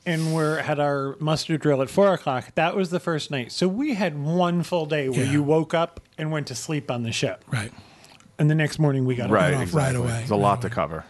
and 0.05 0.33
we're 0.35 0.61
had 0.61 0.79
our 0.79 1.15
muster 1.19 1.57
drill 1.57 1.81
at 1.81 1.89
four 1.89 2.13
o'clock. 2.13 2.53
That 2.55 2.75
was 2.75 2.89
the 2.91 2.99
first 2.99 3.31
night. 3.31 3.51
So 3.51 3.67
we 3.67 3.95
had 3.95 4.17
one 4.23 4.61
full 4.63 4.85
day 4.85 5.09
where 5.09 5.25
Yeah. 5.25 5.31
you 5.31 5.43
woke 5.43 5.73
up 5.73 5.99
and 6.17 6.31
went 6.31 6.47
to 6.47 6.55
sleep 6.55 6.89
on 6.91 7.03
the 7.03 7.11
ship. 7.11 7.43
Right. 7.51 7.71
And 8.37 8.49
the 8.49 8.55
next 8.55 8.77
morning 8.79 9.03
we 9.05 9.15
got 9.15 9.29
Right. 9.31 9.53
off 9.55 9.63
Exactly. 9.63 9.81
right 9.83 9.95
away, 9.95 10.17
There's 10.19 10.31
a 10.31 10.33
right 10.35 10.41
lot 10.41 10.61
to 10.61 10.67
away. 10.67 10.75
cover. 10.75 11.05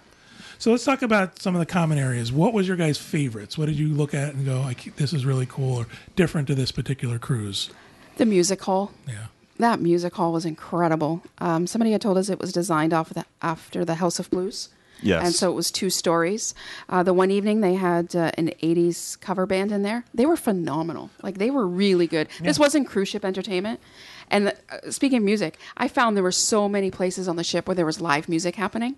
So 0.58 0.72
let's 0.72 0.84
talk 0.84 1.02
about 1.02 1.42
some 1.42 1.56
of 1.56 1.60
the 1.60 1.66
common 1.66 1.98
areas. 1.98 2.32
What 2.32 2.54
was 2.54 2.68
your 2.68 2.78
guys' 2.78 2.98
favorites? 2.98 3.58
What 3.58 3.68
did 3.68 3.78
you 3.78 3.90
look 3.90 4.14
at 4.14 4.34
and 4.34 4.46
go, 4.46 4.62
like, 4.62 4.96
this 4.96 5.14
is 5.14 5.26
really 5.26 5.46
cool 5.46 5.78
or 5.78 5.88
different 6.16 6.48
to 6.48 6.56
this 6.56 6.72
particular 6.72 7.20
cruise? 7.20 7.70
The 8.18 8.26
music 8.26 8.62
hall. 8.64 8.92
Yeah. 9.08 9.28
That 9.58 9.80
music 9.80 10.14
hall 10.16 10.34
was 10.34 10.46
incredible. 10.46 11.22
Um, 11.40 11.68
somebody 11.68 11.92
had 11.92 12.02
told 12.02 12.18
us 12.18 12.30
it 12.30 12.40
was 12.40 12.52
designed 12.52 12.94
off 12.94 13.12
of 13.12 13.16
the, 13.16 13.26
after 13.42 13.86
the 13.86 13.96
House 13.96 14.20
of 14.20 14.30
Blues. 14.30 14.70
Yes. 15.02 15.26
And 15.26 15.36
so 15.36 15.52
it 15.52 15.56
was 15.56 15.72
two 15.72 15.90
stories. 15.90 16.54
Uh, 16.90 17.04
the 17.04 17.14
one 17.14 17.32
evening 17.32 17.62
they 17.62 17.76
had 17.76 18.16
uh, 18.16 18.32
an 18.36 18.52
80s 18.64 19.20
cover 19.20 19.46
band 19.46 19.72
in 19.72 19.84
there. 19.84 20.06
They 20.14 20.26
were 20.26 20.38
phenomenal. 20.38 21.10
Like 21.22 21.38
they 21.38 21.50
were 21.50 21.68
really 21.68 22.08
good. 22.08 22.28
This 22.42 22.58
wasn't 22.58 22.88
cruise 22.88 23.10
ship 23.10 23.26
entertainment. 23.26 23.80
And 24.30 24.54
uh, 24.70 24.92
speaking 24.92 25.18
of 25.20 25.24
music, 25.24 25.60
I 25.78 25.88
found 25.88 26.16
there 26.16 26.24
were 26.24 26.32
so 26.32 26.68
many 26.68 26.92
places 26.92 27.28
on 27.28 27.36
the 27.36 27.44
ship 27.44 27.68
where 27.68 27.76
there 27.76 27.86
was 27.86 28.02
live 28.02 28.28
music 28.30 28.56
happening. 28.56 28.96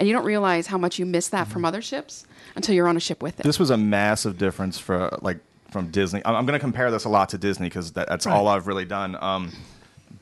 And 0.00 0.08
you 0.08 0.14
don't 0.14 0.24
realize 0.24 0.66
how 0.66 0.78
much 0.78 0.98
you 0.98 1.04
miss 1.04 1.28
that 1.28 1.46
from 1.46 1.66
other 1.66 1.82
ships 1.82 2.24
until 2.56 2.74
you're 2.74 2.88
on 2.88 2.96
a 2.96 3.00
ship 3.00 3.22
with 3.22 3.38
it. 3.38 3.42
This 3.42 3.58
was 3.58 3.68
a 3.68 3.76
massive 3.76 4.38
difference 4.38 4.78
for 4.78 5.16
like 5.20 5.40
from 5.70 5.90
Disney. 5.90 6.22
I'm, 6.24 6.34
I'm 6.36 6.46
going 6.46 6.58
to 6.58 6.60
compare 6.60 6.90
this 6.90 7.04
a 7.04 7.10
lot 7.10 7.28
to 7.28 7.38
Disney 7.38 7.66
because 7.66 7.92
that, 7.92 8.08
that's 8.08 8.26
all 8.26 8.48
I've 8.48 8.66
really 8.66 8.86
done. 8.86 9.14
Um, 9.20 9.52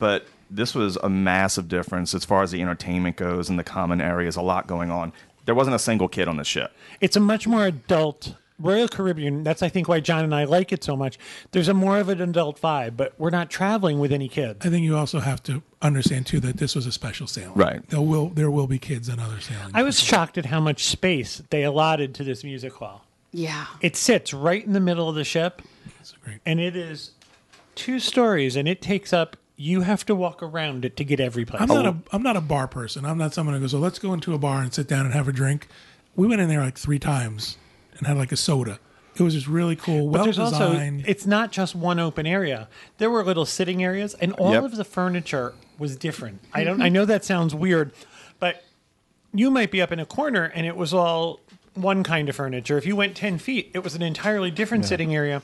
but 0.01 0.27
this 0.51 0.75
was 0.75 0.97
a 0.97 1.09
massive 1.09 1.69
difference 1.69 2.12
as 2.12 2.25
far 2.25 2.43
as 2.43 2.51
the 2.51 2.61
entertainment 2.61 3.17
goes 3.17 3.49
and 3.49 3.57
the 3.57 3.62
common 3.62 4.01
areas. 4.01 4.35
A 4.35 4.43
lot 4.43 4.67
going 4.67 4.91
on. 4.91 5.12
There 5.45 5.55
wasn't 5.55 5.77
a 5.77 5.79
single 5.79 6.09
kid 6.09 6.27
on 6.27 6.38
the 6.38 6.45
ship. 6.45 6.73
It's 7.01 7.14
a 7.14 7.21
much 7.21 7.47
more 7.47 7.64
adult 7.64 8.35
Royal 8.59 8.88
Caribbean. 8.88 9.44
That's 9.44 9.62
I 9.62 9.68
think 9.68 9.88
why 9.88 10.01
John 10.01 10.25
and 10.25 10.35
I 10.35 10.44
like 10.44 10.73
it 10.73 10.83
so 10.83 10.97
much. 10.97 11.18
There's 11.53 11.68
a 11.68 11.75
more 11.75 11.99
of 11.99 12.09
an 12.09 12.21
adult 12.21 12.61
vibe, 12.61 12.97
but 12.97 13.14
we're 13.18 13.31
not 13.31 13.51
traveling 13.51 13.99
with 14.01 14.12
any 14.12 14.29
kids. 14.29 14.66
I 14.66 14.71
think 14.71 14.85
you 14.85 14.97
also 14.97 15.21
have 15.21 15.42
to 15.44 15.62
understand 15.81 16.27
too 16.27 16.40
that 16.40 16.57
this 16.57 16.75
was 16.75 16.87
a 16.87 16.92
special 16.92 17.27
sailing. 17.27 17.55
Right. 17.55 17.88
There 17.88 18.01
will 18.01 18.31
there 18.31 18.51
will 18.51 18.66
be 18.66 18.79
kids 18.79 19.09
on 19.09 19.21
other 19.21 19.40
sailings. 19.40 19.71
I 19.75 19.83
was 19.83 20.01
shocked 20.01 20.38
at 20.38 20.47
how 20.47 20.61
much 20.61 20.85
space 20.85 21.42
they 21.51 21.62
allotted 21.62 22.14
to 22.16 22.25
this 22.25 22.42
music 22.44 22.73
hall. 22.75 23.05
yeah. 23.33 23.66
It 23.81 23.94
sits 23.94 24.35
right 24.35 24.64
in 24.64 24.73
the 24.73 24.81
middle 24.81 25.09
of 25.09 25.14
the 25.14 25.25
ship, 25.25 25.62
That's 25.99 26.12
great. 26.25 26.38
and 26.44 26.59
it 26.59 26.75
is 26.75 27.12
two 27.77 28.01
stories, 28.01 28.57
and 28.57 28.66
it 28.66 28.83
takes 28.83 29.12
up. 29.12 29.37
You 29.61 29.81
have 29.81 30.07
to 30.07 30.14
walk 30.14 30.40
around 30.42 30.85
it 30.85 30.97
to 30.99 31.05
get 31.05 31.18
every 31.21 31.44
place. 31.44 31.61
I'm 31.62 31.68
not 31.68 31.87
a 31.87 31.97
I'm 32.12 32.23
not 32.23 32.37
a 32.37 32.40
bar 32.40 32.66
person. 32.68 33.05
I'm 33.05 33.18
not 33.18 33.35
someone 33.35 33.55
who 33.55 33.61
goes, 33.61 33.75
"Oh, 33.75 33.79
let's 33.79 33.99
go 33.99 34.12
into 34.14 34.33
a 34.35 34.38
bar 34.38 34.62
and 34.62 34.73
sit 34.73 34.87
down 34.88 35.05
and 35.05 35.12
have 35.14 35.27
a 35.29 35.33
drink." 35.33 35.66
We 36.16 36.27
went 36.29 36.40
in 36.40 36.49
there 36.49 36.61
like 36.61 36.79
three 36.79 36.99
times 37.01 37.57
and 37.99 38.07
had 38.07 38.17
like 38.17 38.33
a 38.33 38.37
soda. 38.37 38.79
It 39.17 39.23
was 39.23 39.35
just 39.35 39.49
really 39.49 39.75
cool, 39.75 40.07
But 40.11 40.19
well 40.19 40.25
there's 40.25 40.39
also 40.39 40.71
designed. 40.73 41.05
it's 41.09 41.27
not 41.27 41.51
just 41.51 41.75
one 41.75 41.99
open 41.99 42.25
area. 42.27 42.69
There 42.99 43.11
were 43.11 43.25
little 43.25 43.47
sitting 43.47 43.83
areas, 43.83 44.15
and 44.15 44.33
all 44.35 44.53
Yep. 44.53 44.63
of 44.65 44.77
the 44.77 44.85
furniture 44.85 45.55
was 45.79 45.97
different. 45.97 46.41
I 46.55 46.63
don't. 46.65 46.81
I 46.81 46.89
know 46.89 47.05
that 47.05 47.25
sounds 47.25 47.55
weird, 47.55 47.91
but 48.39 48.63
you 49.35 49.51
might 49.51 49.71
be 49.73 49.83
up 49.83 49.91
in 49.93 49.99
a 49.99 50.07
corner 50.07 50.45
and 50.55 50.67
it 50.67 50.77
was 50.77 50.95
all 50.95 51.41
one 51.75 52.03
kind 52.05 52.29
of 52.29 52.37
furniture. 52.37 52.79
If 52.79 52.87
you 52.87 52.95
went 52.97 53.17
ten 53.17 53.39
feet, 53.39 53.71
it 53.75 53.81
was 53.85 53.95
an 53.95 54.03
entirely 54.03 54.51
different 54.51 54.85
sitting 54.85 55.15
area. 55.15 55.43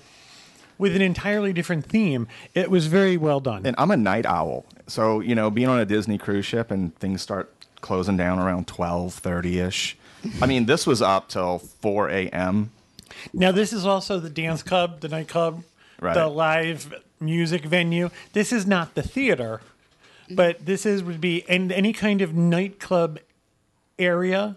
with 0.77 0.97
an 0.97 1.03
entirely 1.03 1.53
different 1.53 1.87
theme. 1.87 2.27
It 2.53 2.69
was 2.69 2.89
very 2.89 3.17
well 3.17 3.39
done. 3.39 3.65
And 3.65 3.77
I'm 3.79 3.93
a 3.93 3.97
night 3.97 4.27
owl. 4.27 4.67
So, 4.89 5.21
you 5.21 5.33
know, 5.37 5.49
being 5.49 5.69
on 5.69 5.79
a 5.79 5.85
Disney 5.85 6.19
cruise 6.19 6.45
ship 6.45 6.73
and 6.73 6.93
things 6.99 7.23
start 7.23 7.55
closing 7.81 8.17
down 8.17 8.41
around 8.41 8.67
12, 8.67 9.23
30-ish. 9.23 9.97
I 10.41 10.47
mean, 10.47 10.67
this 10.67 10.87
was 10.87 11.01
up 11.03 11.29
till 11.29 11.59
4 11.59 12.09
a.m. 12.11 12.71
Now, 13.33 13.53
this 13.53 13.73
is 13.73 13.87
also 13.87 14.19
the 14.19 14.31
dance 14.31 14.63
club, 14.63 15.01
the 15.01 15.09
nightclub, 15.09 15.63
Right. 16.01 16.15
the 16.15 16.27
live 16.27 16.93
music 17.21 17.65
venue. 17.65 18.11
This 18.33 18.53
is 18.53 18.67
not 18.67 18.95
the 18.95 19.03
theater, 19.03 19.61
but 20.29 20.67
this 20.67 20.85
is 20.85 21.03
would 21.03 21.21
be 21.21 21.39
in 21.49 21.71
any 21.71 21.93
kind 21.93 22.21
of 22.21 22.35
nightclub 22.35 23.21
area 23.99 24.57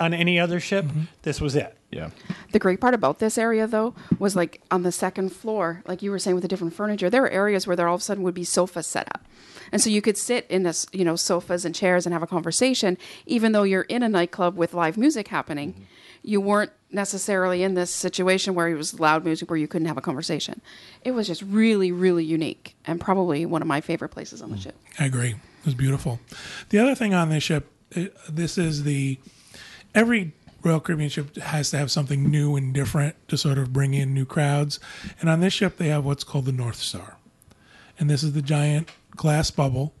on 0.00 0.12
any 0.12 0.38
other 0.38 0.58
ship. 0.60 0.84
Mm-hmm. 0.86 1.02
This 1.22 1.40
was 1.40 1.54
it. 1.54 1.77
Yeah. 1.90 2.10
The 2.52 2.58
great 2.58 2.80
part 2.80 2.92
about 2.92 3.18
this 3.18 3.38
area, 3.38 3.66
though, 3.66 3.94
was 4.18 4.36
like 4.36 4.60
on 4.70 4.82
the 4.82 4.92
second 4.92 5.30
floor, 5.30 5.82
like 5.86 6.02
you 6.02 6.10
were 6.10 6.18
saying 6.18 6.34
with 6.34 6.42
the 6.42 6.48
different 6.48 6.74
furniture, 6.74 7.08
there 7.08 7.22
were 7.22 7.30
areas 7.30 7.66
where 7.66 7.76
there 7.76 7.88
all 7.88 7.94
of 7.94 8.02
a 8.02 8.04
sudden 8.04 8.22
would 8.24 8.34
be 8.34 8.44
sofas 8.44 8.86
set 8.86 9.08
up. 9.08 9.24
And 9.72 9.80
so 9.80 9.90
you 9.90 10.02
could 10.02 10.16
sit 10.16 10.46
in 10.50 10.62
this, 10.62 10.86
you 10.92 11.04
know, 11.04 11.16
sofas 11.16 11.64
and 11.64 11.74
chairs 11.74 12.06
and 12.06 12.12
have 12.12 12.22
a 12.22 12.26
conversation, 12.26 12.98
even 13.26 13.52
though 13.52 13.62
you're 13.62 13.82
in 13.82 14.02
a 14.02 14.08
nightclub 14.08 14.56
with 14.56 14.74
live 14.74 14.96
music 14.96 15.28
happening. 15.28 15.72
Mm-hmm. 15.72 15.82
You 16.22 16.40
weren't 16.40 16.72
necessarily 16.90 17.62
in 17.62 17.74
this 17.74 17.90
situation 17.90 18.54
where 18.54 18.68
it 18.68 18.74
was 18.74 18.98
loud 18.98 19.24
music 19.24 19.50
where 19.50 19.56
you 19.56 19.68
couldn't 19.68 19.88
have 19.88 19.96
a 19.96 20.02
conversation. 20.02 20.60
It 21.04 21.12
was 21.12 21.26
just 21.26 21.42
really, 21.42 21.92
really 21.92 22.24
unique 22.24 22.76
and 22.86 23.00
probably 23.00 23.46
one 23.46 23.62
of 23.62 23.68
my 23.68 23.80
favorite 23.80 24.10
places 24.10 24.42
on 24.42 24.50
the 24.50 24.56
mm. 24.56 24.62
ship. 24.62 24.76
I 24.98 25.06
agree. 25.06 25.30
It 25.30 25.64
was 25.64 25.74
beautiful. 25.74 26.18
The 26.70 26.78
other 26.78 26.94
thing 26.94 27.14
on 27.14 27.28
this 27.30 27.42
ship, 27.42 27.70
this 28.28 28.58
is 28.58 28.82
the 28.82 29.18
every 29.94 30.32
Royal 30.62 30.80
Caribbean 30.80 31.08
ship 31.08 31.36
has 31.36 31.70
to 31.70 31.78
have 31.78 31.90
something 31.90 32.30
new 32.30 32.56
and 32.56 32.74
different 32.74 33.16
to 33.28 33.36
sort 33.36 33.58
of 33.58 33.72
bring 33.72 33.94
in 33.94 34.12
new 34.12 34.24
crowds. 34.24 34.80
And 35.20 35.30
on 35.30 35.40
this 35.40 35.52
ship, 35.52 35.76
they 35.76 35.88
have 35.88 36.04
what's 36.04 36.24
called 36.24 36.46
the 36.46 36.52
North 36.52 36.76
Star, 36.76 37.16
and 37.98 38.10
this 38.10 38.22
is 38.22 38.32
the 38.32 38.42
giant 38.42 38.88
glass 39.16 39.50
bubble, 39.50 39.94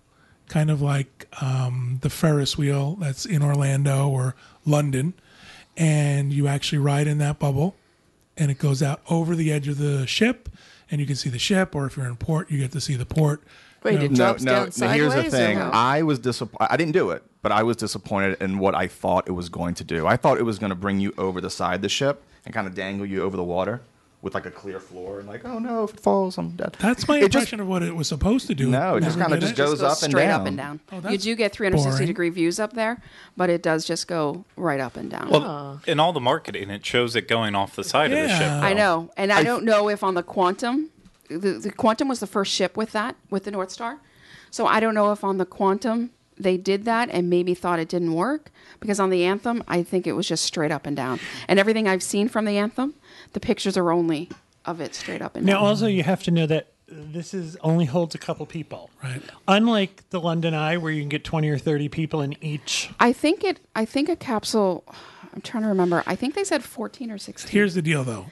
kind 0.48 0.70
of 0.70 0.82
like 0.82 1.28
um, 1.40 1.98
the 2.02 2.10
Ferris 2.10 2.58
wheel 2.58 2.96
that's 2.96 3.24
in 3.24 3.42
Orlando 3.42 4.08
or 4.08 4.34
London, 4.66 5.14
and 5.76 6.32
you 6.32 6.48
actually 6.48 6.78
ride 6.78 7.06
in 7.06 7.18
that 7.18 7.38
bubble, 7.38 7.76
and 8.36 8.50
it 8.50 8.58
goes 8.58 8.82
out 8.82 9.00
over 9.08 9.36
the 9.36 9.52
edge 9.52 9.68
of 9.68 9.78
the 9.78 10.06
ship, 10.06 10.48
and 10.90 11.00
you 11.00 11.06
can 11.06 11.16
see 11.16 11.30
the 11.30 11.38
ship. 11.38 11.74
Or 11.74 11.86
if 11.86 11.96
you're 11.96 12.06
in 12.06 12.16
port, 12.16 12.50
you 12.50 12.58
get 12.58 12.72
to 12.72 12.80
see 12.80 12.94
the 12.94 13.06
port. 13.06 13.42
Wait, 13.82 13.92
You 13.94 13.98
know, 14.00 14.04
it 14.06 14.14
drops 14.14 14.44
down 14.44 14.64
no, 14.64 14.70
sideways. 14.70 15.12
here's 15.14 15.24
the 15.24 15.30
thing. 15.30 15.58
no? 15.58 15.70
I 15.72 16.02
was 16.02 16.18
disappointed. 16.18 16.68
I 16.72 16.76
didn't 16.76 16.92
do 16.92 17.10
it, 17.10 17.22
but 17.42 17.52
I 17.52 17.62
was 17.62 17.76
disappointed 17.76 18.40
in 18.42 18.58
what 18.58 18.74
I 18.74 18.86
thought 18.88 19.28
it 19.28 19.32
was 19.32 19.48
going 19.48 19.74
to 19.74 19.84
do. 19.84 20.06
I 20.06 20.16
thought 20.16 20.38
it 20.38 20.42
was 20.44 20.58
going 20.58 20.70
to 20.70 20.76
bring 20.76 20.98
you 21.00 21.12
over 21.18 21.40
the 21.40 21.50
side 21.50 21.76
of 21.76 21.82
the 21.82 21.88
ship 21.88 22.22
and 22.44 22.52
kind 22.54 22.66
of 22.66 22.74
dangle 22.74 23.06
you 23.06 23.22
over 23.22 23.36
the 23.36 23.44
water 23.44 23.80
with 24.20 24.34
like 24.34 24.46
a 24.46 24.50
clear 24.50 24.80
floor 24.80 25.20
and 25.20 25.28
like, 25.28 25.44
oh 25.44 25.60
no, 25.60 25.84
if 25.84 25.94
it 25.94 26.00
falls, 26.00 26.38
I'm 26.38 26.50
dead. 26.56 26.76
That's 26.80 27.06
my 27.06 27.18
It 27.18 27.30
just- 27.30 27.34
impression 27.36 27.60
of 27.60 27.68
what 27.68 27.84
it 27.84 27.94
was 27.94 28.08
supposed 28.08 28.48
to 28.48 28.54
do. 28.56 28.68
No, 28.68 28.96
it 28.96 29.04
just 29.04 29.16
kinda 29.16 29.36
did 29.36 29.40
just 29.42 29.52
it. 29.52 29.56
goes 29.56 29.80
up 29.80 30.02
and 30.02 30.10
straight 30.10 30.24
down. 30.24 30.40
up 30.40 30.46
and 30.48 30.56
down. 30.56 30.80
Oh, 30.90 31.08
you 31.08 31.18
do 31.18 31.36
get 31.36 31.52
360 31.52 31.98
boring. 31.98 32.06
degree 32.08 32.28
views 32.30 32.58
up 32.58 32.72
there, 32.72 33.00
but 33.36 33.48
it 33.48 33.62
does 33.62 33.84
just 33.84 34.08
go 34.08 34.44
right 34.56 34.80
up 34.80 34.96
and 34.96 35.08
down. 35.08 35.28
Well, 35.30 35.80
in 35.86 36.00
all 36.00 36.12
the 36.12 36.18
marketing, 36.18 36.68
it 36.68 36.84
shows 36.84 37.14
it 37.14 37.28
going 37.28 37.54
off 37.54 37.76
the 37.76 37.84
side 37.84 38.10
of 38.10 38.18
the 38.18 38.28
ship. 38.28 38.40
Yeah. 38.40 38.60
I 38.60 38.72
know, 38.72 39.12
and 39.16 39.32
I, 39.32 39.44
don't 39.44 39.62
know 39.64 39.88
if 39.88 40.02
on 40.02 40.14
the 40.14 40.24
Quantum, 40.24 40.90
the, 41.28 41.52
the 41.52 41.70
Quantum 41.70 42.08
was 42.08 42.20
the 42.20 42.26
first 42.26 42.52
ship 42.52 42.76
with 42.76 42.92
that 42.92 43.16
with 43.30 43.44
the 43.44 43.50
North 43.50 43.70
Star, 43.70 43.98
so 44.50 44.66
I 44.66 44.80
don't 44.80 44.94
know 44.94 45.12
if 45.12 45.24
on 45.24 45.38
the 45.38 45.46
Quantum 45.46 46.10
they 46.36 46.56
did 46.56 46.84
that 46.84 47.08
and 47.10 47.28
maybe 47.28 47.52
thought 47.54 47.80
it 47.80 47.88
didn't 47.88 48.14
work 48.14 48.50
because 48.78 49.00
on 49.00 49.10
the 49.10 49.24
Anthem 49.24 49.64
I 49.66 49.82
think 49.82 50.06
it 50.06 50.12
was 50.12 50.28
just 50.28 50.44
straight 50.44 50.70
up 50.70 50.86
and 50.86 50.96
down, 50.96 51.20
and 51.46 51.58
everything 51.58 51.88
I've 51.88 52.02
seen 52.02 52.28
from 52.28 52.44
the 52.44 52.58
Anthem, 52.58 52.94
the 53.32 53.40
pictures 53.40 53.76
are 53.76 53.90
only 53.90 54.30
of 54.64 54.80
it 54.80 54.94
straight 54.94 55.22
up 55.22 55.36
and 55.36 55.46
down. 55.46 55.54
Now, 55.54 55.60
down. 55.60 55.68
also, 55.68 55.86
you 55.86 56.02
have 56.02 56.22
to 56.24 56.30
know 56.30 56.46
that 56.46 56.68
this 56.90 57.34
is 57.34 57.56
only 57.62 57.84
holds 57.84 58.14
a 58.14 58.18
couple 58.18 58.46
people. 58.46 58.90
Right. 59.02 59.22
Unlike 59.46 60.10
the 60.10 60.20
London 60.20 60.54
Eye, 60.54 60.76
where 60.76 60.92
you 60.92 61.02
can 61.02 61.08
get 61.08 61.24
20 61.24 61.48
or 61.48 61.58
30 61.58 61.88
people 61.88 62.20
in 62.22 62.34
each. 62.42 62.90
I 62.98 63.12
think 63.12 63.44
it. 63.44 63.60
I 63.74 63.84
think 63.84 64.08
a 64.08 64.16
capsule. 64.16 64.84
I'm 65.34 65.42
trying 65.42 65.64
to 65.64 65.68
remember. 65.68 66.02
I 66.06 66.16
think 66.16 66.34
they 66.34 66.44
said 66.44 66.64
14 66.64 67.10
or 67.10 67.18
16. 67.18 67.50
Here's 67.50 67.74
the 67.74 67.82
deal, 67.82 68.04
though. 68.04 68.26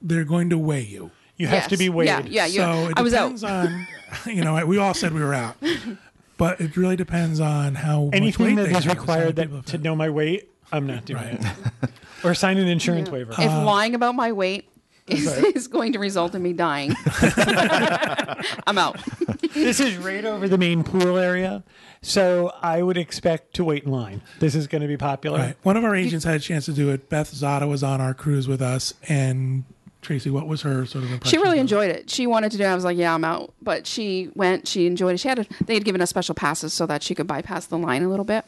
They're 0.00 0.24
going 0.24 0.50
to 0.50 0.58
weigh 0.58 0.82
you. 0.82 1.10
You 1.38 1.46
have 1.46 1.68
to 1.68 1.76
be 1.76 1.88
weighed. 1.88 2.08
Yeah, 2.26 2.46
yeah. 2.46 2.46
So 2.46 2.88
it 2.90 2.98
I 2.98 3.02
was 3.02 3.14
out. 3.14 3.34
depends 3.34 3.44
on, 3.44 3.86
you 4.26 4.44
know, 4.44 4.64
we 4.66 4.76
all 4.78 4.92
said 4.94 5.12
we 5.14 5.20
were 5.22 5.34
out, 5.34 5.56
but 6.36 6.60
it 6.60 6.76
really 6.76 6.96
depends 6.96 7.40
on 7.40 7.76
how 7.76 8.04
much 8.06 8.14
Anything 8.14 8.56
weight 8.56 8.70
that 8.72 8.82
they 8.82 8.88
required 8.88 9.36
that, 9.36 9.66
to 9.66 9.78
know 9.78 9.94
my 9.96 10.10
weight, 10.10 10.50
I'm 10.72 10.86
not 10.86 11.04
doing 11.04 11.22
Right. 11.22 11.40
it. 11.82 11.90
or 12.24 12.34
sign 12.34 12.58
an 12.58 12.66
insurance 12.68 13.08
waiver. 13.10 13.32
if 13.32 13.38
um, 13.50 13.64
lying 13.64 13.94
about 13.94 14.14
my 14.16 14.32
weight 14.32 14.68
is, 15.06 15.26
is 15.54 15.68
going 15.68 15.92
to 15.94 15.98
result 15.98 16.34
in 16.34 16.42
me 16.42 16.52
dying, 16.52 16.92
I'm 18.66 18.78
out. 18.78 18.98
this 19.54 19.80
is 19.80 19.96
right 19.96 20.24
over 20.24 20.48
the 20.48 20.58
main 20.58 20.84
pool 20.84 21.16
area, 21.16 21.62
so 22.02 22.52
I 22.62 22.82
would 22.82 22.96
expect 22.98 23.54
to 23.54 23.64
wait 23.64 23.84
in 23.84 23.90
line. 23.90 24.22
This 24.40 24.54
is 24.54 24.66
going 24.66 24.82
to 24.82 24.88
be 24.88 24.96
popular. 24.96 25.38
Right. 25.38 25.56
One 25.62 25.76
of 25.76 25.84
our 25.84 25.94
agents 25.94 26.24
had 26.24 26.34
a 26.34 26.40
chance 26.40 26.66
to 26.66 26.72
do 26.72 26.90
it. 26.90 27.08
Beth 27.08 27.28
Zada 27.28 27.66
was 27.66 27.82
on 27.82 28.00
our 28.00 28.12
cruise 28.14 28.46
with 28.48 28.60
us, 28.60 28.94
and 29.08 29.64
Tracy, 30.00 30.30
what 30.30 30.46
was 30.46 30.62
her 30.62 30.86
sort 30.86 31.04
of 31.04 31.12
impression? 31.12 31.38
She 31.38 31.42
really 31.42 31.58
enjoyed 31.58 31.90
it. 31.90 32.08
She 32.08 32.26
wanted 32.26 32.52
to 32.52 32.56
do 32.56 32.62
it. 32.62 32.68
I 32.68 32.74
was 32.74 32.84
like, 32.84 32.96
yeah, 32.96 33.12
I'm 33.12 33.24
out. 33.24 33.52
But 33.60 33.86
she 33.86 34.30
went. 34.36 34.68
She 34.68 34.86
enjoyed 34.86 35.14
it. 35.14 35.18
She 35.18 35.28
had 35.28 35.40
a, 35.40 35.46
they 35.66 35.74
had 35.74 35.84
given 35.84 36.00
us 36.00 36.08
special 36.08 36.34
passes 36.36 36.72
so 36.72 36.86
that 36.86 37.02
she 37.02 37.14
could 37.16 37.26
bypass 37.26 37.66
the 37.66 37.76
line 37.78 38.02
a 38.04 38.08
little 38.08 38.24
bit. 38.24 38.44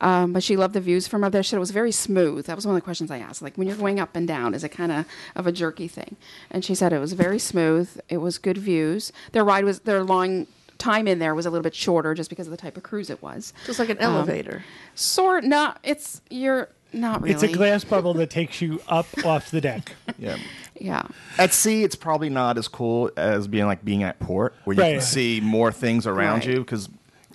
Um, 0.00 0.32
but 0.32 0.42
she 0.42 0.56
loved 0.56 0.72
the 0.74 0.80
views 0.80 1.06
from 1.06 1.22
up 1.22 1.32
there. 1.32 1.42
She 1.42 1.50
said 1.50 1.56
it 1.58 1.60
was 1.60 1.70
very 1.70 1.92
smooth. 1.92 2.46
That 2.46 2.56
was 2.56 2.66
one 2.66 2.74
of 2.74 2.80
the 2.80 2.84
questions 2.84 3.10
I 3.10 3.18
asked. 3.18 3.42
Like 3.42 3.56
when 3.56 3.68
you're 3.68 3.76
going 3.76 4.00
up 4.00 4.16
and 4.16 4.26
down, 4.26 4.54
is 4.54 4.64
it 4.64 4.70
kind 4.70 4.90
of 4.90 5.06
of 5.34 5.46
a 5.46 5.52
jerky 5.52 5.86
thing? 5.86 6.16
And 6.50 6.64
she 6.64 6.74
said 6.74 6.92
it 6.94 6.98
was 6.98 7.12
very 7.12 7.38
smooth. 7.38 8.00
It 8.08 8.18
was 8.18 8.38
good 8.38 8.58
views. 8.58 9.12
Their 9.32 9.44
ride 9.44 9.64
was 9.64 9.80
their 9.80 10.02
long 10.02 10.46
time 10.78 11.06
in 11.08 11.18
there 11.18 11.34
was 11.34 11.46
a 11.46 11.50
little 11.50 11.62
bit 11.62 11.74
shorter 11.74 12.14
just 12.14 12.28
because 12.30 12.46
of 12.46 12.50
the 12.50 12.56
type 12.56 12.76
of 12.76 12.82
cruise 12.82 13.10
it 13.10 13.22
was. 13.22 13.52
Just 13.66 13.78
like 13.78 13.88
an 13.90 13.98
Um, 13.98 14.14
elevator. 14.14 14.64
Sort 14.94 15.44
not. 15.44 15.78
It's 15.82 16.20
you're 16.30 16.68
not 16.92 17.20
really. 17.22 17.34
It's 17.34 17.42
a 17.42 17.48
glass 17.48 17.84
bubble 17.84 18.14
that 18.20 18.30
takes 18.30 18.60
you 18.60 18.80
up 18.88 19.06
off 19.24 19.50
the 19.50 19.60
deck. 19.60 19.92
Yeah. 20.18 20.36
Yeah. 20.80 21.02
At 21.38 21.52
sea, 21.52 21.84
it's 21.84 21.96
probably 21.96 22.28
not 22.30 22.58
as 22.58 22.68
cool 22.68 23.10
as 23.16 23.46
being 23.48 23.66
like 23.66 23.84
being 23.84 24.02
at 24.02 24.18
port, 24.18 24.54
where 24.64 24.76
you 24.76 24.82
Right. 24.82 24.92
can 24.94 25.00
see 25.02 25.40
more 25.42 25.72
things 25.72 26.06
around 26.06 26.40
Right. 26.40 26.48
you 26.48 26.58
because 26.60 26.88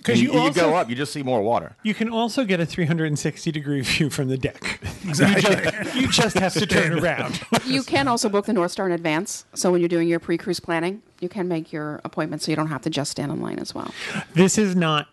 'Cause 0.04 0.20
you, 0.20 0.32
you 0.32 0.42
you 0.46 0.52
go 0.52 0.74
up, 0.74 0.90
you 0.90 0.96
just 0.96 1.12
see 1.12 1.22
more 1.22 1.42
water. 1.42 1.76
You 1.84 1.94
can 1.94 2.08
also 2.08 2.44
get 2.44 2.58
a 2.58 2.66
360 2.66 3.52
degree 3.52 3.82
view 3.82 4.10
from 4.10 4.26
the 4.28 4.36
deck. 4.36 4.80
Exactly. 5.06 5.54
You 5.54 5.62
just, 5.72 5.94
you 5.94 6.08
just 6.08 6.38
have 6.38 6.52
to 6.54 6.66
turn 6.66 6.98
around. 6.98 7.40
You 7.64 7.84
can 7.84 8.08
also 8.08 8.28
book 8.28 8.46
the 8.46 8.52
North 8.52 8.72
Star 8.72 8.86
in 8.86 8.92
advance. 8.92 9.44
So 9.54 9.70
when 9.70 9.80
you're 9.80 9.88
doing 9.88 10.08
your 10.08 10.18
pre-cruise 10.18 10.58
planning, 10.58 11.02
you 11.20 11.28
can 11.28 11.46
make 11.46 11.72
your 11.72 12.00
appointment 12.04 12.42
so 12.42 12.50
you 12.50 12.56
don't 12.56 12.66
have 12.66 12.82
to 12.82 12.90
just 12.90 13.12
stand 13.12 13.30
in 13.30 13.40
line 13.40 13.60
as 13.60 13.76
well. 13.76 13.92
This 14.34 14.58
is 14.58 14.74
not. 14.74 15.06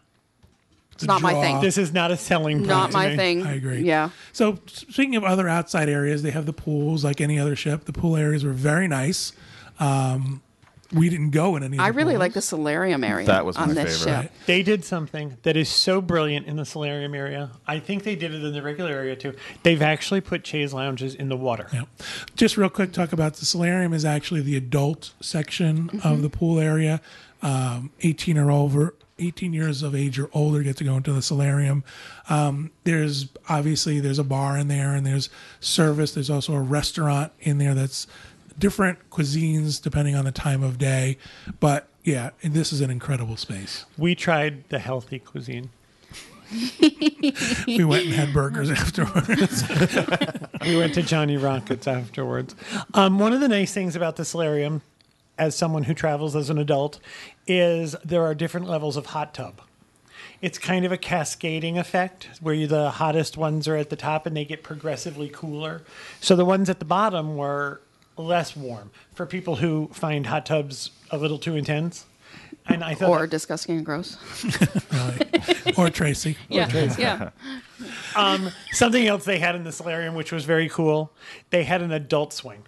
It's 1.00 1.08
not 1.08 1.22
my 1.22 1.34
thing. 1.34 1.62
This 1.62 1.78
is 1.78 1.92
not 1.94 2.12
a 2.12 2.18
selling 2.18 2.58
point. 2.60 2.68
not 2.68 2.88
to 2.92 2.98
my 2.98 3.10
me. 3.10 3.16
thing. 3.18 3.46
I 3.46 3.56
agree. 3.56 3.82
Yeah. 3.82 4.10
So 4.34 4.60
speaking 4.68 5.16
of 5.16 5.24
other 5.24 5.48
outside 5.48 5.90
areas, 5.90 6.24
they 6.24 6.32
have 6.32 6.46
the 6.46 6.54
pools 6.54 7.04
like 7.04 7.22
any 7.22 7.40
other 7.40 7.56
ship. 7.56 7.86
The 7.86 7.94
pool 7.94 8.16
areas 8.18 8.44
were 8.44 8.54
very 8.54 8.88
nice. 8.88 9.32
Um, 9.80 10.42
we 10.92 11.08
didn't 11.08 11.30
go 11.30 11.56
in 11.56 11.62
any. 11.62 11.78
Of 11.78 11.84
I 11.84 11.92
the 11.92 11.98
really 11.98 12.14
pools. 12.14 12.20
like 12.20 12.34
the 12.34 12.42
solarium 12.42 13.04
area 13.04 13.28
That 13.28 13.46
was 13.46 13.56
on 13.58 13.68
my 13.70 13.74
this 13.84 14.04
favorite. 14.04 14.24
ship. 14.24 14.32
They 14.48 14.64
did 14.64 14.84
something 14.84 15.38
that 15.44 15.56
is 15.56 15.70
so 15.70 16.02
brilliant 16.02 16.48
in 16.48 16.56
the 16.56 16.66
solarium 16.66 17.14
area. 17.14 17.52
I 17.68 17.78
think 17.80 18.04
they 18.04 18.16
did 18.16 18.34
it 18.34 18.44
in 18.44 18.54
the 18.54 18.62
regular 18.64 18.90
area 18.92 19.16
too. 19.16 19.36
They've 19.62 19.84
actually 19.84 20.22
put 20.22 20.46
chaise 20.48 20.74
lounges 20.74 21.14
in 21.14 21.30
the 21.30 21.38
water. 21.38 21.68
Yeah. 21.72 21.84
Just 22.36 22.58
real 22.58 22.70
quick, 22.72 22.92
talk 22.92 23.14
about 23.14 23.36
the 23.36 23.46
solarium 23.46 23.94
is 23.94 24.04
actually 24.04 24.42
the 24.42 24.56
adult 24.58 25.14
section 25.22 25.90
Mm-hmm. 25.90 26.08
of 26.08 26.24
the 26.24 26.30
pool 26.30 26.60
area. 26.60 27.02
Um, 27.42 27.92
18 28.02 28.38
or 28.38 28.52
over, 28.52 28.96
18 29.20 29.54
years 29.54 29.84
of 29.84 29.94
age 29.94 30.20
or 30.20 30.30
older 30.34 30.64
get 30.64 30.78
to 30.78 30.84
go 30.84 30.98
into 30.98 31.14
the 31.14 31.22
solarium. 31.22 31.84
Um, 32.30 32.72
there's 32.84 33.28
obviously 33.48 34.00
there's 34.00 34.20
a 34.20 34.24
bar 34.24 34.58
in 34.58 34.68
there 34.68 34.94
and 34.94 35.06
there's 35.06 35.30
service. 35.60 36.14
There's 36.14 36.30
also 36.30 36.54
a 36.54 36.62
restaurant 36.62 37.32
in 37.40 37.58
there 37.58 37.74
that's 37.74 38.08
different 38.58 39.10
cuisines 39.10 39.82
depending 39.82 40.16
on 40.16 40.26
the 40.26 40.32
time 40.32 40.64
of 40.64 40.78
day. 40.78 41.18
But 41.60 41.88
yeah, 42.04 42.32
this 42.44 42.74
is 42.74 42.82
an 42.82 42.90
incredible 42.90 43.38
space. 43.38 43.86
We 43.98 44.16
tried 44.16 44.68
the 44.70 44.80
healthy 44.80 45.20
cuisine. 45.20 45.70
We 47.68 47.84
went 47.86 48.06
and 48.06 48.14
had 48.14 48.34
burgers 48.34 48.72
afterwards. 48.72 49.64
We 50.66 50.76
went 50.76 50.94
to 50.96 51.02
Johnny 51.02 51.38
Rockets 51.38 51.88
afterwards. 51.88 52.54
Um, 52.94 53.18
one 53.18 53.32
of 53.32 53.40
the 53.40 53.48
nice 53.48 53.74
things 53.74 53.96
about 53.96 54.18
the 54.18 54.26
solarium, 54.26 54.82
as 55.38 55.56
someone 55.56 55.84
who 55.84 55.94
travels 55.94 56.36
as 56.36 56.50
an 56.50 56.58
adult, 56.58 57.00
is 57.50 57.96
there 58.06 58.22
are 58.24 58.36
different 58.36 58.68
levels 58.68 58.96
of 58.96 59.08
hot 59.08 59.34
tub. 59.34 59.62
It's 60.42 60.58
kind 60.58 60.86
of 60.86 60.92
a 60.94 60.98
cascading 60.98 61.78
effect 61.78 62.30
where 62.40 62.54
you, 62.54 62.68
the 62.68 62.92
hottest 62.92 63.36
ones 63.36 63.68
are 63.68 63.76
at 63.76 63.90
the 63.90 63.96
top 63.98 64.26
and 64.26 64.38
they 64.38 64.46
get 64.46 64.64
progressively 64.64 65.28
cooler. 65.28 65.82
So 66.22 66.36
the 66.38 66.46
ones 66.46 66.70
at 66.70 66.80
the 66.80 66.86
bottom 66.86 67.36
were 67.36 67.82
less 68.16 68.56
warm 68.56 68.92
for 69.14 69.26
people 69.26 69.58
who 69.58 69.90
find 69.92 70.28
hot 70.28 70.46
tubs 70.46 70.92
a 71.12 71.18
little 71.18 71.40
too 71.40 71.56
intense. 71.58 72.06
And 72.68 72.84
I 72.84 72.94
thought 72.94 73.10
Or 73.10 73.26
disgusting 73.28 73.78
and 73.78 73.86
gross. 73.86 74.16
or 75.78 75.90
Tracy. 75.90 76.38
Yeah. 76.50 76.94
Yeah. 76.98 77.30
um, 78.16 78.52
something 78.72 79.08
else 79.08 79.26
they 79.26 79.40
had 79.40 79.56
in 79.56 79.64
the 79.64 79.72
solarium, 79.72 80.14
which 80.16 80.32
was 80.32 80.46
very 80.46 80.70
cool. 80.70 81.12
They 81.50 81.64
had 81.64 81.82
an 81.82 81.92
adult 81.92 82.32
swing. 82.32 82.64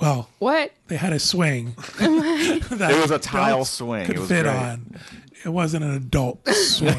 Well, 0.00 0.28
What? 0.40 0.72
they 0.88 0.96
had 0.96 1.12
a 1.12 1.18
swing. 1.18 1.74
That 1.98 2.90
It 2.90 3.00
was 3.00 3.10
a 3.12 3.18
tile 3.18 3.54
adults 3.54 3.70
swing. 3.70 4.06
Could 4.06 4.16
It 4.16 4.18
was 4.20 4.28
fit 4.28 4.42
great. 4.44 4.54
on. 4.54 4.96
It 5.44 5.50
wasn't 5.50 5.84
an 5.84 5.94
adult 5.94 6.46
swing. 6.54 6.94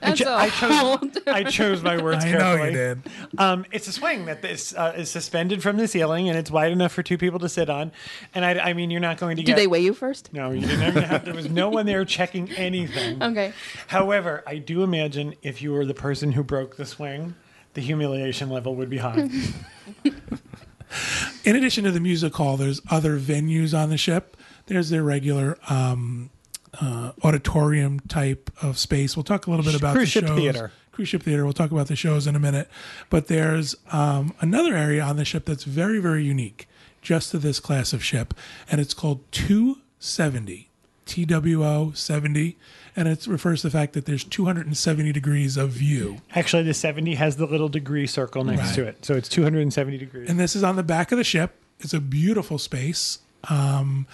That's 0.00 0.20
a 0.20 0.30
I 0.30 0.46
whole 0.48 0.98
chose, 0.98 1.22
I 1.26 1.42
chose 1.44 1.82
my 1.82 2.00
words 2.00 2.24
carefully. 2.24 2.40
I 2.44 2.70
know 2.70 2.70
carefully. 2.70 2.70
you 2.70 2.94
did. 2.94 3.38
Um, 3.40 3.66
it's 3.72 3.88
a 3.88 3.92
swing 3.92 4.26
that 4.26 4.44
is, 4.44 4.72
uh, 4.74 4.94
is 4.96 5.10
suspended 5.10 5.60
from 5.62 5.76
the 5.76 5.88
ceiling, 5.88 6.28
and 6.28 6.38
it's 6.38 6.50
wide 6.52 6.70
enough 6.72 6.92
for 6.92 7.02
two 7.02 7.18
people 7.18 7.40
to 7.40 7.48
sit 7.48 7.68
on. 7.68 7.90
And 8.34 8.44
I, 8.44 8.58
I 8.70 8.72
mean, 8.74 8.90
you're 8.92 9.00
not 9.00 9.18
going 9.18 9.36
to 9.38 9.42
Do 9.42 9.46
get. 9.48 9.56
they 9.56 9.66
weigh 9.66 9.80
you 9.80 9.92
first? 9.92 10.32
No, 10.32 10.52
you 10.52 10.60
didn't 10.66 10.88
even 10.88 11.02
have. 11.02 11.24
There 11.24 11.34
was 11.34 11.50
no 11.50 11.68
one 11.68 11.84
there 11.86 12.04
checking 12.04 12.48
anything. 12.52 13.20
Okay. 13.22 13.52
However, 13.88 14.44
I 14.46 14.58
do 14.58 14.82
imagine 14.84 15.34
if 15.42 15.60
you 15.60 15.72
were 15.72 15.84
the 15.84 15.94
person 15.94 16.32
who 16.32 16.44
broke 16.44 16.76
the 16.76 16.86
swing, 16.86 17.34
the 17.74 17.80
humiliation 17.80 18.50
level 18.50 18.76
would 18.76 18.88
be 18.88 18.98
high. 18.98 19.28
In 21.44 21.56
addition 21.56 21.84
to 21.84 21.90
the 21.90 22.00
music 22.00 22.34
hall, 22.34 22.56
there's 22.56 22.80
other 22.90 23.18
venues 23.18 23.78
on 23.78 23.90
the 23.90 23.98
ship. 23.98 24.36
There's 24.66 24.90
their 24.90 25.02
regular 25.02 25.58
um, 25.68 26.30
uh, 26.80 27.12
auditorium 27.22 28.00
type 28.00 28.50
of 28.62 28.78
space. 28.78 29.16
We'll 29.16 29.24
talk 29.24 29.46
a 29.46 29.50
little 29.50 29.64
bit 29.64 29.74
about 29.74 29.94
Cruise 29.94 30.12
the 30.12 30.20
ship 30.20 30.26
shows. 30.28 30.38
theater. 30.38 30.72
Cruise 30.92 31.08
ship 31.08 31.22
theater. 31.22 31.44
We'll 31.44 31.52
talk 31.52 31.70
about 31.70 31.86
the 31.88 31.96
shows 31.96 32.26
in 32.26 32.36
a 32.36 32.40
minute. 32.40 32.68
But 33.10 33.28
there's 33.28 33.76
um, 33.92 34.34
another 34.40 34.74
area 34.74 35.02
on 35.02 35.16
the 35.16 35.24
ship 35.24 35.44
that's 35.46 35.64
very, 35.64 36.00
very 36.00 36.24
unique 36.24 36.68
just 37.00 37.30
to 37.30 37.38
this 37.38 37.60
class 37.60 37.92
of 37.92 38.02
ship, 38.02 38.34
and 38.70 38.80
it's 38.80 38.94
called 38.94 39.20
270. 39.32 40.68
TWO 41.08 41.92
70, 41.94 42.56
and 42.98 43.06
it 43.08 43.26
refers 43.26 43.60
to 43.62 43.68
the 43.68 43.70
fact 43.70 43.92
that 43.92 44.04
there's 44.06 44.24
270 44.24 45.12
degrees 45.12 45.56
of 45.56 45.70
view. 45.70 46.18
Actually, 46.34 46.64
the 46.64 46.74
70 46.74 47.14
has 47.14 47.36
the 47.36 47.46
little 47.46 47.68
degree 47.68 48.06
circle 48.06 48.42
next 48.44 48.60
Right. 48.62 48.74
to 48.74 48.84
it, 48.86 49.04
so 49.04 49.14
it's 49.14 49.28
270 49.28 49.96
degrees. 49.98 50.28
and 50.28 50.38
this 50.38 50.56
is 50.56 50.64
on 50.64 50.76
the 50.76 50.82
back 50.82 51.12
of 51.12 51.18
the 51.18 51.24
ship. 51.24 51.52
It's 51.80 51.94
a 51.94 52.00
beautiful 52.00 52.58
space. 52.58 53.20
Um, 53.48 54.06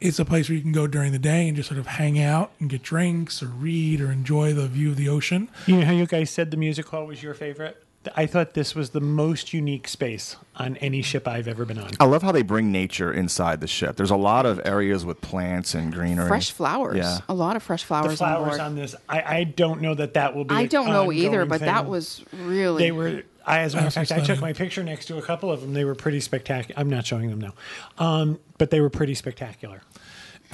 it's 0.00 0.18
a 0.18 0.24
place 0.24 0.48
where 0.48 0.56
you 0.56 0.62
can 0.62 0.72
go 0.72 0.86
during 0.86 1.12
the 1.12 1.18
day 1.18 1.46
and 1.48 1.56
just 1.56 1.68
sort 1.68 1.78
of 1.78 1.86
hang 1.86 2.18
out 2.18 2.52
and 2.60 2.68
get 2.70 2.82
drinks 2.82 3.42
or 3.42 3.46
read 3.46 4.00
or 4.00 4.10
enjoy 4.12 4.52
the 4.54 4.66
view 4.68 4.90
of 4.90 4.96
the 4.96 5.08
ocean. 5.08 5.48
You 5.66 5.76
know 5.78 5.86
how 5.86 5.92
you 5.92 6.06
guys 6.06 6.30
said 6.30 6.50
the 6.50 6.56
music 6.56 6.86
hall 6.88 7.06
was 7.06 7.22
your 7.22 7.34
favorite? 7.34 7.82
I 8.16 8.24
thought 8.24 8.54
this 8.54 8.74
was 8.74 8.90
the 8.90 9.00
most 9.00 9.52
unique 9.52 9.86
space 9.86 10.36
on 10.56 10.78
any 10.78 11.02
ship 11.02 11.28
I've 11.28 11.46
ever 11.46 11.66
been 11.66 11.78
on. 11.78 11.90
I 12.00 12.06
love 12.06 12.22
how 12.22 12.32
they 12.32 12.42
bring 12.42 12.72
nature 12.72 13.12
inside 13.12 13.60
the 13.60 13.66
ship. 13.66 13.96
There's 13.96 14.10
a 14.10 14.16
lot 14.16 14.46
of 14.46 14.58
areas 14.64 15.04
with 15.04 15.20
plants 15.20 15.74
and 15.74 15.92
greenery. 15.92 16.26
Fresh 16.28 16.52
flowers. 16.52 16.96
Yeah. 16.96 17.18
A 17.28 17.34
lot 17.34 17.56
of 17.56 17.62
fresh 17.62 17.84
flowers, 17.84 18.12
The 18.12 18.16
flowers 18.16 18.54
on 18.54 18.60
on 18.60 18.74
this, 18.74 18.94
I, 19.08 19.22
I 19.22 19.44
don't 19.44 19.82
know 19.82 19.94
that 19.94 20.14
that 20.14 20.34
will 20.34 20.44
be. 20.44 20.54
I 20.54 20.66
don't 20.66 20.86
know 20.86 21.12
either, 21.12 21.42
ongoing 21.42 21.48
but 21.48 21.60
that 21.60 21.86
was 21.86 22.24
really. 22.32 22.84
They 22.84 22.92
were. 22.92 23.22
I, 23.44 23.60
as 23.60 23.74
a 23.74 23.78
matter 23.78 23.88
of 23.88 23.94
fact, 23.94 24.12
I 24.12 24.20
took 24.20 24.40
my 24.40 24.52
picture 24.52 24.82
next 24.82 25.06
to 25.06 25.18
a 25.18 25.22
couple 25.22 25.50
of 25.50 25.60
them. 25.60 25.74
They 25.74 25.84
were 25.84 25.94
pretty 25.94 26.20
spectacular. 26.20 26.80
I'm 26.80 26.88
not 26.90 27.04
showing 27.06 27.28
them 27.28 27.40
now, 27.40 27.54
um, 27.98 28.38
but 28.58 28.70
they 28.70 28.80
were 28.80 28.90
pretty 28.90 29.14
spectacular. 29.14 29.82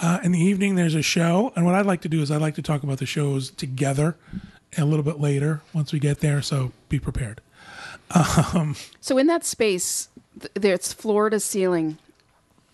Uh, 0.01 0.19
in 0.23 0.33
the 0.33 0.41
evening, 0.41 0.75
there's 0.75 0.95
a 0.95 1.03
show, 1.03 1.53
and 1.57 1.65
what 1.65 1.75
I'd 1.75 1.87
like 1.87 2.03
to 2.03 2.09
do 2.09 2.21
is 2.23 2.31
I'd 2.31 2.41
like 2.41 2.57
to 2.57 2.63
talk 2.63 2.83
about 2.83 2.99
the 2.99 3.07
shows 3.07 3.51
together 3.51 4.17
a 4.79 4.85
little 4.85 5.05
bit 5.05 5.21
later 5.21 5.63
once 5.73 5.93
we 5.93 5.99
get 5.99 6.21
there. 6.21 6.43
So 6.43 6.73
be 6.89 6.99
prepared. 6.99 7.41
So 9.01 9.19
in 9.19 9.27
that 9.27 9.45
space, 9.45 10.09
th- 10.41 10.53
there's 10.55 10.93
floor 10.93 11.31
to 11.31 11.41
ceiling 11.41 11.99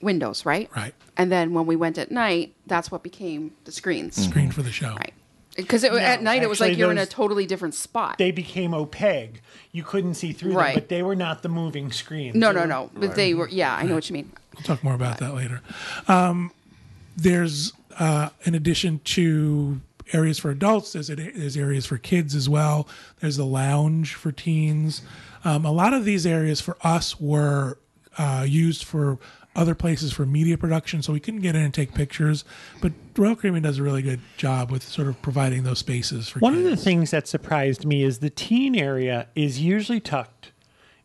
windows, 0.00 0.44
right? 0.44 0.68
Right. 0.76 0.94
And 1.16 1.30
then 1.30 1.52
when 1.54 1.66
we 1.66 1.76
went 1.76 1.98
at 1.98 2.10
night, 2.10 2.54
that's 2.66 2.90
what 2.90 3.02
became 3.02 3.52
the 3.64 3.72
screens. 3.72 4.16
Screen 4.16 4.50
for 4.50 4.62
the 4.62 4.72
show. 4.72 4.94
Right. 4.94 5.12
Because 5.56 5.84
at 5.84 6.22
night 6.22 6.42
it 6.42 6.48
was 6.48 6.60
like 6.60 6.78
you're 6.78 6.90
in 6.90 6.96
a 6.98 7.04
totally 7.04 7.44
different 7.46 7.74
spot. 7.74 8.16
They 8.16 8.30
became 8.30 8.72
opaque. 8.72 9.42
You 9.70 9.82
couldn't 9.82 10.14
see 10.14 10.32
through 10.32 10.54
Right. 10.54 10.74
them, 10.74 10.82
but 10.82 10.88
they 10.88 11.02
were 11.02 11.14
not 11.16 11.42
the 11.42 11.50
moving 11.50 11.92
screens. 11.92 12.34
no, 12.34 12.48
They 12.48 12.54
no, 12.54 12.60
were- 12.62 12.66
no. 12.66 12.90
But 12.94 13.14
they 13.16 13.34
were. 13.34 13.48
Yeah, 13.48 13.74
I 13.74 13.82
know 13.82 13.94
what 13.94 14.08
you 14.08 14.14
mean. 14.14 14.32
We'll 14.54 14.62
talk 14.64 14.82
more 14.82 14.94
about 14.94 15.18
that 15.18 15.34
later. 15.34 15.60
Um, 16.08 16.52
there's, 17.16 17.74
uh, 17.98 18.30
in 18.44 18.54
addition 18.54 19.00
to 19.04 19.80
areas 20.12 20.38
for 20.38 20.50
adults, 20.50 20.92
there's, 20.92 21.08
there's 21.08 21.56
areas 21.56 21.86
for 21.86 21.98
kids 21.98 22.34
as 22.34 22.48
well. 22.48 22.88
There's 23.20 23.36
the 23.36 23.46
lounge 23.46 24.14
for 24.14 24.32
teens. 24.32 25.02
Um, 25.44 25.64
a 25.64 25.72
lot 25.72 25.92
of 25.92 26.04
these 26.04 26.26
areas 26.26 26.60
for 26.60 26.76
us 26.82 27.20
were 27.20 27.78
uh, 28.18 28.44
used 28.48 28.84
for 28.84 29.18
other 29.54 29.74
places 29.74 30.12
for 30.12 30.24
media 30.24 30.56
production, 30.56 31.02
so 31.02 31.12
we 31.12 31.20
couldn't 31.20 31.40
get 31.40 31.54
in 31.54 31.62
and 31.62 31.74
take 31.74 31.94
pictures. 31.94 32.44
But 32.80 32.92
Royal 33.16 33.36
Caribbean 33.36 33.62
does 33.62 33.78
a 33.78 33.82
really 33.82 34.02
good 34.02 34.20
job 34.36 34.70
with 34.70 34.82
sort 34.82 35.08
of 35.08 35.20
providing 35.20 35.62
those 35.62 35.78
spaces 35.78 36.28
for 36.28 36.38
One 36.38 36.54
of 36.54 36.64
the 36.64 36.76
things 36.76 37.10
that 37.10 37.28
surprised 37.28 37.84
me 37.84 38.02
is 38.02 38.20
the 38.20 38.30
teen 38.30 38.74
area 38.74 39.28
is 39.34 39.60
usually 39.60 40.00
tucked 40.00 40.52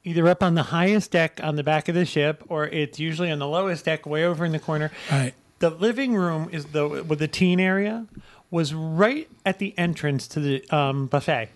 either 0.07 0.27
up 0.29 0.41
on 0.41 0.55
the 0.55 0.63
highest 0.63 1.11
deck 1.11 1.39
on 1.43 1.57
the 1.57 1.63
back 1.63 1.89
of 1.89 1.95
the 1.95 2.05
ship 2.05 2.41
or 2.47 2.67
it's 2.67 2.97
usually 2.97 3.29
on 3.29 3.39
the 3.39 3.47
lowest 3.47 3.83
deck 3.83 4.05
way 4.05 4.23
over 4.23 4.45
in 4.45 4.53
the 4.53 4.59
corner. 4.59 4.89
Right. 5.11 5.33
The 5.59 5.69
living 5.69 6.15
room 6.15 6.49
is 6.51 6.65
the 6.67 6.87
with 6.87 7.19
the 7.19 7.27
teen 7.27 7.59
area 7.59 8.07
was 8.51 8.73
right 8.73 9.27
at 9.45 9.59
the 9.59 9.73
entrance 9.77 10.27
to 10.29 10.39
the 10.39 10.63
um, 10.69 11.07
buffet, 11.07 11.49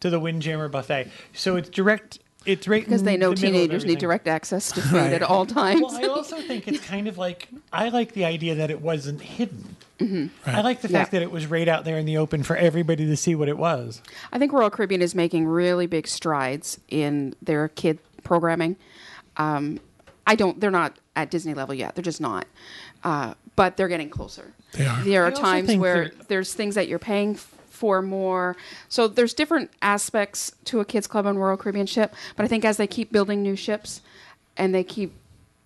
to 0.00 0.10
the 0.10 0.20
Windjammer 0.20 0.68
buffet. 0.68 1.08
So 1.32 1.56
it's 1.56 1.68
direct. 1.68 2.18
It's 2.46 2.66
right 2.68 2.82
Because 2.82 3.02
they 3.02 3.16
know 3.16 3.30
the 3.30 3.36
teenagers 3.36 3.84
need 3.84 3.98
direct 3.98 4.26
access 4.28 4.70
to 4.72 4.80
food 4.80 4.92
Right. 4.96 5.12
at 5.12 5.22
all 5.22 5.44
times. 5.44 5.82
Well, 5.82 5.96
I 5.96 6.06
also 6.08 6.40
think 6.40 6.66
it's 6.68 6.80
kind 6.86 7.06
of 7.08 7.18
like 7.18 7.48
I 7.72 7.88
like 7.90 8.12
the 8.12 8.24
idea 8.24 8.54
that 8.54 8.70
it 8.70 8.80
wasn't 8.80 9.20
hidden. 9.20 9.76
I 10.00 10.04
like 10.04 10.80
the 10.80 10.86
Mm-hmm. 10.88 10.94
Yeah. 10.94 11.00
fact 11.00 11.10
that 11.10 11.22
it 11.22 11.30
was 11.32 11.46
right 11.48 11.66
out 11.66 11.84
there 11.84 11.98
in 11.98 12.06
the 12.06 12.16
open 12.16 12.44
for 12.44 12.56
everybody 12.56 13.04
to 13.06 13.16
see 13.16 13.34
what 13.34 13.48
it 13.48 13.58
was. 13.58 14.00
I 14.32 14.38
think 14.38 14.52
Royal 14.52 14.70
Caribbean 14.70 15.02
is 15.02 15.14
making 15.16 15.46
really 15.46 15.86
big 15.88 16.06
strides 16.06 16.78
in 16.88 17.34
their 17.42 17.68
kid 17.68 17.98
programming. 18.22 18.76
Um, 19.36 19.80
I 20.26 20.36
don't. 20.36 20.60
They're 20.60 20.70
not 20.70 20.96
at 21.16 21.30
Disney 21.30 21.52
level 21.54 21.74
yet. 21.74 21.96
They're 21.96 22.04
just 22.04 22.20
not. 22.20 22.46
Uh, 23.02 23.34
but 23.56 23.76
they're 23.76 23.88
getting 23.88 24.08
closer. 24.10 24.52
They 24.72 24.86
are. 24.86 25.02
There 25.02 25.24
are 25.24 25.30
also 25.30 25.42
times 25.42 25.76
where 25.76 26.10
there's 26.28 26.54
things 26.54 26.74
that 26.74 26.88
you're 26.88 26.98
paying 26.98 27.34
for 27.34 28.02
more. 28.02 28.56
So 28.88 29.06
there's 29.08 29.34
different 29.34 29.70
aspects 29.82 30.52
to 30.64 30.80
a 30.80 30.84
kids 30.84 31.06
club 31.06 31.26
on 31.26 31.38
Royal 31.38 31.56
Caribbean 31.56 31.86
ship. 31.86 32.14
But 32.36 32.44
I 32.44 32.48
think 32.48 32.64
as 32.64 32.76
they 32.76 32.86
keep 32.86 33.12
building 33.12 33.42
new 33.42 33.54
ships, 33.56 34.00
and 34.56 34.74
they 34.74 34.82
keep, 34.82 35.14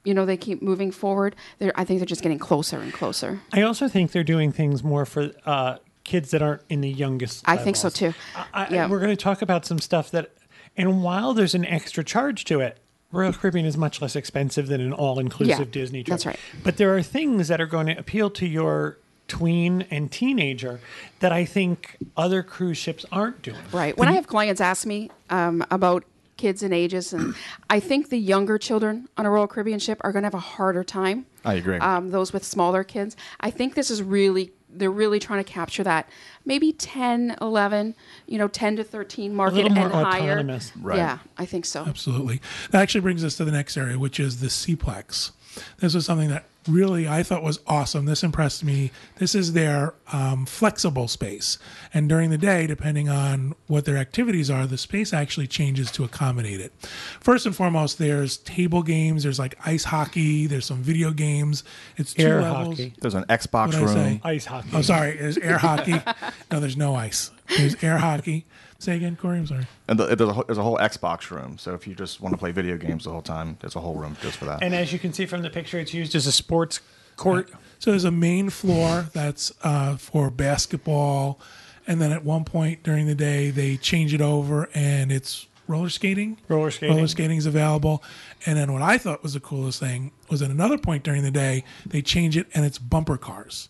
you 0.05 0.12
know, 0.12 0.27
they 0.27 0.37
keep 0.37 0.61
moving 0.61 0.91
forward. 0.91 1.35
They're, 1.59 1.73
I 1.75 1.85
think 1.85 2.01
they're 2.01 2.07
just 2.07 2.21
getting 2.23 2.38
closer 2.38 2.79
and 2.81 2.93
closer. 2.93 3.41
I 3.53 3.62
also 3.62 3.88
think 3.88 4.12
they're 4.12 4.23
doing 4.25 4.53
things 4.53 4.85
more 4.85 5.07
for 5.07 5.31
uh, 5.47 5.79
kids 6.05 6.31
that 6.33 6.43
aren't 6.43 6.61
in 6.69 6.83
the 6.83 6.91
youngest. 6.91 7.45
I 7.49 7.57
think 7.57 7.77
so 7.77 7.88
too. 7.88 8.12
I, 8.37 8.45
I- 8.53 8.69
Yeah. 8.69 8.88
We're 8.88 8.99
going 9.01 9.17
to 9.17 9.17
talk 9.17 9.41
about 9.41 9.65
some 9.65 9.79
stuff 9.79 10.11
that, 10.11 10.33
and 10.77 11.03
while 11.03 11.33
there's 11.33 11.55
an 11.55 11.65
extra 11.65 12.05
charge 12.05 12.45
to 12.45 12.61
it, 12.61 12.79
Royal 13.12 13.33
Caribbean 13.33 13.66
is 13.66 13.77
much 13.77 14.01
less 14.01 14.16
expensive 14.16 14.66
than 14.66 14.81
an 14.81 14.92
all-inclusive 14.92 15.59
Yeah, 15.59 15.64
Disney 15.70 16.03
trip. 16.03 16.12
that's 16.12 16.27
right. 16.27 16.38
But 16.64 16.79
there 16.79 16.96
are 16.96 17.03
things 17.03 17.48
that 17.48 17.61
are 17.61 17.66
going 17.66 17.87
to 17.87 17.98
appeal 17.98 18.31
to 18.31 18.46
your 18.46 18.96
tween 19.29 19.87
and 19.90 20.11
teenager 20.11 20.81
that 21.20 21.31
I 21.33 21.44
think 21.44 21.96
other 22.16 22.42
cruise 22.42 22.79
ships 22.79 23.05
aren't 23.12 23.42
doing. 23.42 23.59
Right. 23.72 23.96
When 23.96 24.09
I 24.09 24.12
have 24.12 24.27
clients 24.27 24.61
ask 24.61 24.87
me 24.87 25.11
um, 25.31 25.64
about 25.70 26.05
kids 26.37 26.62
and 26.62 26.75
ages, 26.75 27.12
and 27.12 27.35
I 27.70 27.79
think 27.79 28.09
the 28.09 28.18
younger 28.18 28.59
children 28.59 29.09
on 29.16 29.27
a 29.27 29.31
Royal 29.31 29.46
Caribbean 29.46 29.79
ship 29.79 30.01
are 30.03 30.11
going 30.12 30.22
to 30.22 30.27
have 30.27 30.35
a 30.35 30.38
harder 30.38 30.83
time. 30.83 31.27
I 31.44 31.55
agree. 31.55 31.79
Um, 31.79 32.11
those 32.11 32.33
with 32.33 32.44
smaller 32.44 32.83
kids. 32.83 33.16
I 33.40 33.51
think 33.51 33.75
this 33.75 33.90
is 33.90 34.03
really, 34.03 34.51
they're 34.74 34.90
really 34.90 35.18
trying 35.18 35.42
to 35.42 35.50
capture 35.50 35.82
that 35.85 36.08
maybe 36.44 36.72
10, 36.72 37.37
11, 37.40 37.94
you 38.26 38.38
know, 38.38 38.48
10 38.48 38.76
to 38.76 38.85
13 38.85 39.35
market 39.35 39.56
little 39.56 39.70
more 39.70 39.85
and 39.85 39.92
higher. 39.92 40.32
autonomous. 40.32 40.72
Right. 40.76 40.96
Yeah, 40.96 41.18
I 41.38 41.46
think 41.46 41.64
so. 41.64 41.85
Absolutely. 41.87 42.40
That 42.70 42.82
actually 42.82 43.02
brings 43.02 43.24
us 43.24 43.37
to 43.37 43.44
the 43.44 43.52
next 43.52 43.76
area, 43.76 43.98
which 43.98 44.18
is 44.18 44.40
the 44.40 44.48
SeaPlex 44.48 45.32
This 45.78 45.94
was 45.94 46.06
something 46.06 46.28
that 46.30 46.44
really 46.68 47.09
I 47.09 47.22
thought 47.22 47.42
was 47.42 47.59
awesome. 47.66 48.05
This 48.07 48.22
impressed 48.22 48.62
me. 48.64 48.90
This 49.16 49.35
is 49.35 49.53
their 49.53 49.94
um, 50.12 50.46
flexible 50.46 51.09
space. 51.09 51.59
And 51.92 52.09
during 52.09 52.31
the 52.31 52.38
day, 52.38 52.66
depending 52.66 53.09
on 53.09 53.55
what 53.66 53.85
their 53.85 53.96
activities 53.96 54.51
are, 54.51 54.66
the 54.66 54.79
space 54.79 55.12
actually 55.12 55.46
changes 55.46 55.90
to 55.92 56.05
accommodate 56.05 56.61
it. 56.61 56.72
First 57.20 57.46
and 57.46 57.55
foremost, 57.57 57.98
there's 57.98 58.37
table 58.38 58.83
games, 58.83 59.22
there's 59.25 59.38
like 59.38 59.57
ice 59.66 59.85
hockey, 59.85 60.46
there's 60.46 60.66
some 60.66 60.83
video 60.83 61.11
games. 61.11 61.64
It's 61.96 62.14
two 62.14 62.22
Air 62.25 62.42
levels. 62.42 62.68
hockey. 62.79 62.94
There's 63.01 63.14
an 63.14 63.25
Xbox 63.25 63.75
room. 63.75 63.88
say? 63.88 64.20
Ice 64.25 64.44
hockey. 64.46 64.68
Oh, 64.72 64.83
sorry. 64.83 65.16
There's 65.16 65.38
air 65.38 65.59
hockey. 65.59 66.01
No, 66.51 66.61
there's 66.61 66.77
no 66.77 66.94
ice. 66.94 67.31
There's 67.57 67.83
air 67.83 67.96
hockey. 67.98 68.44
Say 68.83 68.97
again, 68.97 69.14
Corey. 69.14 69.38
I'm 69.38 69.47
sorry. 69.47 69.64
And 69.87 69.97
the, 69.97 70.07
there's, 70.07 70.29
a, 70.29 70.33
whole- 70.33 70.42
there's 70.45 70.59
a 70.59 70.62
whole 70.62 70.77
Xbox 70.79 71.31
room. 71.31 71.57
So 71.57 71.73
if 71.73 71.87
you 71.87 71.95
just 71.95 72.21
want 72.21 72.33
to 72.33 72.37
play 72.37 72.51
video 72.51 72.77
games 72.77 73.05
the 73.05 73.11
whole 73.12 73.23
time, 73.23 73.57
there's 73.61 73.77
a 73.77 73.81
whole 73.81 73.95
room 73.95 74.16
just 74.21 74.38
for 74.38 74.47
that. 74.47 74.61
And 74.61 74.75
as 74.75 74.92
you 74.92 74.99
can 74.99 75.12
see 75.12 75.25
from 75.25 75.42
the 75.42 75.51
picture, 75.51 75.79
it's 75.79 75.95
used 75.95 76.16
as 76.16 76.27
a 76.27 76.33
sports 76.33 76.81
court. 77.16 77.49
So 77.79 77.92
there's 77.92 78.03
a 78.03 78.11
main 78.11 78.51
floor 78.51 79.07
that's 79.12 79.53
uh, 79.62 79.97
for 79.99 80.31
basketball, 80.31 81.38
and 81.87 82.01
then 82.01 82.11
at 82.11 82.25
one 82.25 82.45
point 82.45 82.83
during 82.83 83.07
the 83.07 83.14
day 83.14 83.51
they 83.51 83.77
change 83.77 84.12
it 84.12 84.21
over 84.21 84.68
and 84.75 85.12
it's 85.12 85.47
roller 85.68 85.88
skating. 85.88 86.38
Roller 86.49 86.73
skating. 86.73 86.97
Roller 86.97 87.07
skating 87.07 87.37
is 87.38 87.47
available, 87.47 88.03
and 88.47 88.59
then 88.59 88.73
what 88.73 88.83
I 88.83 88.99
thought 88.99 89.23
was 89.23 89.35
the 89.35 89.40
coolest 89.40 89.79
thing 89.79 90.11
was 90.29 90.42
at 90.42 90.51
another 90.51 90.77
point 90.77 91.05
during 91.05 91.23
the 91.23 91.31
day 91.31 91.62
they 91.87 92.03
change 92.03 92.37
it 92.37 92.49
and 92.53 92.64
it's 92.64 92.79
bumper 92.79 93.16
cars. 93.16 93.68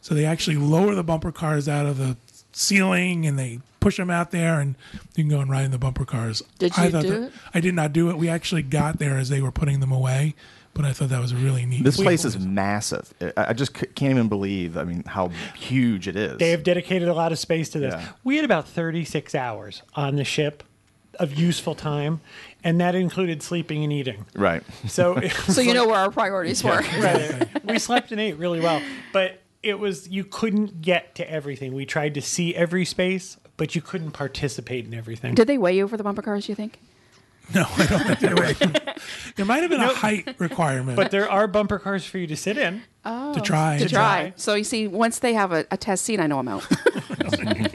So 0.00 0.14
they 0.14 0.24
actually 0.24 0.56
lower 0.56 0.94
the 0.96 1.04
bumper 1.04 1.30
cars 1.32 1.68
out 1.68 1.86
of 1.86 1.98
the 1.98 2.16
ceiling 2.58 3.24
and 3.26 3.38
they 3.38 3.60
push 3.80 3.96
them 3.96 4.10
out 4.10 4.32
there 4.32 4.58
and 4.60 4.74
you 5.14 5.22
can 5.24 5.28
go 5.30 5.40
and 5.40 5.50
ride 5.50 5.64
in 5.64 5.70
the 5.70 5.78
bumper 5.78 6.04
cars. 6.04 6.42
Did 6.58 6.72
I 6.76 6.86
you 6.86 6.90
thought 6.90 7.02
do 7.02 7.10
that- 7.10 7.22
it? 7.28 7.32
I 7.54 7.60
did 7.60 7.74
not 7.74 7.92
do 7.92 8.10
it. 8.10 8.18
We 8.18 8.28
actually 8.28 8.62
got 8.62 8.98
there 8.98 9.16
as 9.16 9.28
they 9.28 9.40
were 9.40 9.52
putting 9.52 9.78
them 9.80 9.92
away, 9.92 10.34
but 10.74 10.84
I 10.84 10.92
thought 10.92 11.10
that 11.10 11.20
was 11.20 11.32
really 11.34 11.64
neat. 11.64 11.84
This 11.84 11.96
place 11.96 12.24
is 12.24 12.36
massive. 12.38 13.14
I 13.20 13.32
I 13.36 13.52
just 13.52 13.76
c- 13.78 13.86
can't 13.94 14.10
even 14.10 14.28
believe. 14.28 14.76
I 14.76 14.82
mean, 14.84 15.04
how 15.04 15.28
huge 15.56 16.08
it 16.08 16.16
is. 16.16 16.38
They 16.38 16.50
have 16.50 16.64
dedicated 16.64 17.08
a 17.08 17.14
lot 17.14 17.30
of 17.30 17.38
space 17.38 17.68
to 17.70 17.78
this. 17.78 17.94
Yeah. 17.94 18.08
We 18.24 18.36
had 18.36 18.44
about 18.44 18.66
36 18.68 19.34
hours 19.34 19.82
on 19.94 20.16
the 20.16 20.24
ship 20.24 20.64
of 21.20 21.34
useful 21.34 21.74
time, 21.74 22.20
and 22.62 22.80
that 22.80 22.94
included 22.96 23.42
sleeping 23.42 23.82
and 23.84 23.92
eating. 23.92 24.24
right. 24.34 24.62
So, 24.88 25.20
So 25.48 25.60
you 25.60 25.68
like- 25.68 25.76
know 25.76 25.86
where 25.86 25.96
our 25.98 26.10
priorities 26.10 26.62
were. 26.64 26.80
right. 27.00 27.48
we 27.64 27.78
slept 27.78 28.10
and 28.12 28.20
ate 28.20 28.36
really 28.36 28.60
well, 28.60 28.82
but 29.12 29.40
it 29.62 29.78
was 29.78 30.08
you 30.08 30.24
couldn't 30.24 30.82
get 30.82 31.14
to 31.16 31.30
everything. 31.30 31.74
We 31.74 31.86
tried 31.86 32.14
to 32.14 32.22
see 32.22 32.54
every 32.54 32.84
space, 32.84 33.36
but 33.56 33.74
you 33.74 33.82
couldn't 33.82 34.12
participate 34.12 34.86
in 34.86 34.94
everything. 34.94 35.34
Did 35.34 35.46
they 35.46 35.58
weigh 35.58 35.76
you 35.76 35.88
for 35.88 35.96
the 35.96 36.04
bumper 36.04 36.22
cars? 36.22 36.48
You 36.48 36.54
think? 36.54 36.78
no, 37.54 37.64
I 37.76 37.86
don't 37.86 38.04
think 38.04 38.18
there 38.20 38.36
was. 38.36 38.58
There 39.36 39.46
might 39.46 39.62
have 39.62 39.70
been 39.70 39.80
a 39.80 39.94
height 39.94 40.34
requirement 40.38 40.96
but 40.96 41.10
there 41.10 41.30
are 41.30 41.46
bumper 41.46 41.78
cars 41.78 42.04
for 42.04 42.18
you 42.18 42.26
to 42.26 42.36
sit 42.36 42.58
in. 42.58 42.82
Oh. 43.06 43.32
to 43.32 43.40
try. 43.40 43.78
To 43.78 43.88
try. 43.88 44.34
So 44.36 44.54
you 44.54 44.64
see, 44.64 44.86
once 44.86 45.20
they 45.20 45.32
have 45.32 45.52
a, 45.52 45.64
a 45.70 45.78
test 45.78 46.04
seat, 46.04 46.20
I 46.20 46.26
know 46.26 46.40
I'm 46.40 46.48
out. 46.48 46.66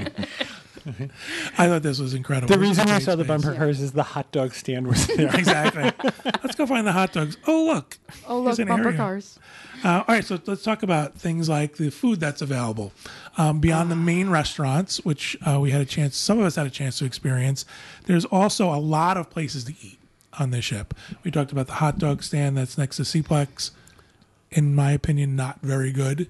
I 1.57 1.67
thought 1.67 1.83
this 1.83 1.99
was 1.99 2.13
incredible. 2.13 2.53
The 2.53 2.59
reason 2.59 2.87
a 2.87 2.91
I 2.91 2.93
great 2.95 3.03
saw 3.03 3.15
the 3.15 3.23
bumper 3.23 3.53
cars 3.55 3.81
is 3.81 3.91
the 3.91 4.03
hot 4.03 4.31
dog 4.31 4.53
stand 4.53 4.87
was 4.87 5.07
there. 5.15 5.33
Exactly. 5.35 5.91
Let's 6.43 6.55
go 6.55 6.65
find 6.65 6.85
the 6.85 6.91
hot 6.91 7.13
dogs. 7.13 7.37
Oh 7.47 7.65
look. 7.65 7.97
oh 8.27 8.39
look, 8.41 8.59
an 8.59 8.67
bumper 8.67 8.87
area. 8.89 8.97
cars. 8.97 9.39
Uh, 9.83 10.01
all 10.07 10.15
right, 10.15 10.23
so 10.23 10.39
let's 10.45 10.63
talk 10.63 10.81
about 10.81 11.13
things 11.15 11.49
like 11.49 11.75
the 11.75 11.89
food 11.89 12.17
that's 12.17 12.41
available 12.41 12.93
um, 13.37 13.59
beyond 13.59 13.91
the 13.91 13.97
main 13.97 14.29
restaurants, 14.29 15.03
which 15.03 15.35
uh, 15.45 15.59
we 15.59 15.71
had 15.71 15.81
a 15.81 15.85
chance. 15.85 16.15
Some 16.15 16.39
of 16.39 16.45
us 16.45 16.55
had 16.55 16.65
a 16.65 16.69
chance 16.69 16.99
to 16.99 17.05
experience. 17.05 17.65
There's 18.05 18.23
also 18.23 18.73
a 18.73 18.79
lot 18.79 19.17
of 19.17 19.29
places 19.29 19.65
to 19.65 19.73
eat 19.81 19.99
on 20.39 20.51
this 20.51 20.63
ship. 20.63 20.93
We 21.25 21.31
talked 21.31 21.51
about 21.51 21.67
the 21.67 21.73
hot 21.73 21.99
dog 21.99 22.23
stand 22.23 22.55
that's 22.55 22.77
next 22.77 22.95
to 22.95 23.01
SeaPlex. 23.03 23.71
In 24.51 24.73
my 24.73 24.91
opinion, 24.93 25.35
not 25.35 25.59
very 25.61 25.91
good. 25.91 26.29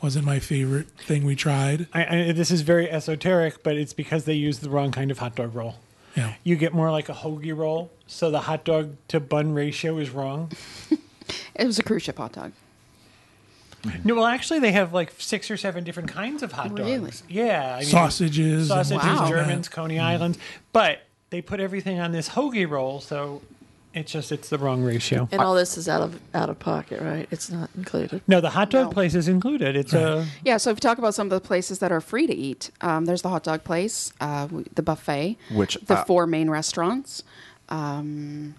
Wasn't 0.00 0.24
my 0.24 0.38
favorite 0.38 0.88
thing 0.90 1.24
we 1.24 1.34
tried. 1.34 1.88
I, 1.92 2.28
I, 2.28 2.32
this 2.32 2.50
is 2.50 2.62
very 2.62 2.88
esoteric, 2.90 3.62
but 3.62 3.76
it's 3.76 3.92
because 3.92 4.24
they 4.24 4.34
use 4.34 4.60
the 4.60 4.70
wrong 4.70 4.92
kind 4.92 5.10
of 5.10 5.18
hot 5.18 5.34
dog 5.34 5.54
roll. 5.54 5.76
Yeah. 6.16 6.34
You 6.44 6.56
get 6.56 6.72
more 6.72 6.90
like 6.90 7.08
a 7.08 7.14
hoagie 7.14 7.56
roll, 7.56 7.90
so 8.06 8.30
the 8.30 8.40
hot 8.42 8.64
dog 8.64 8.96
to 9.08 9.20
bun 9.20 9.54
ratio 9.54 9.98
is 9.98 10.10
wrong. 10.10 10.52
It 11.54 11.66
was 11.66 11.78
a 11.78 11.82
cruise 11.82 12.04
ship 12.04 12.18
hot 12.18 12.32
dog. 12.32 12.52
No, 14.04 14.16
well, 14.16 14.26
actually, 14.26 14.58
they 14.58 14.72
have 14.72 14.92
like 14.92 15.12
six 15.18 15.50
or 15.50 15.56
seven 15.56 15.84
different 15.84 16.08
kinds 16.08 16.42
of 16.42 16.52
hot 16.52 16.74
dogs. 16.74 16.80
Really? 16.80 17.12
Yeah, 17.28 17.76
I 17.76 17.80
mean, 17.80 17.88
Sausages. 17.88 18.68
sausages, 18.68 19.02
things 19.04 19.20
like 19.20 19.28
Germans, 19.30 19.68
that. 19.68 19.74
Coney 19.74 19.98
Islands, 19.98 20.38
but 20.72 21.02
they 21.30 21.40
put 21.40 21.60
everything 21.60 22.00
on 22.00 22.10
this 22.12 22.30
hoagie 22.30 22.68
roll, 22.68 23.00
so 23.00 23.42
it's 23.94 24.12
just 24.12 24.30
it's 24.32 24.48
the 24.48 24.58
wrong 24.58 24.82
ratio. 24.82 25.28
And 25.32 25.40
all 25.40 25.54
this 25.54 25.76
is 25.78 25.88
out 25.88 26.02
of 26.02 26.20
out 26.34 26.48
of 26.50 26.58
pocket, 26.58 27.00
right? 27.00 27.26
It's 27.30 27.50
not 27.50 27.70
included. 27.76 28.20
No, 28.28 28.40
the 28.40 28.50
hot 28.50 28.70
dog 28.70 28.86
No. 28.86 28.92
place 28.92 29.14
is 29.14 29.28
included. 29.28 29.74
It's 29.76 29.92
a 29.92 30.26
Yeah, 30.44 30.56
so 30.58 30.70
if 30.70 30.76
you 30.76 30.80
talk 30.80 30.98
about 30.98 31.14
some 31.14 31.26
of 31.26 31.30
the 31.30 31.40
places 31.40 31.78
that 31.80 31.90
are 31.90 32.00
free 32.00 32.26
to 32.26 32.34
eat, 32.34 32.70
um, 32.80 33.06
there's 33.06 33.22
the 33.22 33.28
hot 33.30 33.44
dog 33.44 33.64
place, 33.64 34.12
uh, 34.20 34.46
w- 34.46 34.66
the 34.74 34.82
buffet, 34.82 35.36
Which, 35.52 35.76
the 35.86 35.98
uh, 35.98 36.04
four 36.04 36.26
main 36.26 36.50
restaurants. 36.50 37.22
Um, 37.70 38.54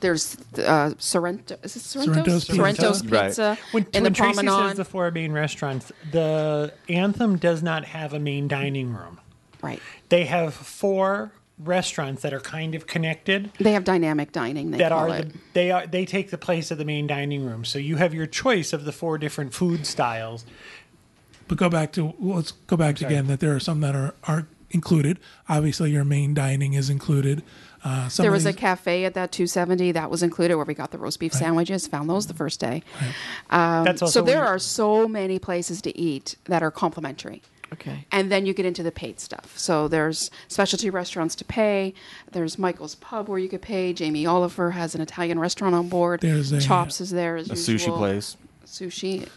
there's 0.00 0.36
uh, 0.58 0.94
Sorrento. 0.98 1.56
Is 1.62 1.76
it 1.76 1.80
Sorrento's? 1.82 2.44
Sorrento's 2.44 2.44
Pizza. 2.44 2.54
Sorrento's 2.56 3.06
Right. 3.06 3.26
Pizza 3.28 3.58
when, 3.70 3.84
in 3.92 4.02
when 4.02 4.12
the 4.12 4.16
Tracy 4.16 4.34
promenade. 4.42 4.68
says 4.70 4.76
the 4.78 4.84
four 4.84 5.10
main 5.12 5.32
restaurants, 5.32 5.92
the 6.10 6.72
Anthem 6.88 7.36
does 7.36 7.62
not 7.62 7.84
have 7.84 8.12
a 8.12 8.18
main 8.18 8.48
dining 8.48 8.92
room. 8.92 9.20
right. 9.62 9.80
They 10.08 10.24
have 10.24 10.54
four 10.54 11.30
restaurants 11.64 12.22
that 12.22 12.32
are 12.32 12.40
kind 12.40 12.74
of 12.74 12.86
connected. 12.86 13.50
They 13.58 13.72
have 13.72 13.84
dynamic 13.84 14.32
dining. 14.32 14.70
They 14.70 14.78
that 14.78 14.90
call 14.92 15.10
are 15.10 15.18
it. 15.18 15.32
the 15.32 15.38
they 15.52 15.70
are 15.70 15.86
they 15.86 16.04
take 16.04 16.30
the 16.30 16.38
place 16.38 16.70
of 16.70 16.78
the 16.78 16.84
main 16.84 17.06
dining 17.06 17.44
room. 17.44 17.64
So 17.64 17.78
you 17.78 17.96
have 17.96 18.12
your 18.14 18.26
choice 18.26 18.72
of 18.72 18.84
the 18.84 18.92
four 18.92 19.18
different 19.18 19.54
food 19.54 19.86
styles. 19.86 20.44
But 21.48 21.58
go 21.58 21.68
back 21.68 21.92
to 21.92 22.14
let's 22.18 22.52
go 22.52 22.76
back 22.76 22.96
to 22.96 23.06
again 23.06 23.26
that 23.26 23.40
there 23.40 23.54
are 23.54 23.60
some 23.60 23.80
that 23.80 23.94
are 23.94 24.14
are 24.24 24.46
included. 24.70 25.18
Obviously, 25.48 25.90
your 25.90 26.04
main 26.04 26.32
dining 26.34 26.72
is 26.74 26.88
included. 26.88 27.42
Uh, 27.84 28.08
some 28.08 28.22
There 28.22 28.30
of 28.30 28.34
was 28.36 28.46
a 28.46 28.52
cafe 28.52 29.04
at 29.04 29.14
that 29.14 29.32
270 29.32 29.90
that 29.92 30.08
was 30.08 30.22
included 30.22 30.54
where 30.54 30.64
we 30.64 30.72
got 30.72 30.92
the 30.92 30.98
roast 30.98 31.18
beef 31.18 31.32
sandwiches. 31.32 31.86
Found 31.88 32.08
those 32.08 32.28
the 32.28 32.32
first 32.34 32.60
day. 32.60 32.84
Um, 33.50 33.84
That's 33.84 34.00
also 34.02 34.20
so 34.20 34.24
there 34.24 34.38
you- 34.38 34.46
are 34.48 34.58
so 34.60 35.08
many 35.08 35.40
places 35.40 35.82
to 35.82 35.98
eat 35.98 36.36
that 36.44 36.62
are 36.62 36.70
complimentary. 36.70 37.42
Okay. 37.72 38.06
And 38.12 38.30
then 38.30 38.46
you 38.46 38.52
get 38.54 38.66
into 38.66 38.82
the 38.82 38.92
paid 38.92 39.18
stuff. 39.20 39.56
So 39.58 39.88
there's 39.88 40.30
specialty 40.48 40.90
restaurants 40.90 41.34
to 41.36 41.44
pay. 41.44 41.94
There's 42.30 42.58
Michael's 42.58 42.94
Pub 42.96 43.28
where 43.28 43.38
you 43.38 43.48
could 43.48 43.62
pay. 43.62 43.92
Jamie 43.92 44.26
Oliver 44.26 44.72
has 44.72 44.94
an 44.94 45.00
Italian 45.00 45.38
restaurant 45.38 45.74
on 45.74 45.88
board. 45.88 46.20
There's 46.20 46.52
a- 46.52 46.60
Chops 46.60 47.00
is 47.00 47.10
there 47.10 47.36
as 47.36 47.50
A 47.50 47.54
usual. 47.72 47.94
sushi 47.94 47.98
place. 47.98 48.36
Sushi. 48.66 49.28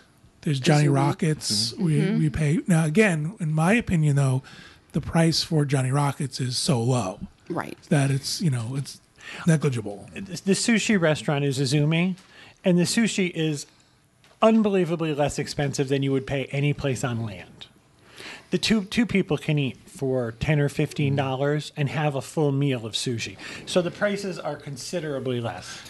There's 0.41 0.59
Johnny 0.59 0.85
Kazumi. 0.85 0.95
Rockets. 0.95 1.71
Mm-hmm. 1.73 1.83
We 1.85 2.11
we 2.19 2.29
pay 2.29 2.59
now 2.67 2.85
again. 2.85 3.33
In 3.39 3.51
my 3.53 3.73
opinion, 3.73 4.15
though, 4.15 4.43
the 4.91 5.01
price 5.01 5.43
for 5.43 5.65
Johnny 5.65 5.91
Rockets 5.91 6.39
is 6.39 6.57
so 6.57 6.81
low 6.81 7.19
Right. 7.49 7.77
that 7.89 8.11
it's 8.11 8.41
you 8.41 8.49
know 8.51 8.75
it's 8.75 9.01
negligible. 9.47 10.07
The 10.13 10.53
sushi 10.53 10.99
restaurant 11.01 11.43
is 11.45 11.57
Izumi, 11.59 12.15
and 12.63 12.77
the 12.77 12.83
sushi 12.83 13.31
is 13.33 13.65
unbelievably 14.41 15.13
less 15.15 15.39
expensive 15.39 15.87
than 15.89 16.03
you 16.03 16.11
would 16.11 16.27
pay 16.27 16.45
any 16.45 16.73
place 16.73 17.03
on 17.03 17.23
land. 17.25 17.65
The 18.51 18.57
two 18.57 18.85
two 18.85 19.05
people 19.05 19.37
can 19.37 19.57
eat 19.57 19.77
for 19.87 20.31
ten 20.33 20.59
or 20.59 20.69
fifteen 20.69 21.13
mm. 21.13 21.17
dollars 21.17 21.71
and 21.75 21.89
have 21.89 22.15
a 22.15 22.21
full 22.21 22.51
meal 22.51 22.85
of 22.85 22.93
sushi. 22.93 23.37
So 23.65 23.81
the 23.81 23.91
prices 23.91 24.39
are 24.39 24.55
considerably 24.55 25.41
less. 25.41 25.81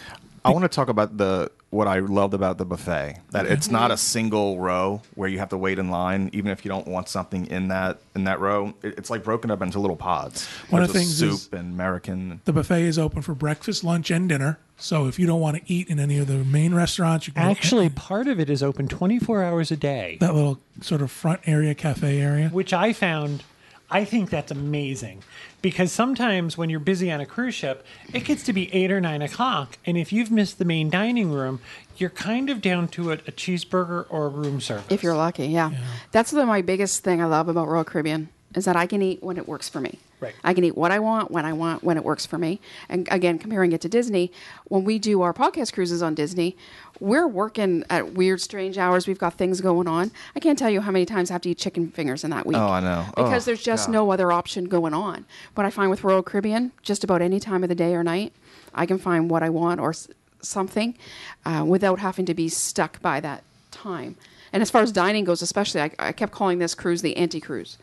I 0.44 0.50
want 0.50 0.62
to 0.62 0.68
talk 0.68 0.88
about 0.88 1.16
the 1.16 1.50
what 1.76 1.86
I 1.86 1.98
loved 2.00 2.34
about 2.34 2.58
the 2.58 2.64
buffet. 2.64 3.20
That 3.30 3.46
it's 3.46 3.70
not 3.70 3.90
a 3.90 3.96
single 3.96 4.58
row 4.58 5.02
where 5.14 5.28
you 5.28 5.38
have 5.38 5.50
to 5.50 5.56
wait 5.58 5.78
in 5.78 5.90
line, 5.90 6.30
even 6.32 6.50
if 6.50 6.64
you 6.64 6.68
don't 6.70 6.88
want 6.88 7.08
something 7.08 7.46
in 7.46 7.68
that 7.68 7.98
in 8.14 8.24
that 8.24 8.40
row. 8.40 8.74
It- 8.82 8.94
It's 8.98 9.10
like 9.10 9.22
broken 9.22 9.50
up 9.50 9.62
into 9.62 9.78
little 9.78 9.96
pods. 9.96 10.46
One 10.70 10.82
of 10.82 10.88
the 10.88 10.94
a 10.94 10.98
things 10.98 11.20
is- 11.22 11.42
soup 11.42 11.52
and 11.52 11.72
American. 11.74 12.40
The 12.44 12.52
buffet 12.52 12.82
is 12.84 12.98
open 12.98 13.22
for 13.22 13.34
breakfast, 13.34 13.84
lunch, 13.84 14.10
and 14.10 14.28
dinner. 14.28 14.58
So 14.78 15.06
if 15.06 15.18
you 15.18 15.26
don't 15.26 15.40
want 15.40 15.56
to 15.56 15.62
eat 15.72 15.88
in 15.88 15.98
any 16.00 16.18
of 16.18 16.26
the 16.26 16.38
main 16.44 16.74
restaurants, 16.74 17.26
you 17.26 17.32
can 17.32 17.44
go- 17.44 17.50
Actually, 17.50 17.88
part 17.88 18.26
of 18.26 18.38
it 18.40 18.50
is 18.50 18.62
open 18.62 18.88
24 18.88 19.42
hours 19.42 19.70
a 19.70 19.76
day, 19.76 20.16
that 20.20 20.34
little 20.34 20.58
sort 20.80 21.00
of 21.02 21.10
front 21.10 21.40
area 21.46 21.74
cafe 21.74 22.20
area. 22.20 22.48
which 22.50 22.72
I 22.72 22.92
found 22.92 23.42
I 23.88 24.04
think 24.04 24.30
that's 24.30 24.50
amazing 24.50 25.22
because 25.66 25.90
sometimes 25.90 26.56
when 26.56 26.70
you're 26.70 26.78
busy 26.78 27.10
on 27.10 27.20
a 27.20 27.26
cruise 27.26 27.52
ship, 27.52 27.84
it 28.14 28.20
gets 28.20 28.44
to 28.44 28.52
be 28.52 28.72
eight 28.72 28.92
or 28.92 29.00
nine 29.00 29.20
o'clock, 29.20 29.78
and 29.84 29.98
if 29.98 30.12
you've 30.12 30.30
missed 30.30 30.60
the 30.60 30.64
main 30.64 30.88
dining 30.88 31.32
room, 31.32 31.58
you're 31.96 32.08
kind 32.08 32.48
of 32.50 32.62
down 32.62 32.86
to 32.86 33.10
a, 33.10 33.14
a 33.14 33.32
cheeseburger 33.32 34.06
or 34.08 34.26
a 34.26 34.28
room 34.28 34.60
service. 34.60 34.86
If 34.90 35.02
you're 35.02 35.16
lucky, 35.16 35.48
yeah. 35.48 35.72
That's 36.12 36.30
the, 36.30 36.46
my 36.46 36.62
biggest 36.62 37.02
thing 37.02 37.20
I 37.20 37.24
love 37.24 37.48
about 37.48 37.66
Royal 37.66 37.82
Caribbean 37.82 38.28
is 38.56 38.64
that 38.64 38.74
I 38.74 38.86
can 38.86 39.02
eat 39.02 39.22
when 39.22 39.36
it 39.36 39.46
works 39.46 39.68
for 39.68 39.80
me. 39.80 39.98
Right. 40.18 40.34
I 40.42 40.54
can 40.54 40.64
eat 40.64 40.76
what 40.76 40.90
I 40.90 40.98
want 40.98 41.30
when 41.30 41.44
I 41.44 41.52
want 41.52 41.84
when 41.84 41.96
it 41.98 42.02
works 42.04 42.24
for 42.26 42.38
me. 42.38 42.58
And 42.88 43.06
again, 43.10 43.38
comparing 43.38 43.72
it 43.72 43.82
to 43.82 43.88
Disney, 43.88 44.32
when 44.64 44.82
we 44.82 44.98
do 44.98 45.20
our 45.22 45.34
podcast 45.34 45.74
cruises 45.74 46.02
on 46.02 46.14
Disney, 46.14 46.56
we're 46.98 47.28
working 47.28 47.84
at 47.90 48.14
weird, 48.14 48.40
strange 48.40 48.78
hours. 48.78 49.06
We've 49.06 49.18
got 49.18 49.34
things 49.34 49.60
going 49.60 49.86
on. 49.86 50.10
I 50.34 50.40
can't 50.40 50.58
tell 50.58 50.70
you 50.70 50.80
how 50.80 50.90
many 50.90 51.04
times 51.04 51.30
I 51.30 51.34
have 51.34 51.42
to 51.42 51.50
eat 51.50 51.58
chicken 51.58 51.90
fingers 51.90 52.24
in 52.24 52.30
that 52.30 52.46
week. 52.46 52.56
Oh, 52.56 52.66
I 52.66 52.80
know. 52.80 53.04
Because 53.14 53.42
Oh, 53.44 53.50
there's 53.50 53.62
just 53.62 53.88
God. 53.88 53.92
no 53.92 54.10
other 54.10 54.32
option 54.32 54.64
going 54.64 54.94
on. 54.94 55.26
But 55.54 55.66
I 55.66 55.70
find 55.70 55.90
with 55.90 56.02
Royal 56.02 56.22
Caribbean, 56.22 56.72
just 56.82 57.04
about 57.04 57.20
any 57.20 57.38
time 57.38 57.62
of 57.62 57.68
the 57.68 57.74
day 57.74 57.94
or 57.94 58.02
night, 58.02 58.32
I 58.74 58.86
can 58.86 58.96
find 58.98 59.28
what 59.30 59.42
I 59.42 59.50
want 59.50 59.80
or 59.80 59.90
s- 59.90 60.08
something 60.40 60.96
uh, 61.44 61.62
without 61.66 61.98
having 61.98 62.24
to 62.24 62.34
be 62.34 62.48
stuck 62.48 63.02
by 63.02 63.20
that 63.20 63.42
time. 63.70 64.16
And 64.50 64.62
as 64.62 64.70
far 64.70 64.80
as 64.80 64.92
dining 64.92 65.24
goes, 65.24 65.42
especially, 65.42 65.82
I, 65.82 65.90
I 65.98 66.12
kept 66.12 66.32
calling 66.32 66.58
this 66.58 66.74
cruise 66.74 67.02
the 67.02 67.14
anti 67.18 67.40
cruise 67.40 67.76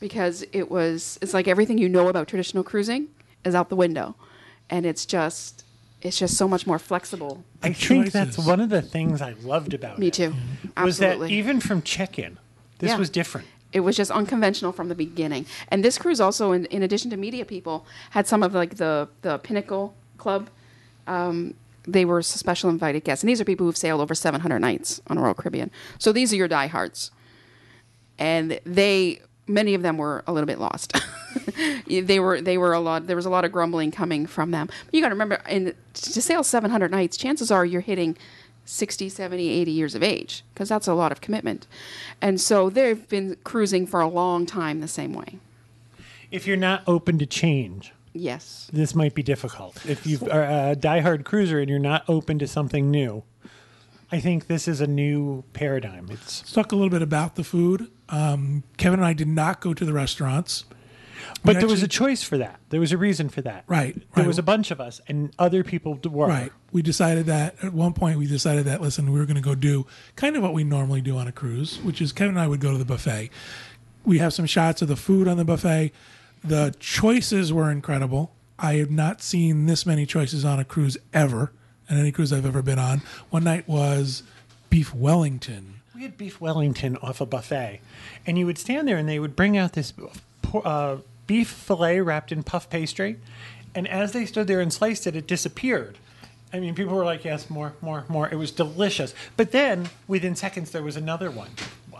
because 0.00 0.44
it 0.52 0.70
was, 0.70 1.18
it's 1.22 1.34
like 1.34 1.46
everything 1.46 1.78
you 1.78 1.88
know 1.88 2.08
about 2.08 2.26
traditional 2.28 2.64
cruising 2.64 3.08
is 3.44 3.54
out 3.54 3.68
the 3.68 3.76
window. 3.76 4.16
And 4.68 4.86
it's 4.86 5.04
just, 5.06 5.64
it's 6.02 6.18
just 6.18 6.36
so 6.36 6.48
much 6.48 6.66
more 6.66 6.78
flexible. 6.78 7.44
I 7.62 7.72
think 7.72 8.10
that's 8.12 8.38
one 8.38 8.60
of 8.60 8.70
the 8.70 8.80
things 8.82 9.20
I 9.20 9.32
loved 9.42 9.74
about 9.74 9.98
Me 9.98 10.08
it. 10.08 10.14
too. 10.14 10.30
Was 10.30 11.00
Absolutely. 11.00 11.28
that 11.28 11.34
even 11.34 11.60
from 11.60 11.82
check-in, 11.82 12.38
this 12.78 12.90
Yeah. 12.90 12.96
was 12.98 13.10
different. 13.10 13.46
it 13.72 13.80
was 13.80 13.96
just 13.96 14.10
unconventional 14.10 14.72
from 14.72 14.88
the 14.88 14.94
beginning. 14.96 15.46
And 15.68 15.84
this 15.84 15.96
cruise 15.98 16.20
also, 16.20 16.50
in, 16.52 16.64
in 16.66 16.82
addition 16.82 17.08
to 17.10 17.16
media 17.16 17.44
people, 17.44 17.86
had 18.10 18.26
some 18.26 18.42
of 18.42 18.52
like 18.54 18.76
the 18.76 19.08
the 19.22 19.38
Pinnacle 19.38 19.94
Club. 20.18 20.48
Um, 21.06 21.54
they 21.86 22.04
were 22.04 22.20
special 22.22 22.68
invited 22.68 23.04
guests, 23.04 23.22
and 23.22 23.28
these 23.30 23.40
are 23.40 23.44
people 23.44 23.66
who've 23.66 23.76
sailed 23.76 24.00
over 24.00 24.14
700 24.14 24.58
nights 24.58 25.00
on 25.06 25.18
Royal 25.20 25.34
Caribbean. 25.34 25.70
So 25.98 26.12
these 26.12 26.32
are 26.32 26.36
your 26.36 26.48
diehards, 26.48 27.10
and 28.18 28.58
they 28.64 29.20
many 29.50 29.74
of 29.74 29.82
them 29.82 29.98
were 29.98 30.22
a 30.26 30.32
little 30.32 30.46
bit 30.46 30.58
lost. 30.58 30.96
they 31.86 32.20
were 32.20 32.40
they 32.40 32.56
were 32.56 32.72
a 32.72 32.80
lot. 32.80 33.06
There 33.06 33.16
was 33.16 33.26
a 33.26 33.30
lot 33.30 33.44
of 33.44 33.52
grumbling 33.52 33.90
coming 33.90 34.26
from 34.26 34.50
them. 34.50 34.68
But 34.86 34.94
you 34.94 35.00
got 35.00 35.08
to 35.08 35.14
remember, 35.14 35.42
in, 35.48 35.74
to 35.94 36.22
sail 36.22 36.42
700 36.42 36.90
nights, 36.90 37.16
chances 37.16 37.50
are 37.50 37.64
you're 37.64 37.80
hitting 37.80 38.16
60, 38.64 39.08
70, 39.08 39.48
80 39.48 39.70
years 39.70 39.94
of 39.94 40.02
age 40.02 40.44
because 40.54 40.68
that's 40.68 40.86
a 40.86 40.94
lot 40.94 41.12
of 41.12 41.20
commitment. 41.20 41.66
And 42.20 42.40
so 42.40 42.70
they've 42.70 43.06
been 43.08 43.36
cruising 43.44 43.86
for 43.86 44.00
a 44.00 44.08
long 44.08 44.46
time 44.46 44.80
the 44.80 44.88
same 44.88 45.12
way. 45.12 45.38
If 46.30 46.46
you're 46.46 46.56
not 46.56 46.84
open 46.86 47.18
to 47.18 47.26
change, 47.26 47.92
Yes. 48.12 48.70
this 48.72 48.94
might 48.94 49.14
be 49.14 49.22
difficult. 49.22 49.84
If 49.86 50.06
you 50.06 50.18
are 50.30 50.44
a 50.44 50.76
diehard 50.76 51.24
cruiser 51.24 51.58
and 51.58 51.68
you're 51.68 51.78
not 51.80 52.04
open 52.08 52.38
to 52.38 52.46
something 52.46 52.90
new, 52.90 53.24
I 54.12 54.18
think 54.20 54.46
this 54.48 54.66
is 54.66 54.80
a 54.80 54.86
new 54.86 55.44
paradigm. 55.52 56.08
It's 56.10 56.40
Let's 56.42 56.52
talk 56.52 56.72
a 56.72 56.76
little 56.76 56.90
bit 56.90 57.02
about 57.02 57.36
the 57.36 57.44
food. 57.44 57.90
Um, 58.08 58.64
Kevin 58.76 58.98
and 59.00 59.06
I 59.06 59.12
did 59.12 59.28
not 59.28 59.60
go 59.60 59.72
to 59.72 59.84
the 59.84 59.92
restaurants. 59.92 60.64
but 61.44 61.58
there 61.60 61.68
was 61.68 61.82
a 61.82 61.88
choice 61.88 62.22
for 62.22 62.36
that. 62.38 62.58
There 62.70 62.80
was 62.80 62.90
a 62.92 62.98
reason 62.98 63.28
for 63.28 63.40
that. 63.42 63.64
Right, 63.68 63.94
There 63.94 64.04
right. 64.16 64.26
was 64.26 64.38
a 64.38 64.42
bunch 64.42 64.70
of 64.72 64.80
us, 64.80 65.00
and 65.06 65.32
other 65.38 65.62
people 65.62 65.94
were. 66.04 66.26
Right. 66.26 66.52
We 66.72 66.82
decided 66.82 67.26
that 67.26 67.62
at 67.62 67.72
one 67.72 67.92
point 67.92 68.18
we 68.18 68.26
decided 68.26 68.64
that 68.64 68.80
listen, 68.80 69.12
we 69.12 69.18
were 69.18 69.26
going 69.26 69.36
to 69.36 69.42
go 69.42 69.54
do 69.54 69.86
kind 70.16 70.34
of 70.36 70.42
what 70.42 70.54
we 70.54 70.64
normally 70.64 71.00
do 71.00 71.16
on 71.16 71.28
a 71.28 71.32
cruise, 71.32 71.78
which 71.82 72.00
is 72.02 72.10
Kevin 72.12 72.34
and 72.34 72.40
I 72.40 72.48
would 72.48 72.60
go 72.60 72.72
to 72.72 72.78
the 72.78 72.84
buffet. 72.84 73.30
We 74.04 74.18
have 74.18 74.32
some 74.32 74.46
shots 74.46 74.82
of 74.82 74.88
the 74.88 74.96
food 74.96 75.28
on 75.28 75.36
the 75.36 75.44
buffet. 75.44 75.92
The 76.42 76.74
choices 76.80 77.52
were 77.52 77.70
incredible. 77.70 78.34
I 78.58 78.74
have 78.74 78.90
not 78.90 79.22
seen 79.22 79.66
this 79.66 79.84
many 79.86 80.04
choices 80.06 80.44
on 80.44 80.58
a 80.58 80.64
cruise 80.64 80.96
ever, 81.12 81.52
on 81.90 81.98
any 81.98 82.12
cruise 82.12 82.32
I've 82.32 82.46
ever 82.46 82.62
been 82.62 82.78
on. 82.78 83.02
One 83.30 83.44
night 83.44 83.68
was 83.68 84.22
beef 84.70 84.94
Wellington. 84.94 85.80
We 85.94 86.02
had 86.02 86.16
beef 86.16 86.40
Wellington 86.40 86.96
off 86.98 87.20
a 87.20 87.26
buffet, 87.26 87.80
and 88.26 88.38
you 88.38 88.46
would 88.46 88.58
stand 88.58 88.88
there, 88.88 88.96
and 88.96 89.08
they 89.08 89.18
would 89.18 89.36
bring 89.36 89.58
out 89.58 89.72
this 89.74 89.92
uh, 90.54 90.98
beef 91.26 91.48
fillet 91.48 92.00
wrapped 92.00 92.32
in 92.32 92.42
puff 92.42 92.70
pastry, 92.70 93.18
and 93.74 93.86
as 93.86 94.12
they 94.12 94.24
stood 94.24 94.46
there 94.46 94.60
and 94.60 94.72
sliced 94.72 95.06
it, 95.06 95.16
it 95.16 95.26
disappeared. 95.26 95.98
I 96.52 96.58
mean, 96.58 96.74
people 96.74 96.94
were 96.94 97.04
like, 97.04 97.24
"Yes, 97.24 97.50
more, 97.50 97.74
more, 97.80 98.04
more." 98.08 98.28
It 98.28 98.36
was 98.36 98.50
delicious, 98.50 99.14
but 99.36 99.52
then 99.52 99.90
within 100.08 100.34
seconds, 100.34 100.70
there 100.70 100.82
was 100.82 100.96
another 100.96 101.30
one. 101.30 101.50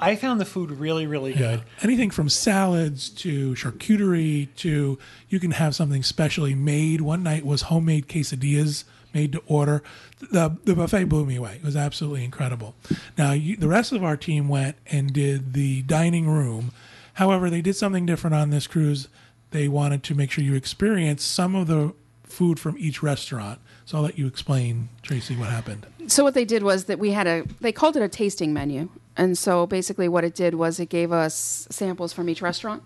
I 0.00 0.16
found 0.16 0.40
the 0.40 0.44
food 0.44 0.70
really, 0.70 1.06
really 1.06 1.34
good. 1.34 1.62
Anything 1.82 2.10
from 2.10 2.28
salads 2.28 3.10
to 3.10 3.52
charcuterie 3.54 4.48
to 4.56 4.98
you 5.28 5.40
can 5.40 5.52
have 5.52 5.74
something 5.74 6.02
specially 6.02 6.54
made. 6.54 7.02
One 7.02 7.22
night 7.22 7.44
was 7.44 7.62
homemade 7.62 8.08
quesadillas 8.08 8.84
made 9.12 9.32
to 9.32 9.42
order. 9.46 9.82
The, 10.18 10.56
the 10.64 10.74
buffet 10.74 11.04
blew 11.04 11.26
me 11.26 11.36
away. 11.36 11.56
It 11.56 11.64
was 11.64 11.76
absolutely 11.76 12.24
incredible. 12.24 12.74
Now, 13.18 13.32
you, 13.32 13.56
the 13.56 13.68
rest 13.68 13.92
of 13.92 14.02
our 14.02 14.16
team 14.16 14.48
went 14.48 14.76
and 14.86 15.12
did 15.12 15.52
the 15.52 15.82
dining 15.82 16.28
room. 16.28 16.72
However, 17.14 17.50
they 17.50 17.60
did 17.60 17.76
something 17.76 18.06
different 18.06 18.34
on 18.34 18.50
this 18.50 18.66
cruise. 18.66 19.08
They 19.50 19.68
wanted 19.68 20.02
to 20.04 20.14
make 20.14 20.30
sure 20.30 20.44
you 20.44 20.54
experience 20.54 21.24
some 21.24 21.54
of 21.54 21.66
the 21.66 21.92
food 22.22 22.58
from 22.58 22.76
each 22.78 23.02
restaurant. 23.02 23.58
So 23.84 23.98
I'll 23.98 24.04
let 24.04 24.16
you 24.16 24.26
explain, 24.26 24.88
Tracy, 25.02 25.36
what 25.36 25.48
happened. 25.48 25.86
So 26.06 26.22
what 26.22 26.34
they 26.34 26.44
did 26.44 26.62
was 26.62 26.84
that 26.84 26.98
we 26.98 27.10
had 27.10 27.26
a 27.26 27.44
they 27.60 27.72
called 27.72 27.96
it 27.96 28.02
a 28.02 28.08
tasting 28.08 28.52
menu. 28.52 28.88
And 29.20 29.36
so 29.36 29.66
basically 29.66 30.08
what 30.08 30.24
it 30.24 30.34
did 30.34 30.54
was 30.54 30.80
it 30.80 30.88
gave 30.88 31.12
us 31.12 31.66
samples 31.70 32.14
from 32.14 32.30
each 32.30 32.40
restaurant. 32.40 32.82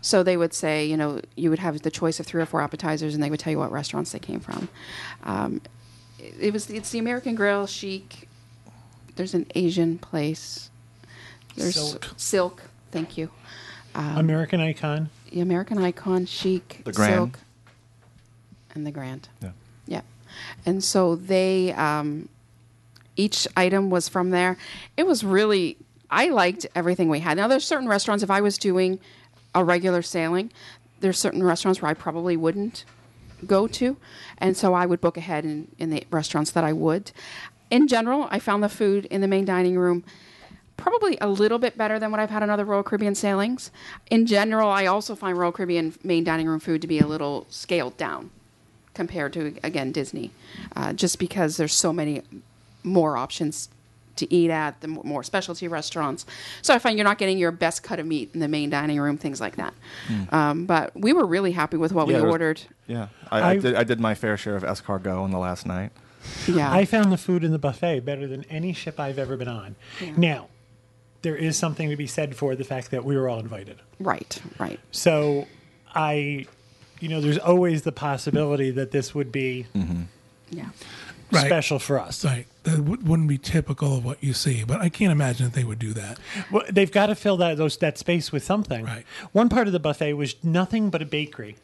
So 0.00 0.22
they 0.22 0.38
would 0.38 0.54
say, 0.54 0.86
you 0.86 0.96
know, 0.96 1.20
you 1.36 1.50
would 1.50 1.58
have 1.58 1.82
the 1.82 1.90
choice 1.90 2.18
of 2.18 2.24
three 2.24 2.40
or 2.40 2.46
four 2.46 2.62
appetizers 2.62 3.12
and 3.14 3.22
they 3.22 3.28
would 3.28 3.38
tell 3.38 3.50
you 3.50 3.58
what 3.58 3.70
restaurants 3.70 4.10
they 4.12 4.18
came 4.18 4.40
from. 4.40 4.70
Um, 5.24 5.60
it, 6.18 6.34
it 6.40 6.52
was 6.54 6.70
it's 6.70 6.88
the 6.88 6.98
American 6.98 7.34
Grill, 7.34 7.66
Chic. 7.66 8.30
There's 9.16 9.34
an 9.34 9.44
Asian 9.54 9.98
place. 9.98 10.70
There's 11.54 11.74
Silk. 11.74 12.14
Silk. 12.16 12.62
Thank 12.90 13.18
you. 13.18 13.28
American 13.94 14.60
icon. 14.60 15.10
The 15.30 15.40
American 15.40 15.76
Icon, 15.76 16.24
Chic, 16.24 16.80
The 16.84 16.92
Grande. 16.92 17.14
Silk, 17.14 17.38
and 18.74 18.86
the 18.86 18.90
Grande. 18.90 19.28
Yeah. 19.42 19.50
Yeah. 19.86 20.00
And 20.64 20.82
so 20.82 21.14
they, 21.14 21.72
um, 21.74 22.30
each 23.16 23.46
item 23.56 23.90
was 23.90 24.08
from 24.08 24.30
there. 24.30 24.56
It 24.96 25.06
was 25.06 25.24
really, 25.24 25.76
I 26.10 26.28
liked 26.28 26.66
everything 26.74 27.08
we 27.08 27.20
had. 27.20 27.36
Now, 27.36 27.48
there's 27.48 27.64
certain 27.64 27.88
restaurants, 27.88 28.22
if 28.22 28.30
I 28.30 28.40
was 28.40 28.58
doing 28.58 28.98
a 29.54 29.64
regular 29.64 30.02
sailing, 30.02 30.50
there's 31.00 31.18
certain 31.18 31.42
restaurants 31.42 31.80
where 31.80 31.90
I 31.90 31.94
probably 31.94 32.36
wouldn't 32.36 32.84
go 33.46 33.66
to. 33.66 33.96
And 34.38 34.56
so 34.56 34.74
I 34.74 34.86
would 34.86 35.00
book 35.00 35.16
ahead 35.16 35.44
in, 35.44 35.68
in 35.78 35.90
the 35.90 36.04
restaurants 36.10 36.50
that 36.52 36.64
I 36.64 36.72
would. 36.72 37.12
In 37.70 37.88
general, 37.88 38.28
I 38.30 38.38
found 38.38 38.62
the 38.62 38.68
food 38.68 39.06
in 39.06 39.20
the 39.20 39.28
main 39.28 39.44
dining 39.44 39.78
room 39.78 40.04
probably 40.76 41.16
a 41.20 41.28
little 41.28 41.58
bit 41.58 41.78
better 41.78 41.98
than 41.98 42.10
what 42.10 42.20
I've 42.20 42.30
had 42.30 42.42
on 42.42 42.50
other 42.50 42.64
Royal 42.64 42.82
Caribbean 42.82 43.14
sailings. 43.14 43.70
In 44.10 44.26
general, 44.26 44.68
I 44.68 44.86
also 44.86 45.14
find 45.14 45.38
Royal 45.38 45.52
Caribbean 45.52 45.94
main 46.02 46.24
dining 46.24 46.46
room 46.46 46.60
food 46.60 46.80
to 46.82 46.88
be 46.88 46.98
a 46.98 47.06
little 47.06 47.46
scaled 47.48 47.96
down 47.96 48.30
compared 48.92 49.32
to 49.34 49.56
again 49.62 49.92
Disney, 49.92 50.30
uh, 50.76 50.92
just 50.92 51.18
because 51.18 51.56
there's 51.56 51.72
so 51.72 51.92
many 51.92 52.22
more 52.84 53.16
options 53.16 53.68
to 54.16 54.32
eat 54.32 54.48
at 54.48 54.80
the 54.80 54.86
more 54.86 55.24
specialty 55.24 55.66
restaurants. 55.66 56.24
So 56.62 56.72
I 56.72 56.78
find 56.78 56.96
you're 56.96 57.04
not 57.04 57.18
getting 57.18 57.36
your 57.36 57.50
best 57.50 57.82
cut 57.82 57.98
of 57.98 58.06
meat 58.06 58.30
in 58.32 58.38
the 58.38 58.46
main 58.46 58.70
dining 58.70 59.00
room, 59.00 59.18
things 59.18 59.40
like 59.40 59.56
that. 59.56 59.74
Um, 60.30 60.66
but 60.66 60.92
we 60.94 61.12
were 61.12 61.26
really 61.26 61.50
happy 61.50 61.76
with 61.76 61.92
what 61.92 62.02
Yeah, 62.02 62.06
we 62.06 62.12
there 62.14 62.22
was- 62.24 62.30
ordered. 62.32 62.60
Yeah, 62.86 63.08
I, 63.32 63.40
I, 63.40 63.50
I- 63.50 63.56
did, 63.58 63.74
I 63.74 63.82
did 63.82 63.98
my 63.98 64.14
fair 64.14 64.36
share 64.36 64.54
of 64.54 64.62
escargot 64.62 65.18
on 65.20 65.32
the 65.32 65.38
last 65.38 65.66
night. 65.66 65.90
Yeah, 66.46 66.72
I 66.72 66.84
found 66.84 67.10
the 67.12 67.16
food 67.18 67.42
in 67.44 67.50
the 67.50 67.58
buffet 67.58 68.00
better 68.00 68.26
than 68.28 68.44
any 68.44 68.72
ship 68.72 69.00
I've 69.00 69.18
ever 69.18 69.36
been 69.36 69.48
on. 69.48 69.74
Now, 70.16 70.46
there 71.22 71.34
is 71.36 71.56
something 71.58 71.90
to 71.90 71.96
be 71.96 72.06
said 72.06 72.36
for 72.36 72.54
the 72.54 72.64
fact 72.64 72.90
that 72.92 73.04
we 73.04 73.16
were 73.16 73.28
all 73.28 73.40
invited. 73.40 73.78
right, 73.98 74.40
right. 74.58 74.78
So 74.92 75.46
I, 75.94 76.46
you 77.00 77.08
know, 77.08 77.20
there's 77.20 77.38
always 77.38 77.82
the 77.82 77.92
possibility 77.92 78.70
that 78.70 78.90
this 78.92 79.14
would 79.14 79.32
be 79.32 79.66
Yeah. 80.50 80.68
Right. 81.32 81.46
special 81.46 81.78
for 81.78 81.98
us. 81.98 82.24
Right. 82.24 82.46
That 82.64 82.80
wouldn't 82.80 83.28
be 83.28 83.38
typical 83.38 83.96
of 83.96 84.04
what 84.04 84.22
you 84.22 84.32
see, 84.32 84.64
but 84.64 84.80
I 84.80 84.88
can't 84.88 85.12
imagine 85.12 85.46
that 85.46 85.54
they 85.54 85.64
would 85.64 85.78
do 85.78 85.92
that. 85.92 86.18
Well, 86.50 86.64
they've 86.70 86.90
got 86.90 87.06
to 87.06 87.14
fill 87.14 87.36
that 87.38 87.56
those 87.56 87.76
that 87.78 87.98
space 87.98 88.32
with 88.32 88.42
something. 88.42 88.84
Right. 88.84 89.04
One 89.32 89.48
part 89.48 89.66
of 89.66 89.72
the 89.72 89.80
buffet 89.80 90.14
was 90.14 90.36
nothing 90.42 90.90
but 90.90 91.02
a 91.02 91.06
bakery. 91.06 91.56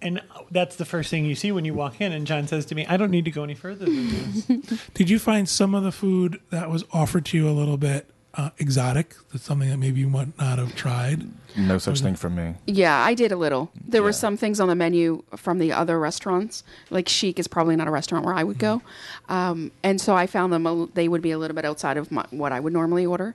And 0.00 0.18
uh, 0.18 0.42
that's 0.50 0.76
the 0.76 0.84
first 0.84 1.10
thing 1.10 1.24
you 1.24 1.34
see 1.34 1.52
when 1.52 1.64
you 1.64 1.74
walk 1.74 2.00
in. 2.00 2.12
And 2.12 2.26
John 2.26 2.46
says 2.46 2.66
to 2.66 2.74
me, 2.74 2.86
I 2.86 2.96
don't 2.96 3.10
need 3.10 3.24
to 3.24 3.30
go 3.30 3.42
any 3.42 3.54
further 3.54 3.86
than 3.86 4.08
this. 4.08 4.80
Did 4.94 5.08
you 5.08 5.18
find 5.18 5.48
some 5.48 5.74
of 5.74 5.82
the 5.82 5.92
food 5.92 6.40
that 6.50 6.70
was 6.70 6.84
offered 6.92 7.24
to 7.26 7.38
you 7.38 7.48
a 7.48 7.52
little 7.52 7.78
bit 7.78 8.10
uh, 8.36 8.50
exotic? 8.58 9.14
That's 9.32 9.44
something 9.44 9.68
that 9.68 9.76
maybe 9.78 10.00
you 10.00 10.08
might 10.08 10.36
not 10.38 10.58
have 10.58 10.74
tried. 10.74 11.22
No 11.56 11.78
such 11.78 12.00
thing 12.00 12.16
for 12.16 12.28
me. 12.28 12.54
Yeah, 12.66 12.96
I 12.98 13.14
did 13.14 13.30
a 13.32 13.36
little. 13.36 13.70
There 13.86 14.02
were 14.02 14.08
Yeah. 14.08 14.12
some 14.12 14.36
things 14.36 14.58
on 14.60 14.68
the 14.68 14.74
menu 14.74 15.22
from 15.36 15.58
the 15.58 15.72
other 15.72 15.98
restaurants. 16.00 16.64
Like 16.90 17.08
Chic 17.08 17.38
is 17.38 17.46
probably 17.46 17.76
not 17.76 17.86
a 17.86 17.90
restaurant 17.92 18.24
where 18.24 18.34
I 18.34 18.42
would 18.42 18.58
go, 18.58 18.82
um, 19.28 19.70
and 19.82 20.00
so 20.00 20.14
I 20.16 20.26
found 20.26 20.52
them. 20.52 20.66
A, 20.66 20.86
they 20.94 21.06
would 21.08 21.22
be 21.22 21.30
a 21.30 21.38
little 21.38 21.54
bit 21.54 21.64
outside 21.64 21.96
of 21.96 22.10
my, 22.10 22.24
what 22.30 22.52
I 22.52 22.58
would 22.60 22.72
normally 22.72 23.06
order. 23.06 23.34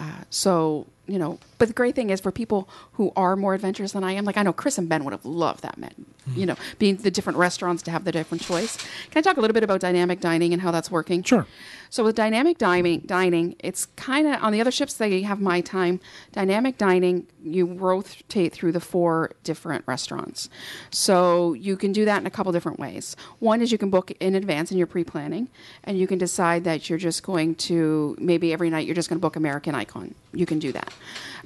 Uh, 0.00 0.22
so 0.30 0.86
you 1.08 1.18
know, 1.18 1.38
but 1.56 1.68
the 1.68 1.74
great 1.74 1.94
thing 1.94 2.10
is 2.10 2.20
for 2.20 2.30
people 2.30 2.68
who 2.92 3.12
are 3.16 3.34
more 3.34 3.54
adventurous 3.54 3.92
than 3.92 4.04
I 4.04 4.12
am. 4.12 4.24
Like 4.24 4.36
I 4.36 4.42
know 4.42 4.52
Chris 4.52 4.78
and 4.78 4.88
Ben 4.88 5.04
would 5.04 5.12
have 5.12 5.24
loved 5.24 5.62
that. 5.62 5.78
Man, 5.78 5.92
hmm. 6.24 6.38
you 6.38 6.46
know, 6.46 6.56
being 6.78 6.96
the 6.96 7.10
different 7.10 7.38
restaurants 7.38 7.82
to 7.84 7.90
have 7.90 8.04
the 8.04 8.12
different 8.12 8.42
choice. 8.42 8.76
Can 9.10 9.18
I 9.18 9.22
talk 9.22 9.38
a 9.38 9.40
little 9.40 9.54
bit 9.54 9.64
about 9.64 9.80
dynamic 9.80 10.20
dining 10.20 10.52
and 10.52 10.62
how 10.62 10.70
that's 10.70 10.90
working? 10.90 11.22
Sure. 11.22 11.46
So 11.90 12.04
with 12.04 12.16
dynamic 12.16 12.58
dining, 12.58 13.00
dining, 13.00 13.56
it's 13.60 13.86
kind 13.96 14.26
of 14.26 14.42
on 14.42 14.52
the 14.52 14.60
other 14.60 14.70
ships 14.70 14.94
they 14.94 15.22
have 15.22 15.40
my 15.40 15.62
time. 15.62 16.00
Dynamic 16.32 16.76
dining, 16.76 17.26
you 17.42 17.66
rotate 17.66 18.52
through 18.52 18.72
the 18.72 18.80
four 18.80 19.32
different 19.42 19.84
restaurants. 19.86 20.50
So 20.90 21.54
you 21.54 21.76
can 21.76 21.92
do 21.92 22.04
that 22.04 22.20
in 22.20 22.26
a 22.26 22.30
couple 22.30 22.52
different 22.52 22.78
ways. 22.78 23.16
One 23.38 23.62
is 23.62 23.72
you 23.72 23.78
can 23.78 23.88
book 23.88 24.10
in 24.20 24.34
advance 24.34 24.70
in 24.70 24.76
you're 24.76 24.86
pre-planning, 24.86 25.48
and 25.84 25.98
you 25.98 26.06
can 26.06 26.18
decide 26.18 26.64
that 26.64 26.90
you're 26.90 26.98
just 26.98 27.22
going 27.22 27.54
to 27.54 28.16
maybe 28.20 28.52
every 28.52 28.68
night 28.68 28.86
you're 28.86 28.94
just 28.94 29.08
going 29.08 29.18
to 29.18 29.22
book 29.22 29.36
American 29.36 29.74
Icon. 29.74 30.14
You 30.34 30.44
can 30.44 30.58
do 30.58 30.72
that. 30.72 30.92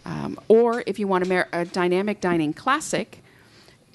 Um, 0.05 0.39
or 0.49 0.83
if 0.87 0.99
you 0.99 1.07
want 1.07 1.25
Amer- 1.27 1.49
a 1.53 1.65
dynamic 1.65 2.21
dining 2.21 2.53
classic, 2.53 3.23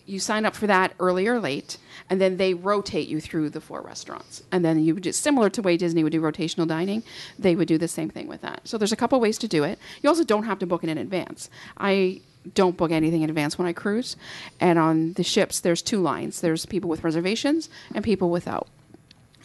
you 0.05 0.19
sign 0.19 0.45
up 0.45 0.55
for 0.55 0.67
that 0.67 0.93
early 0.99 1.27
or 1.27 1.39
late, 1.39 1.77
and 2.09 2.21
then 2.21 2.37
they 2.37 2.53
rotate 2.53 3.09
you 3.09 3.19
through 3.19 3.49
the 3.49 3.59
four 3.59 3.81
restaurants. 3.81 4.41
And 4.51 4.63
then 4.63 4.79
you 4.79 4.93
would 4.93 5.03
just 5.03 5.21
similar 5.21 5.49
to 5.49 5.61
way 5.61 5.75
Disney 5.75 6.03
would 6.03 6.13
do 6.13 6.21
rotational 6.21 6.67
dining, 6.67 7.03
they 7.37 7.55
would 7.55 7.67
do 7.67 7.77
the 7.77 7.89
same 7.89 8.09
thing 8.09 8.27
with 8.27 8.41
that. 8.41 8.61
So 8.63 8.77
there's 8.77 8.93
a 8.93 8.97
couple 8.97 9.19
ways 9.19 9.37
to 9.39 9.47
do 9.47 9.63
it. 9.63 9.77
You 10.01 10.09
also 10.09 10.23
don't 10.23 10.43
have 10.43 10.59
to 10.59 10.65
book 10.65 10.83
it 10.83 10.89
in 10.89 10.97
advance. 10.97 11.49
I 11.77 12.21
don't 12.53 12.77
book 12.77 12.91
anything 12.91 13.23
in 13.23 13.29
advance 13.29 13.57
when 13.57 13.67
I 13.67 13.73
cruise. 13.73 14.15
And 14.61 14.79
on 14.79 15.13
the 15.13 15.23
ships, 15.23 15.59
there's 15.59 15.81
two 15.81 15.99
lines. 15.99 16.39
There's 16.39 16.65
people 16.65 16.89
with 16.89 17.03
reservations 17.03 17.69
and 17.93 18.03
people 18.05 18.29
without. 18.29 18.67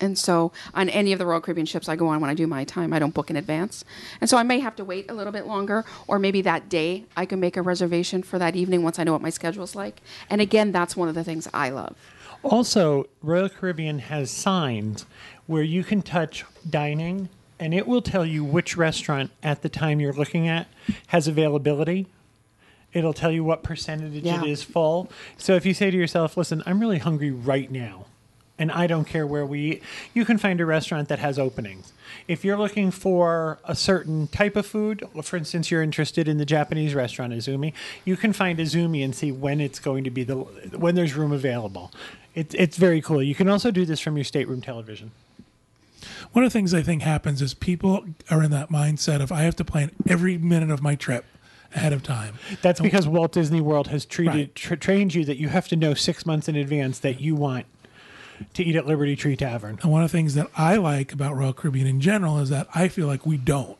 And 0.03 0.18
so 0.18 0.53
on 0.74 0.88
any 0.90 1.12
of 1.12 1.18
the 1.18 1.24
Royal 1.26 1.40
Caribbean 1.40 1.64
ships 1.66 1.88
I 1.88 1.96
go 1.96 2.09
on 2.09 2.20
when 2.20 2.28
I 2.28 2.34
do 2.34 2.46
my 2.46 2.64
time, 2.64 2.92
I 2.92 2.98
don't 2.98 3.14
book 3.14 3.30
in 3.30 3.36
advance. 3.36 3.84
And 4.20 4.28
so 4.28 4.36
I 4.36 4.42
may 4.42 4.59
have 4.61 4.76
to 4.76 4.84
wait 4.84 5.11
a 5.11 5.14
little 5.14 5.32
bit 5.32 5.46
longer, 5.46 5.84
or 6.07 6.18
maybe 6.18 6.42
that 6.42 6.68
day 6.68 7.05
I 7.16 7.24
can 7.24 7.40
make 7.40 7.57
a 7.57 7.62
reservation 7.62 8.22
for 8.22 8.38
that 8.38 8.57
evening 8.57 8.82
once 8.82 8.98
I 8.98 9.05
know 9.05 9.12
what 9.12 9.22
my 9.22 9.30
schedule's 9.30 9.74
like. 9.74 10.03
And 10.28 10.40
again, 10.40 10.72
that's 10.72 10.96
one 10.96 11.09
of 11.09 11.14
the 11.14 11.24
things 11.24 11.48
I 11.55 11.70
love. 11.70 11.96
Also, 12.42 13.07
Royal 13.22 13.48
Caribbean 13.48 14.00
has 14.00 14.30
signs 14.30 15.07
where 15.46 15.62
you 15.62 15.84
can 15.84 16.03
touch 16.03 16.44
dining 16.68 17.28
and 17.61 17.72
it 17.72 17.86
will 17.86 18.03
tell 18.03 18.26
you 18.26 18.42
which 18.42 18.76
restaurant 18.76 19.30
at 19.44 19.62
the 19.62 19.68
time 19.68 20.00
you're 20.00 20.12
looking 20.12 20.48
at 20.48 20.66
has 21.09 21.28
availability. 21.28 22.09
It'll 22.92 23.12
tell 23.14 23.30
you 23.30 23.44
what 23.44 23.62
percentage 23.62 24.24
Yeah. 24.24 24.42
it 24.42 24.48
is 24.48 24.64
full. 24.64 25.09
So 25.38 25.55
if 25.55 25.64
you 25.64 25.72
say 25.72 25.90
to 25.92 25.96
yourself, 25.96 26.36
listen, 26.36 26.62
I'm 26.66 26.80
really 26.80 26.98
hungry 26.98 27.30
right 27.30 27.70
now, 27.70 28.07
and 28.62 28.70
I 28.70 28.86
don't 28.86 29.06
care 29.06 29.26
where 29.26 29.44
we 29.44 29.60
eat, 29.72 29.82
you 30.14 30.24
can 30.24 30.38
find 30.38 30.60
a 30.60 30.64
restaurant 30.64 31.08
that 31.08 31.18
has 31.18 31.36
openings. 31.36 31.92
If 32.28 32.44
you're 32.44 32.56
looking 32.56 32.92
for 32.92 33.58
a 33.64 33.74
certain 33.74 34.28
type 34.28 34.54
of 34.54 34.64
food, 34.64 35.02
for 35.24 35.36
instance, 35.36 35.68
you're 35.68 35.82
interested 35.82 36.28
in 36.28 36.38
the 36.38 36.44
Japanese 36.46 36.94
restaurant 36.94 37.32
Izumi, 37.32 37.72
you 38.04 38.16
can 38.16 38.32
find 38.32 38.60
Izumi 38.60 39.04
and 39.04 39.16
see 39.16 39.32
when 39.32 39.60
it's 39.60 39.80
going 39.80 40.04
to 40.04 40.10
be 40.10 40.22
the 40.22 40.36
when 40.36 40.94
there's 40.94 41.14
room 41.14 41.32
available. 41.32 41.90
It, 42.36 42.54
it's 42.54 42.76
very 42.76 43.02
cool. 43.02 43.20
You 43.20 43.34
can 43.34 43.48
also 43.48 43.72
do 43.72 43.84
this 43.84 43.98
from 43.98 44.16
your 44.16 44.24
stateroom 44.24 44.62
television. 44.62 45.10
One 46.30 46.44
of 46.44 46.52
the 46.52 46.56
things 46.56 46.72
I 46.72 46.82
think 46.82 47.02
happens 47.02 47.42
is 47.42 47.52
people 47.52 48.04
are 48.30 48.42
in 48.44 48.52
that 48.52 48.70
mindset 48.70 49.20
of 49.20 49.32
I 49.32 49.42
have 49.42 49.56
to 49.56 49.64
plan 49.64 49.90
every 50.08 50.38
minute 50.38 50.70
of 50.70 50.80
my 50.82 50.94
trip 50.94 51.24
ahead 51.74 51.92
of 51.92 52.02
time. 52.04 52.34
That's 52.62 52.80
because 52.80 53.08
Walt 53.08 53.32
Disney 53.32 53.60
World 53.60 53.88
has 53.88 54.06
treated 54.06 54.34
Right. 54.34 54.54
tra- 54.54 54.76
trained 54.76 55.14
you 55.14 55.24
that 55.24 55.38
you 55.38 55.48
have 55.48 55.66
to 55.68 55.76
know 55.76 55.94
six 55.94 56.24
months 56.24 56.48
in 56.48 56.54
advance 56.54 57.00
that 57.00 57.20
you 57.20 57.34
want 57.34 57.66
to 58.55 58.64
eat 58.64 58.76
at 58.76 58.86
Liberty 58.86 59.16
Tree 59.16 59.36
Tavern. 59.36 59.78
And 59.82 59.90
one 59.90 60.03
of 60.03 60.11
the 60.11 60.16
things 60.16 60.34
that 60.34 60.49
I 60.57 60.76
like 60.76 61.12
about 61.12 61.36
Royal 61.36 61.53
Caribbean 61.53 61.86
in 61.86 62.01
general 62.01 62.38
is 62.38 62.49
that 62.51 62.68
I 62.74 62.88
feel 62.88 63.07
like 63.07 63.26
we 63.26 63.36
don't. 63.36 63.78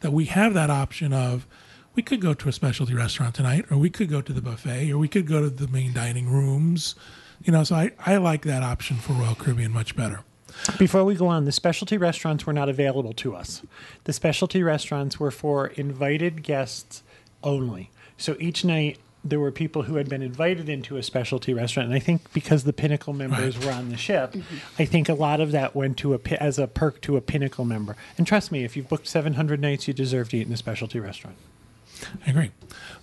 That 0.00 0.12
we 0.12 0.26
have 0.26 0.54
that 0.54 0.70
option 0.70 1.12
of 1.12 1.46
we 1.94 2.02
could 2.02 2.20
go 2.20 2.34
to 2.34 2.48
a 2.48 2.52
specialty 2.52 2.94
restaurant 2.94 3.34
tonight, 3.34 3.66
or 3.70 3.76
we 3.76 3.90
could 3.90 4.08
go 4.08 4.22
to 4.22 4.32
the 4.32 4.40
buffet, 4.40 4.90
or 4.90 4.98
we 4.98 5.08
could 5.08 5.26
go 5.26 5.42
to 5.42 5.50
the 5.50 5.68
main 5.68 5.92
dining 5.92 6.28
rooms. 6.28 6.94
You 7.42 7.52
know, 7.52 7.64
so 7.64 7.74
I, 7.74 7.90
I 8.06 8.16
like 8.16 8.42
that 8.42 8.62
option 8.62 8.96
for 8.96 9.12
Royal 9.12 9.34
Caribbean 9.34 9.72
much 9.72 9.96
better. 9.96 10.20
Before 10.78 11.04
we 11.04 11.14
go 11.14 11.26
on, 11.26 11.44
the 11.44 11.52
specialty 11.52 11.96
restaurants 11.96 12.46
were 12.46 12.52
not 12.52 12.68
available 12.68 13.12
to 13.14 13.34
us. 13.34 13.62
The 14.04 14.12
specialty 14.12 14.62
restaurants 14.62 15.18
were 15.18 15.30
for 15.30 15.68
invited 15.68 16.42
guests 16.42 17.02
only. 17.42 17.90
So 18.18 18.36
each 18.38 18.64
night 18.64 18.98
there 19.22 19.38
were 19.40 19.52
people 19.52 19.82
who 19.82 19.96
had 19.96 20.08
been 20.08 20.22
invited 20.22 20.68
into 20.68 20.96
a 20.96 21.02
specialty 21.02 21.52
restaurant, 21.52 21.86
and 21.88 21.94
I 21.94 21.98
think 21.98 22.32
because 22.32 22.64
the 22.64 22.72
Pinnacle 22.72 23.12
members 23.12 23.56
Right. 23.58 23.66
were 23.66 23.72
on 23.72 23.90
the 23.90 23.96
ship, 23.98 24.34
I 24.78 24.84
think 24.86 25.08
a 25.08 25.14
lot 25.14 25.40
of 25.40 25.52
that 25.52 25.74
went 25.76 25.98
to 25.98 26.14
a 26.14 26.18
pi- 26.18 26.36
as 26.36 26.58
a 26.58 26.66
perk 26.66 27.00
to 27.02 27.16
a 27.16 27.20
Pinnacle 27.20 27.64
member. 27.66 27.96
And 28.16 28.26
trust 28.26 28.50
me, 28.50 28.64
if 28.64 28.76
you've 28.76 28.88
booked 28.88 29.06
700 29.06 29.60
nights, 29.60 29.86
you 29.86 29.92
deserve 29.94 30.30
to 30.30 30.38
eat 30.38 30.46
in 30.46 30.52
a 30.52 30.56
specialty 30.56 30.98
restaurant. 31.00 31.36
I 32.26 32.30
agree. 32.30 32.50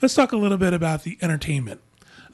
Let's 0.02 0.16
talk 0.16 0.32
a 0.32 0.38
little 0.38 0.58
bit 0.58 0.74
about 0.74 1.04
the 1.04 1.20
entertainment. 1.22 1.82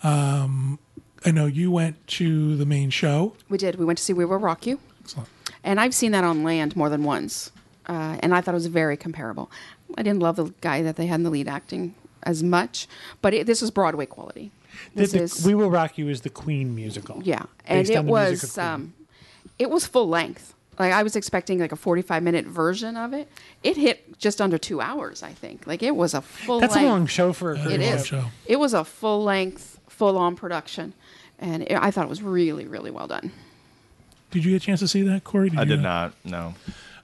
Um, 0.02 0.80
I 1.26 1.32
know 1.32 1.46
you 1.46 1.70
went 1.72 2.06
to 2.08 2.56
the 2.56 2.66
main 2.66 2.90
show. 2.90 3.36
We 3.50 3.58
did. 3.58 3.76
We 3.76 3.86
went 3.86 3.98
to 3.98 4.04
see 4.04 4.14
We 4.14 4.26
Will 4.26 4.38
Rock 4.38 4.66
You. 4.66 4.80
Excellent. 5.02 5.30
And 5.64 5.80
I've 5.80 5.94
seen 5.94 6.12
that 6.14 6.24
on 6.24 6.44
land 6.44 6.76
more 6.76 6.90
than 6.90 7.04
once. 7.04 7.52
Uh, 7.86 8.18
and 8.22 8.34
I 8.34 8.40
thought 8.42 8.54
it 8.54 8.56
was 8.56 8.68
very 8.68 8.96
comparable. 8.96 9.52
I 9.98 10.04
didn't 10.04 10.22
love 10.22 10.38
the 10.38 10.54
guy 10.62 10.82
that 10.84 10.96
they 10.96 11.06
had 11.08 11.16
in 11.20 11.24
the 11.24 11.30
lead 11.30 11.48
acting 11.50 11.96
as 12.26 12.44
much, 12.44 12.88
but 13.22 13.34
it, 13.34 13.46
this 13.48 13.62
is 13.62 13.72
Broadway 13.72 14.06
quality. 14.06 14.52
This 14.96 15.12
The- 15.12 15.20
the- 15.20 15.24
is, 15.26 15.46
we 15.46 15.54
Will 15.56 15.70
Rock 15.70 15.98
You 15.98 16.10
is 16.10 16.22
the 16.22 16.30
Queen 16.30 16.76
musical. 16.76 17.22
yeah. 17.24 17.44
And 17.66 17.88
it 17.90 17.96
on 17.98 18.06
the 18.06 18.12
music 18.12 18.12
was, 18.12 18.44
of 18.44 18.54
Queen. 18.54 18.66
um, 18.68 18.94
it 19.60 19.70
was 19.70 19.86
full 19.86 20.08
length. 20.10 20.54
Like 20.80 20.92
I 20.92 21.04
was 21.04 21.16
expecting 21.16 21.60
like 21.60 21.72
a 21.72 21.76
45 21.76 22.24
minute 22.24 22.46
version 22.48 22.98
of 22.98 23.14
it. 23.14 23.28
It 23.62 23.78
hit 23.78 24.18
just 24.18 24.42
under 24.42 24.58
two 24.58 24.82
hours, 24.82 25.22
I 25.22 25.30
think. 25.32 25.68
Like 25.68 25.84
it 25.84 25.96
was 25.96 26.16
a 26.16 26.22
full 26.22 26.60
That's 26.60 26.76
length. 26.76 26.88
a 26.88 26.90
long 26.90 27.06
show 27.06 27.32
for 27.34 27.52
a 27.54 27.60
It 27.60 27.66
Queen 27.66 27.82
long 27.82 28.04
show. 28.04 28.26
It 28.48 28.56
was 28.58 28.74
a 28.74 28.84
full 28.84 29.24
length, 29.24 29.80
full 29.88 30.18
on 30.18 30.36
production. 30.36 30.94
And 31.38 31.62
it, 31.64 31.74
I 31.74 31.92
thought 31.92 32.06
it 32.06 32.10
was 32.10 32.24
really, 32.24 32.66
really 32.66 32.90
well 32.90 33.06
done. 33.08 33.32
Did 34.32 34.44
you 34.46 34.52
get 34.52 34.64
a 34.64 34.66
chance 34.66 34.80
to 34.80 34.88
see 34.88 35.04
that, 35.04 35.24
Corey? 35.24 35.52
I 35.56 35.64
did 35.64 35.78
know? 35.82 35.90
not. 35.90 36.14
No. 36.24 36.56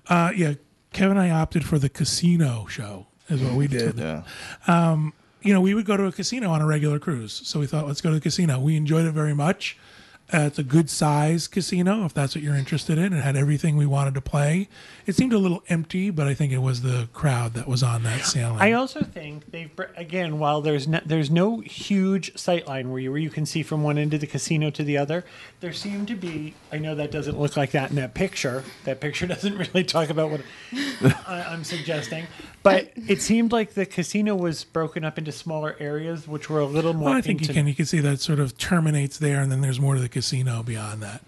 Uh, 0.07 0.31
yeah, 0.35 0.53
Kevin 0.93 1.17
and 1.17 1.19
I 1.19 1.29
opted 1.29 1.63
for 1.63 1.77
the 1.77 1.89
casino 1.89 2.65
show, 2.67 3.05
is 3.29 3.41
what 3.41 3.53
we 3.53 3.67
did. 3.67 3.97
Yeah. 3.97 4.23
Um, 4.67 5.13
you 5.41 5.53
know, 5.53 5.61
we 5.61 5.73
would 5.73 5.85
go 5.85 5.95
to 5.95 6.05
a 6.05 6.11
casino 6.11 6.51
on 6.51 6.61
a 6.61 6.65
regular 6.65 6.99
cruise. 6.99 7.41
So 7.45 7.59
we 7.59 7.67
thought, 7.67 7.87
let's 7.87 8.01
go 8.01 8.09
to 8.09 8.15
the 8.15 8.21
casino. 8.21 8.59
We 8.59 8.75
enjoyed 8.75 9.05
it 9.05 9.11
very 9.11 9.33
much. 9.33 9.77
Uh, 10.31 10.41
it's 10.41 10.59
a 10.59 10.63
good 10.63 10.91
size 10.91 11.47
casino, 11.47 12.05
if 12.05 12.13
that's 12.13 12.35
what 12.35 12.43
you're 12.43 12.55
interested 12.55 12.99
in. 12.99 13.13
It 13.13 13.23
had 13.23 13.35
everything 13.35 13.77
we 13.77 13.87
wanted 13.87 14.13
to 14.13 14.21
play. 14.21 14.69
It 15.07 15.15
seemed 15.15 15.33
a 15.33 15.39
little 15.39 15.63
empty, 15.69 16.11
but 16.11 16.27
I 16.27 16.35
think 16.35 16.53
it 16.53 16.59
was 16.59 16.83
the 16.83 17.09
crowd 17.13 17.55
that 17.55 17.67
was 17.67 17.81
on 17.81 18.03
that 18.03 18.25
sailing. 18.25 18.59
I 18.59 18.73
also 18.73 19.01
think 19.01 19.49
they've 19.49 19.71
again 19.95 20.37
while 20.37 20.61
there's 20.61 20.87
no, 20.87 20.99
there's 21.03 21.31
no 21.31 21.61
huge 21.61 22.37
sight 22.37 22.67
line 22.67 22.91
where 22.91 22.99
you 22.99 23.09
where 23.09 23.19
you 23.19 23.31
can 23.31 23.47
see 23.47 23.63
from 23.63 23.81
one 23.81 23.97
end 23.97 24.13
of 24.13 24.21
the 24.21 24.27
casino 24.27 24.69
to 24.69 24.83
the 24.83 24.99
other. 24.99 25.25
There 25.61 25.73
seemed 25.73 26.07
to 26.09 26.15
be. 26.15 26.53
I 26.71 26.77
know 26.77 26.93
that 26.93 27.09
doesn't 27.09 27.39
look 27.39 27.57
like 27.57 27.71
that 27.71 27.89
in 27.89 27.95
that 27.95 28.13
picture. 28.13 28.63
That 28.83 28.99
picture 29.01 29.25
doesn't 29.35 29.57
really 29.57 29.83
talk 29.83 30.11
about 30.11 30.29
what 30.29 30.41
I, 31.27 31.45
I'm 31.49 31.63
suggesting, 31.63 32.27
but 32.63 32.91
it 33.07 33.21
seemed 33.21 33.51
like 33.51 33.73
the 33.73 33.85
casino 33.85 34.35
was 34.35 34.63
broken 34.63 35.03
up 35.05 35.17
into 35.17 35.31
smaller 35.31 35.75
areas, 35.79 36.27
which 36.27 36.49
were 36.49 36.59
a 36.59 36.65
little 36.65 36.93
more. 36.93 37.09
well, 37.09 37.17
I 37.17 37.21
think 37.21 37.41
you 37.41 37.47
can. 37.47 37.67
You 37.67 37.75
can 37.75 37.85
see 37.85 37.99
that 37.99 38.19
sort 38.19 38.39
of 38.39 38.57
terminates 38.57 39.17
there, 39.17 39.41
and 39.41 39.51
then 39.51 39.61
there's 39.61 39.79
more 39.79 39.95
to 39.95 40.01
the 40.01 40.09
casino 40.09 40.63
beyond 40.63 41.01
that. 41.01 41.21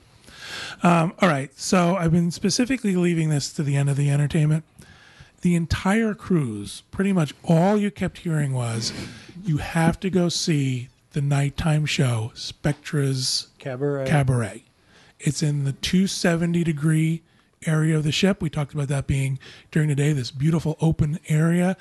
Um, 0.84 1.14
all 1.20 1.30
right. 1.30 1.58
So 1.58 1.96
I've 1.96 2.12
been 2.12 2.32
specifically 2.32 2.96
leaving 2.96 3.30
this 3.30 3.54
to 3.54 3.64
the 3.64 3.76
end 3.76 3.90
of 3.90 3.98
the 3.98 4.10
entertainment. 4.10 4.64
The 5.42 5.56
entire 5.56 6.14
cruise, 6.14 6.84
pretty 6.92 7.14
much 7.14 7.34
all 7.44 7.78
you 7.78 7.90
kept 7.90 8.20
hearing 8.20 8.54
was, 8.54 8.94
you 9.44 9.58
have 9.58 10.00
to 10.02 10.10
go 10.10 10.30
see 10.30 10.90
the 11.14 11.22
nighttime 11.22 11.86
show, 11.86 12.32
Spectra's 12.36 13.48
Cabaret. 13.58 14.06
Cabaret. 14.08 14.64
It's 15.20 15.42
in 15.42 15.64
the 15.64 15.74
270 15.74 16.64
degree 16.64 17.22
area 17.66 17.96
of 17.98 18.04
the 18.04 18.12
ship. 18.12 18.42
We 18.42 18.50
talked 18.50 18.74
about 18.74 18.88
that 18.90 19.08
being 19.08 19.40
during 19.72 19.90
the 19.90 19.96
day, 19.96 20.14
this 20.14 20.32
beautiful 20.32 20.78
open 20.82 21.20
area. 21.28 21.78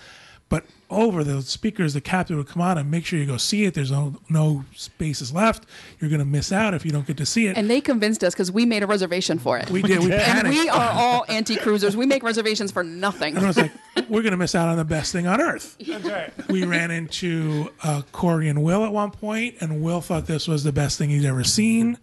But 0.50 0.64
over 0.90 1.22
the 1.22 1.42
speakers, 1.42 1.94
the 1.94 2.00
captain 2.00 2.36
would 2.36 2.48
come 2.48 2.60
on 2.60 2.76
and 2.76 2.90
make 2.90 3.06
sure 3.06 3.20
you 3.20 3.24
go 3.24 3.36
see 3.36 3.66
it. 3.66 3.74
There's 3.74 3.92
no, 3.92 4.16
no 4.28 4.64
spaces 4.74 5.32
left. 5.32 5.64
You're 6.00 6.10
going 6.10 6.18
to 6.18 6.24
miss 6.24 6.50
out 6.50 6.74
if 6.74 6.84
you 6.84 6.90
don't 6.90 7.06
get 7.06 7.16
to 7.18 7.24
see 7.24 7.46
it. 7.46 7.56
And 7.56 7.70
they 7.70 7.80
convinced 7.80 8.24
us 8.24 8.34
because 8.34 8.50
we 8.50 8.66
made 8.66 8.82
a 8.82 8.88
reservation 8.88 9.38
for 9.38 9.58
it. 9.58 9.70
we 9.70 9.80
did. 9.80 10.00
We 10.00 10.12
and 10.12 10.20
panicked. 10.20 10.56
we 10.56 10.68
are 10.68 10.90
all 10.90 11.24
anti 11.28 11.54
cruisers. 11.54 11.96
We 11.96 12.04
make 12.04 12.24
reservations 12.24 12.72
for 12.72 12.82
nothing. 12.82 13.36
And 13.36 13.44
I 13.44 13.48
was 13.48 13.58
like, 13.58 13.70
we're 14.08 14.22
going 14.22 14.32
to 14.32 14.36
miss 14.36 14.56
out 14.56 14.68
on 14.68 14.76
the 14.76 14.84
best 14.84 15.12
thing 15.12 15.28
on 15.28 15.40
earth. 15.40 15.76
That's 15.86 16.04
right. 16.04 16.48
We 16.48 16.64
ran 16.64 16.90
into 16.90 17.70
uh, 17.84 18.02
Corey 18.10 18.48
and 18.48 18.64
Will 18.64 18.84
at 18.84 18.92
one 18.92 19.12
point, 19.12 19.54
and 19.60 19.80
Will 19.84 20.00
thought 20.00 20.26
this 20.26 20.48
was 20.48 20.64
the 20.64 20.72
best 20.72 20.98
thing 20.98 21.10
he'd 21.10 21.26
ever 21.26 21.44
seen. 21.44 21.96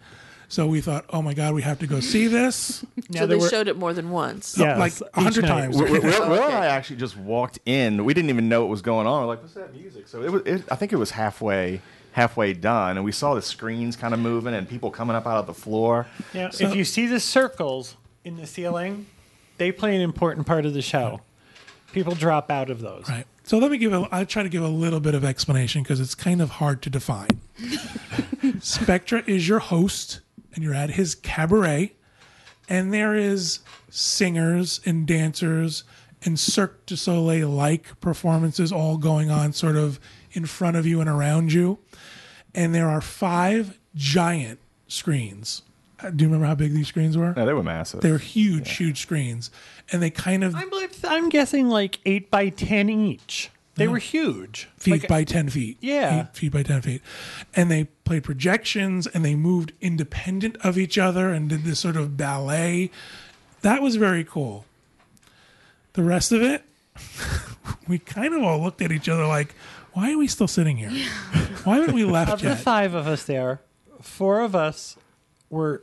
So 0.50 0.66
we 0.66 0.80
thought, 0.80 1.04
oh 1.10 1.20
my 1.20 1.34
God, 1.34 1.54
we 1.54 1.60
have 1.62 1.78
to 1.80 1.86
go 1.86 2.00
see 2.00 2.26
this. 2.26 2.84
Now 3.10 3.20
so 3.20 3.26
they 3.26 3.36
were- 3.36 3.48
showed 3.48 3.68
it 3.68 3.76
more 3.78 3.94
than 3.94 4.10
once. 4.10 4.56
Yes, 4.58 4.78
like 4.78 4.92
a 5.14 5.20
hundred 5.22 5.46
times. 5.46 5.76
Will, 5.78 5.90
Will, 5.90 6.02
Will 6.02 6.42
and 6.44 6.54
I 6.54 6.66
actually 6.66 6.96
just 6.96 7.16
walked 7.16 7.58
in. 7.64 8.04
We 8.04 8.12
didn't 8.12 8.28
even 8.28 8.50
know 8.50 8.60
what 8.60 8.68
was 8.68 8.82
going 8.82 9.06
on. 9.06 9.22
We're 9.22 9.28
like, 9.28 9.40
what's 9.40 9.54
that 9.54 9.74
music? 9.74 10.08
So 10.08 10.22
it 10.22 10.30
was. 10.30 10.42
It, 10.44 10.64
I 10.70 10.74
think 10.76 10.92
it 10.92 10.96
was 10.96 11.12
halfway 11.12 11.80
halfway 12.12 12.52
done, 12.52 12.96
and 12.96 13.04
we 13.04 13.12
saw 13.12 13.34
the 13.34 13.40
screens 13.40 13.96
kind 13.96 14.12
of 14.12 14.20
moving 14.20 14.52
and 14.52 14.68
people 14.68 14.90
coming 14.90 15.16
up 15.16 15.26
out 15.26 15.38
of 15.38 15.46
the 15.46 15.54
floor. 15.54 16.06
Now, 16.34 16.50
if 16.52 16.74
you 16.74 16.84
see 16.84 17.06
the 17.06 17.20
circles 17.20 17.96
in 18.24 18.36
the 18.36 18.46
ceiling, 18.46 19.06
they 19.56 19.72
play 19.72 19.94
an 19.96 20.02
important 20.02 20.46
part 20.46 20.66
of 20.66 20.74
the 20.74 20.82
show. 20.82 21.20
People 21.92 22.14
drop 22.14 22.50
out 22.50 22.68
of 22.68 22.80
those. 22.80 23.08
Right. 23.08 23.24
So 23.44 23.56
let 23.56 23.70
me 23.70 23.78
give 23.78 23.94
a. 23.94 24.06
I'll 24.12 24.26
try 24.26 24.42
to 24.42 24.48
give 24.50 24.62
a 24.62 24.68
little 24.68 25.00
bit 25.00 25.14
of 25.14 25.24
explanation 25.24 25.82
because 25.82 26.00
it's 26.00 26.14
kind 26.14 26.42
of 26.42 26.50
hard 26.50 26.82
to 26.82 26.90
define. 26.90 27.40
Spectra 28.60 29.22
is 29.26 29.48
your 29.48 29.58
host, 29.60 30.20
and 30.54 30.62
you're 30.64 30.74
at 30.74 30.90
his 30.90 31.14
cabaret, 31.14 31.94
and 32.68 32.92
there 32.92 33.14
is 33.14 33.60
singers 33.90 34.80
and 34.84 35.06
dancers 35.06 35.84
and 36.24 36.38
Cirque 36.38 36.84
du 36.86 36.96
Soleil 36.96 37.48
like 37.48 38.00
performances 38.00 38.72
all 38.72 38.96
going 38.98 39.30
on, 39.30 39.52
sort 39.52 39.76
of 39.76 40.00
in 40.32 40.46
front 40.46 40.76
of 40.76 40.84
you 40.86 41.00
and 41.00 41.08
around 41.08 41.52
you, 41.52 41.78
and 42.54 42.74
there 42.74 42.88
are 42.88 43.00
five 43.00 43.78
giant 43.94 44.58
screens. 44.88 45.62
Uh, 46.00 46.10
Do 46.10 46.24
you 46.24 46.28
remember 46.28 46.46
how 46.46 46.54
big 46.54 46.72
these 46.72 46.88
screens 46.88 47.16
were? 47.16 47.34
No, 47.34 47.46
they 47.46 47.52
were 47.54 47.62
massive. 47.62 48.00
They 48.00 48.10
were 48.10 48.18
huge, 48.18 48.76
huge 48.76 49.00
screens, 49.00 49.50
and 49.92 50.02
they 50.02 50.10
kind 50.10 50.44
of 50.44 50.54
I'm, 50.54 50.70
I'm 51.04 51.28
guessing 51.28 51.68
like 51.68 51.98
eight 52.04 52.30
by 52.30 52.48
ten 52.50 52.88
each. 52.88 53.50
They 53.78 53.88
were 53.88 53.98
huge. 53.98 54.68
feet 54.76 55.02
Like, 55.02 55.08
by 55.08 55.24
10 55.24 55.48
feet. 55.50 55.78
Yeah. 55.80 56.24
Feet, 56.24 56.36
feet 56.36 56.52
by 56.52 56.62
10 56.62 56.82
feet. 56.82 57.02
And 57.54 57.70
they 57.70 57.84
played 58.04 58.24
projections 58.24 59.06
and 59.06 59.24
they 59.24 59.34
moved 59.34 59.72
independent 59.80 60.56
of 60.64 60.78
each 60.78 60.98
other 60.98 61.32
and 61.32 61.48
did 61.48 61.64
this 61.64 61.78
sort 61.78 61.96
of 61.96 62.16
ballet. 62.16 62.90
That 63.62 63.82
was 63.82 63.96
very 63.96 64.24
cool. 64.24 64.64
The 65.94 66.02
rest 66.02 66.32
of 66.32 66.42
it, 66.42 66.64
we 67.88 67.98
kind 67.98 68.34
of 68.34 68.42
all 68.42 68.60
looked 68.60 68.82
at 68.82 68.92
each 68.92 69.08
other 69.08 69.26
like, 69.26 69.54
why 69.92 70.12
are 70.12 70.18
we 70.18 70.28
still 70.28 70.46
sitting 70.48 70.76
here? 70.76 70.90
Why 71.64 71.78
haven't 71.78 71.94
we 71.94 72.04
left 72.06 72.30
of 72.30 72.40
the 72.40 72.54
five 72.54 72.94
of 72.94 73.08
us 73.08 73.24
there, 73.24 73.60
four 74.00 74.40
of 74.40 74.54
us 74.54 74.96
were 75.50 75.82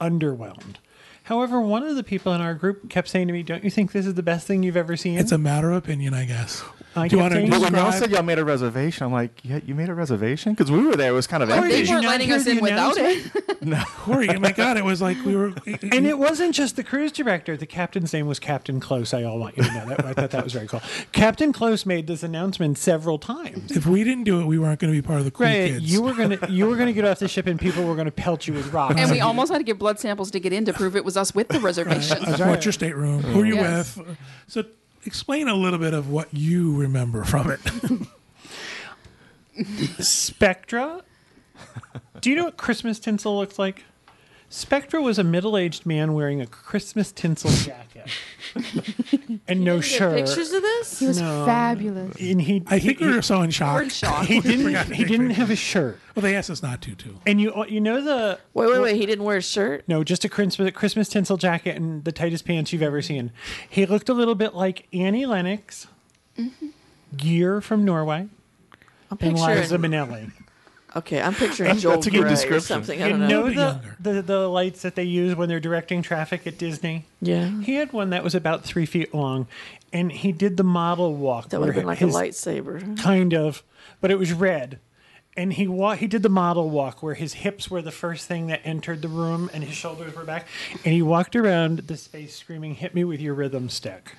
underwhelmed. 0.00 0.76
However, 1.24 1.60
one 1.60 1.82
of 1.82 1.94
the 1.94 2.02
people 2.02 2.32
in 2.32 2.40
our 2.40 2.54
group 2.54 2.88
kept 2.88 3.08
saying 3.08 3.26
to 3.26 3.32
me, 3.32 3.42
"Don't 3.42 3.62
you 3.62 3.70
think 3.70 3.92
this 3.92 4.06
is 4.06 4.14
the 4.14 4.22
best 4.22 4.46
thing 4.46 4.62
you've 4.62 4.76
ever 4.76 4.96
seen?" 4.96 5.18
It's 5.18 5.30
a 5.30 5.38
matter 5.38 5.70
of 5.70 5.76
opinion, 5.76 6.14
I 6.14 6.24
guess. 6.24 6.64
I 6.96 7.06
Do 7.06 7.16
you 7.16 7.22
kept 7.22 7.22
wanna 7.22 7.34
saying, 7.36 7.50
But 7.50 7.60
when 7.60 7.74
y'all 7.74 7.92
said 7.92 8.10
y'all 8.10 8.24
made 8.24 8.38
a 8.40 8.44
reservation, 8.44 9.06
I'm 9.06 9.12
like, 9.12 9.44
yeah, 9.44 9.60
you 9.64 9.76
made 9.76 9.88
a 9.88 9.94
reservation 9.94 10.54
because 10.54 10.72
we 10.72 10.82
were 10.84 10.96
there. 10.96 11.10
It 11.10 11.14
was 11.14 11.28
kind 11.28 11.40
of 11.42 11.48
They 11.48 11.54
empty. 11.56 11.70
did 11.70 11.88
you 11.88 11.94
weren't 11.94 12.04
not 12.04 12.10
letting 12.10 12.32
us 12.32 12.46
in 12.48 12.60
without 12.60 12.96
announcement? 12.96 13.32
it. 13.62 13.86
Corey, 13.96 14.28
oh 14.30 14.40
my 14.40 14.50
God, 14.50 14.76
it 14.76 14.84
was 14.84 15.00
like 15.00 15.16
we 15.24 15.36
were. 15.36 15.52
And 15.66 16.04
it 16.06 16.18
wasn't 16.18 16.52
just 16.54 16.74
the 16.74 16.82
cruise 16.82 17.12
director. 17.12 17.56
The 17.56 17.66
captain's 17.66 18.12
name 18.12 18.26
was 18.26 18.40
Captain 18.40 18.80
Close. 18.80 19.14
I 19.14 19.22
all 19.22 19.38
want 19.38 19.56
you 19.56 19.62
to 19.62 19.72
know 19.72 19.86
that. 19.86 20.04
I 20.04 20.12
thought 20.14 20.30
that 20.30 20.42
was 20.42 20.52
very 20.52 20.66
cool. 20.66 20.82
Captain 21.12 21.52
Close 21.52 21.86
made 21.86 22.08
this 22.08 22.22
announcement 22.24 22.76
several 22.76 23.18
times. 23.18 23.70
if 23.70 23.86
we 23.86 24.02
didn't 24.02 24.24
do 24.24 24.40
it, 24.40 24.46
we 24.46 24.58
weren't 24.58 24.80
going 24.80 24.92
to 24.92 24.98
be 25.00 25.06
part 25.06 25.20
of 25.20 25.24
the 25.24 25.30
cool 25.30 25.46
Right, 25.46 25.70
kids. 25.72 25.92
you 25.92 26.02
were 26.02 26.14
gonna 26.14 26.38
you 26.48 26.66
were 26.66 26.76
gonna 26.76 26.92
get 26.92 27.04
off 27.04 27.20
the 27.20 27.28
ship 27.28 27.46
and 27.46 27.60
people 27.60 27.84
were 27.84 27.94
gonna 27.94 28.10
pelt 28.10 28.48
you 28.48 28.54
with 28.54 28.72
rocks. 28.72 28.96
And 28.98 29.10
we 29.12 29.20
almost 29.20 29.52
had 29.52 29.58
to 29.58 29.64
give 29.64 29.78
blood 29.78 30.00
samples 30.00 30.30
to 30.32 30.40
get 30.40 30.52
in 30.52 30.64
to 30.64 30.72
prove 30.72 30.96
it 30.96 31.04
was 31.04 31.16
us 31.16 31.34
with 31.34 31.48
the 31.48 31.60
reservation. 31.60 32.18
What's 32.48 32.64
your 32.64 32.72
stateroom? 32.72 33.22
Who 33.22 33.42
are 33.42 33.46
you 33.46 33.54
Yes. 33.54 33.96
with? 33.96 34.16
So, 34.48 34.64
explain 35.04 35.48
a 35.48 35.54
little 35.54 35.78
bit 35.78 35.94
of 35.94 36.08
what 36.08 36.32
you 36.32 36.76
remember 36.76 37.24
from 37.24 37.50
it. 37.50 37.60
Spectra. 40.04 41.02
Do 42.20 42.30
you 42.30 42.36
know 42.36 42.44
what 42.44 42.56
Christmas 42.56 42.98
tinsel 42.98 43.36
looks 43.38 43.58
like? 43.58 43.84
Spectra 44.52 45.00
was 45.00 45.16
a 45.16 45.22
middle-aged 45.22 45.86
man 45.86 46.12
wearing 46.12 46.40
a 46.40 46.46
Christmas 46.46 47.12
tinsel 47.12 47.52
jacket 47.52 48.10
and 49.46 49.62
no 49.62 49.76
Get 49.76 49.84
shirt. 49.84 50.16
pictures 50.26 50.52
of 50.52 50.60
this? 50.60 50.98
He 50.98 51.06
was 51.06 51.20
No. 51.20 51.46
fabulous. 51.46 52.16
And 52.20 52.42
he, 52.42 52.60
I 52.66 52.80
think 52.80 52.98
he, 52.98 53.06
we 53.06 53.14
were 53.14 53.22
so 53.22 53.42
in 53.42 53.50
shock. 53.52 53.76
We're 53.76 53.82
in 53.82 53.88
shock. 53.90 54.26
he 54.26 54.40
didn't 54.40 54.92
he 54.92 55.04
didn't 55.04 55.30
have 55.30 55.50
a 55.50 55.56
shirt. 55.56 56.00
Well, 56.16 56.22
they 56.24 56.34
asked 56.34 56.50
us 56.50 56.64
not 56.64 56.82
to, 56.82 56.96
too. 56.96 57.20
And 57.28 57.40
you 57.40 57.54
uh, 57.54 57.66
you 57.66 57.80
know 57.80 58.02
the 58.02 58.40
Wait, 58.52 58.68
wait, 58.68 58.80
wait. 58.80 58.96
He 58.96 59.06
didn't 59.06 59.24
wear 59.24 59.36
a 59.36 59.42
shirt? 59.42 59.84
No, 59.86 60.02
just 60.02 60.24
a 60.24 60.28
Christmas, 60.28 60.72
Christmas 60.74 61.08
tinsel 61.08 61.36
jacket 61.36 61.76
and 61.76 62.02
the 62.04 62.10
tightest 62.10 62.44
pants 62.44 62.72
you've 62.72 62.82
ever 62.82 63.00
seen. 63.02 63.30
He 63.68 63.86
looked 63.86 64.08
a 64.08 64.14
little 64.14 64.34
bit 64.34 64.52
like 64.54 64.88
Annie 64.92 65.26
Lennox, 65.26 65.86
mm-hmm. 66.36 66.66
Gear 67.16 67.60
from 67.60 67.84
Norway, 67.84 68.26
I'm 69.12 69.18
and 69.20 69.20
picturing. 69.20 69.58
Liza 69.58 69.78
Minnelli. 69.78 70.32
Okay, 70.96 71.20
I'm 71.22 71.34
picturing 71.34 71.76
Joel 71.78 71.94
that's 71.94 72.06
a 72.08 72.10
good 72.10 72.22
Grey 72.22 72.26
or 72.30 72.34
description. 72.34 72.60
something. 72.62 73.00
I 73.02 73.06
You 73.06 73.10
don't 73.10 73.20
know. 73.20 73.28
know 73.28 73.46
bit 73.46 73.54
the, 73.56 73.60
younger. 73.62 73.96
the 74.00 74.22
the 74.22 74.48
lights 74.48 74.82
that 74.82 74.94
they 74.96 75.04
use 75.04 75.36
when 75.36 75.48
they're 75.48 75.60
directing 75.60 76.02
traffic 76.02 76.46
at 76.46 76.58
Disney. 76.58 77.06
Yeah. 77.20 77.48
He 77.62 77.74
had 77.74 77.92
one 77.92 78.10
that 78.10 78.24
was 78.24 78.34
about 78.34 78.64
three 78.64 78.86
feet 78.86 79.14
long, 79.14 79.46
and 79.92 80.10
he 80.10 80.32
did 80.32 80.56
the 80.56 80.64
model 80.64 81.14
walk. 81.14 81.50
That 81.50 81.60
would 81.60 81.66
have 81.66 81.76
where 81.76 81.82
been 81.82 81.86
like 81.86 81.98
his- 81.98 82.14
a 82.14 82.18
lightsaber. 82.18 82.98
kind 82.98 83.34
of, 83.34 83.62
but 84.00 84.10
it 84.10 84.18
was 84.18 84.32
red. 84.32 84.80
And 85.36 85.52
he 85.52 85.68
wa- 85.68 85.94
he 85.94 86.08
did 86.08 86.24
the 86.24 86.28
model 86.28 86.68
walk 86.70 87.04
where 87.04 87.14
his 87.14 87.34
hips 87.34 87.70
were 87.70 87.80
the 87.82 87.92
first 87.92 88.26
thing 88.26 88.48
that 88.48 88.60
entered 88.64 89.00
the 89.00 89.08
room 89.08 89.48
and 89.54 89.62
his 89.62 89.76
shoulders 89.76 90.14
were 90.16 90.24
back. 90.24 90.48
And 90.84 90.92
he 90.92 91.02
walked 91.02 91.36
around 91.36 91.78
the 91.86 91.96
space 91.96 92.34
screaming, 92.36 92.74
"Hit 92.74 92.96
me 92.96 93.04
with 93.04 93.20
your 93.20 93.34
rhythm 93.34 93.68
stick." 93.68 94.16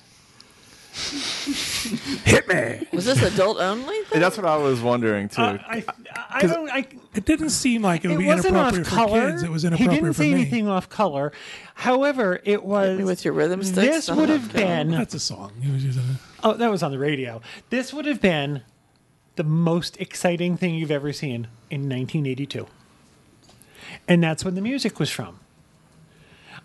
Hit 2.24 2.46
me. 2.48 2.86
Was 2.92 3.06
this 3.06 3.22
adult 3.22 3.58
only? 3.58 3.96
And 4.12 4.22
that's 4.22 4.36
what 4.36 4.44
I 4.46 4.56
was 4.56 4.80
wondering 4.80 5.28
too. 5.30 5.40
Uh, 5.42 5.58
I, 5.66 5.84
I 6.30 6.42
don't. 6.42 6.70
I, 6.70 6.86
It 7.14 7.24
didn't 7.24 7.50
seem 7.50 7.82
like 7.82 8.04
it 8.04 8.08
would 8.08 8.16
it 8.16 8.18
be 8.20 8.26
wasn't 8.26 8.56
off 8.56 8.74
inappropriate 8.74 8.86
for 8.86 8.94
color. 8.94 9.30
kids. 9.30 9.42
It 9.42 9.50
was 9.50 9.64
inappropriate. 9.64 9.92
he 9.94 10.00
didn't 10.00 10.14
say 10.14 10.32
anything 10.32 10.68
off 10.68 10.88
color. 10.88 11.32
However, 11.74 12.40
it 12.44 12.62
was. 12.64 12.98
me 12.98 13.04
with 13.04 13.24
your 13.24 13.32
rhythm 13.34 13.62
sticks? 13.62 14.06
This 14.06 14.10
would 14.10 14.28
have 14.28 14.52
been. 14.52 14.90
That's 14.90 15.14
a 15.14 15.20
song. 15.20 15.52
He 15.62 15.70
was 15.72 15.84
using 15.84 16.02
it. 16.02 16.16
Oh, 16.44 16.54
that 16.54 16.70
was 16.70 16.82
on 16.82 16.90
the 16.90 16.98
radio. 16.98 17.40
This 17.70 17.92
would 17.94 18.04
have 18.04 18.20
been 18.20 18.62
the 19.36 19.44
most 19.44 19.98
exciting 20.00 20.56
thing 20.58 20.74
you've 20.74 20.90
ever 20.90 21.12
seen 21.12 21.48
in 21.70 21.88
1982. 21.88 22.66
And 24.06 24.22
that's 24.22 24.44
when 24.44 24.54
the 24.56 24.60
music 24.60 24.98
was 24.98 25.08
from. 25.10 25.38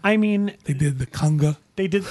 I 0.07 0.15
mean, 0.15 0.53
They 0.63 0.73
did 0.73 0.99
the 0.99 1.05
conga. 1.05 1.57
they 1.75 1.87
did 1.87 2.05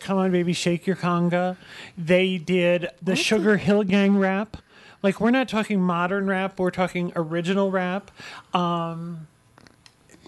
Come 0.00 0.18
on 0.18 0.32
Baby 0.32 0.52
Shake 0.52 0.86
Your 0.86 0.96
Conga. 0.96 1.56
They 1.96 2.38
did 2.38 2.88
the 3.00 3.12
Sugarhill 3.12 3.86
Gang 3.86 4.18
rap. 4.18 4.56
Like 5.02 5.20
we're 5.20 5.30
not 5.30 5.48
talking 5.48 5.80
modern 5.80 6.26
rap, 6.26 6.58
we're 6.58 6.72
talking 6.72 7.12
original 7.14 7.70
rap. 7.70 8.10
Um, 8.52 9.28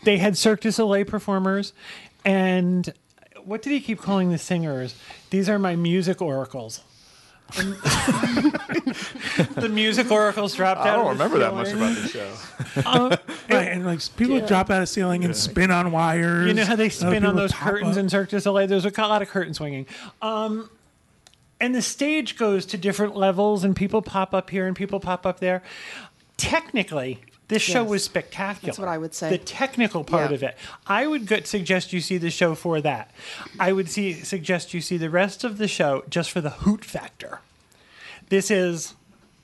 they 0.04 0.18
had 0.18 0.36
Cirque 0.36 0.60
du 0.60 0.70
Soleil 0.70 1.04
performers 1.04 1.72
and 2.24 2.92
what 3.44 3.62
did 3.62 3.70
he 3.70 3.80
keep 3.80 4.00
calling 4.00 4.30
the 4.30 4.38
singers? 4.38 4.94
These 5.30 5.48
are 5.48 5.58
my 5.58 5.74
music 5.74 6.22
oracles. 6.22 6.82
And- 7.56 7.74
the 9.56 9.68
music 9.70 10.10
oracles 10.10 10.54
dropped 10.54 10.80
I 10.80 10.88
out. 10.90 10.92
I 10.92 10.96
don't 10.96 11.06
of 11.06 11.12
remember 11.12 11.38
that 11.38 11.54
much 11.54 11.72
about 11.72 11.94
the 11.96 12.08
show. 12.08 13.18
Right, 13.50 13.68
and 13.68 13.86
like 13.86 14.00
people 14.16 14.40
drop 14.46 14.70
out 14.70 14.82
of 14.82 14.88
ceiling 14.88 15.24
and 15.24 15.34
spin 15.34 15.70
on 15.70 15.90
wires. 15.90 16.46
You 16.46 16.54
know 16.54 16.64
how 16.64 16.76
they 16.76 16.90
spin 16.90 17.24
on 17.24 17.34
those 17.36 17.52
curtains 17.52 17.96
up. 17.96 18.02
in 18.02 18.08
Cirque 18.10 18.28
du 18.28 18.40
Soleil? 18.40 18.66
There's 18.66 18.84
a 18.84 18.92
lot 19.00 19.22
of 19.22 19.28
curtain 19.28 19.54
swinging. 19.54 19.86
Um, 20.20 20.68
and 21.60 21.74
the 21.74 21.82
stage 21.82 22.36
goes 22.36 22.66
to 22.66 22.76
different 22.78 23.16
levels, 23.16 23.64
and 23.64 23.74
people 23.74 24.02
pop 24.02 24.34
up 24.34 24.50
here 24.50 24.66
and 24.66 24.76
people 24.76 25.00
pop 25.00 25.24
up 25.24 25.40
there. 25.40 25.62
Technically, 26.36 27.20
this 27.48 27.62
show 27.62 27.82
Yes. 27.82 27.90
was 27.90 28.04
spectacular. 28.04 28.66
That's 28.66 28.78
what 28.78 28.88
I 28.88 28.98
would 28.98 29.14
say. 29.14 29.30
The 29.30 29.38
technical 29.38 30.04
part 30.04 30.30
Yeah. 30.30 30.34
of 30.36 30.42
it. 30.42 30.56
I 30.86 31.06
would 31.06 31.26
go- 31.26 31.40
suggest 31.44 31.92
you 31.92 32.00
see 32.00 32.18
the 32.18 32.30
show 32.30 32.54
for 32.54 32.80
that. 32.82 33.10
I 33.58 33.72
would 33.72 33.88
see, 33.90 34.12
suggest 34.14 34.74
you 34.74 34.80
see 34.80 34.96
the 34.98 35.10
rest 35.10 35.44
of 35.44 35.58
the 35.58 35.66
show 35.68 36.04
just 36.10 36.30
for 36.30 36.40
the 36.40 36.50
hoot 36.50 36.84
factor. 36.84 37.40
This 38.28 38.50
is 38.50 38.94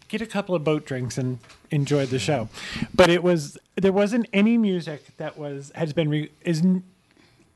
get 0.09 0.21
a 0.21 0.27
couple 0.27 0.55
of 0.55 0.63
boat 0.63 0.85
drinks 0.87 1.17
and 1.19 1.39
enjoy 1.71 2.07
the 2.07 2.19
show. 2.19 2.49
But 2.95 3.09
it 3.11 3.23
was 3.23 3.57
there 3.77 3.93
wasn't 3.93 4.27
any 4.33 4.57
music 4.59 5.17
that 5.17 5.37
was 5.39 5.73
has 5.75 5.93
been 5.93 6.09
re, 6.11 6.31
is 6.43 6.61
n- 6.61 6.85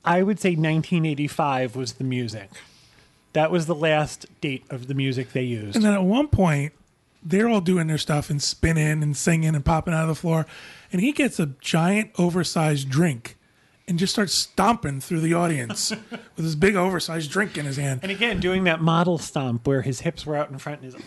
I 0.04 0.22
would 0.22 0.40
say 0.40 0.54
1985 0.56 1.76
was 1.76 1.94
the 1.94 2.04
music. 2.04 2.50
That 3.34 3.50
was 3.50 3.66
the 3.66 3.74
last 3.74 4.24
date 4.40 4.64
of 4.70 4.86
the 4.86 4.94
music 4.94 5.32
they 5.32 5.42
used. 5.42 5.76
And 5.76 5.84
then 5.84 5.92
at 5.92 6.02
one 6.02 6.28
point, 6.28 6.72
they're 7.28 7.48
all 7.48 7.60
doing 7.60 7.86
their 7.86 7.98
stuff 7.98 8.30
and 8.30 8.42
spinning 8.42 9.02
and 9.02 9.16
singing 9.16 9.54
and 9.54 9.64
popping 9.64 9.94
out 9.94 10.02
of 10.02 10.08
the 10.08 10.14
floor. 10.14 10.46
And 10.90 11.00
he 11.00 11.12
gets 11.12 11.38
a 11.38 11.46
giant 11.60 12.10
oversized 12.18 12.88
drink 12.88 13.36
and 13.86 13.98
just 13.98 14.12
starts 14.12 14.34
stomping 14.34 15.00
through 15.00 15.20
the 15.20 15.34
audience 15.34 15.90
with 16.10 16.44
this 16.44 16.54
big 16.54 16.76
oversized 16.76 17.30
drink 17.30 17.58
in 17.58 17.66
his 17.66 17.76
hand. 17.76 18.00
And 18.02 18.10
again, 18.10 18.40
doing 18.40 18.64
that 18.64 18.80
model 18.80 19.18
stomp 19.18 19.66
where 19.66 19.82
his 19.82 20.00
hips 20.00 20.24
were 20.24 20.36
out 20.36 20.50
in 20.50 20.58
front 20.58 20.82
and 20.82 20.92
his 20.92 21.02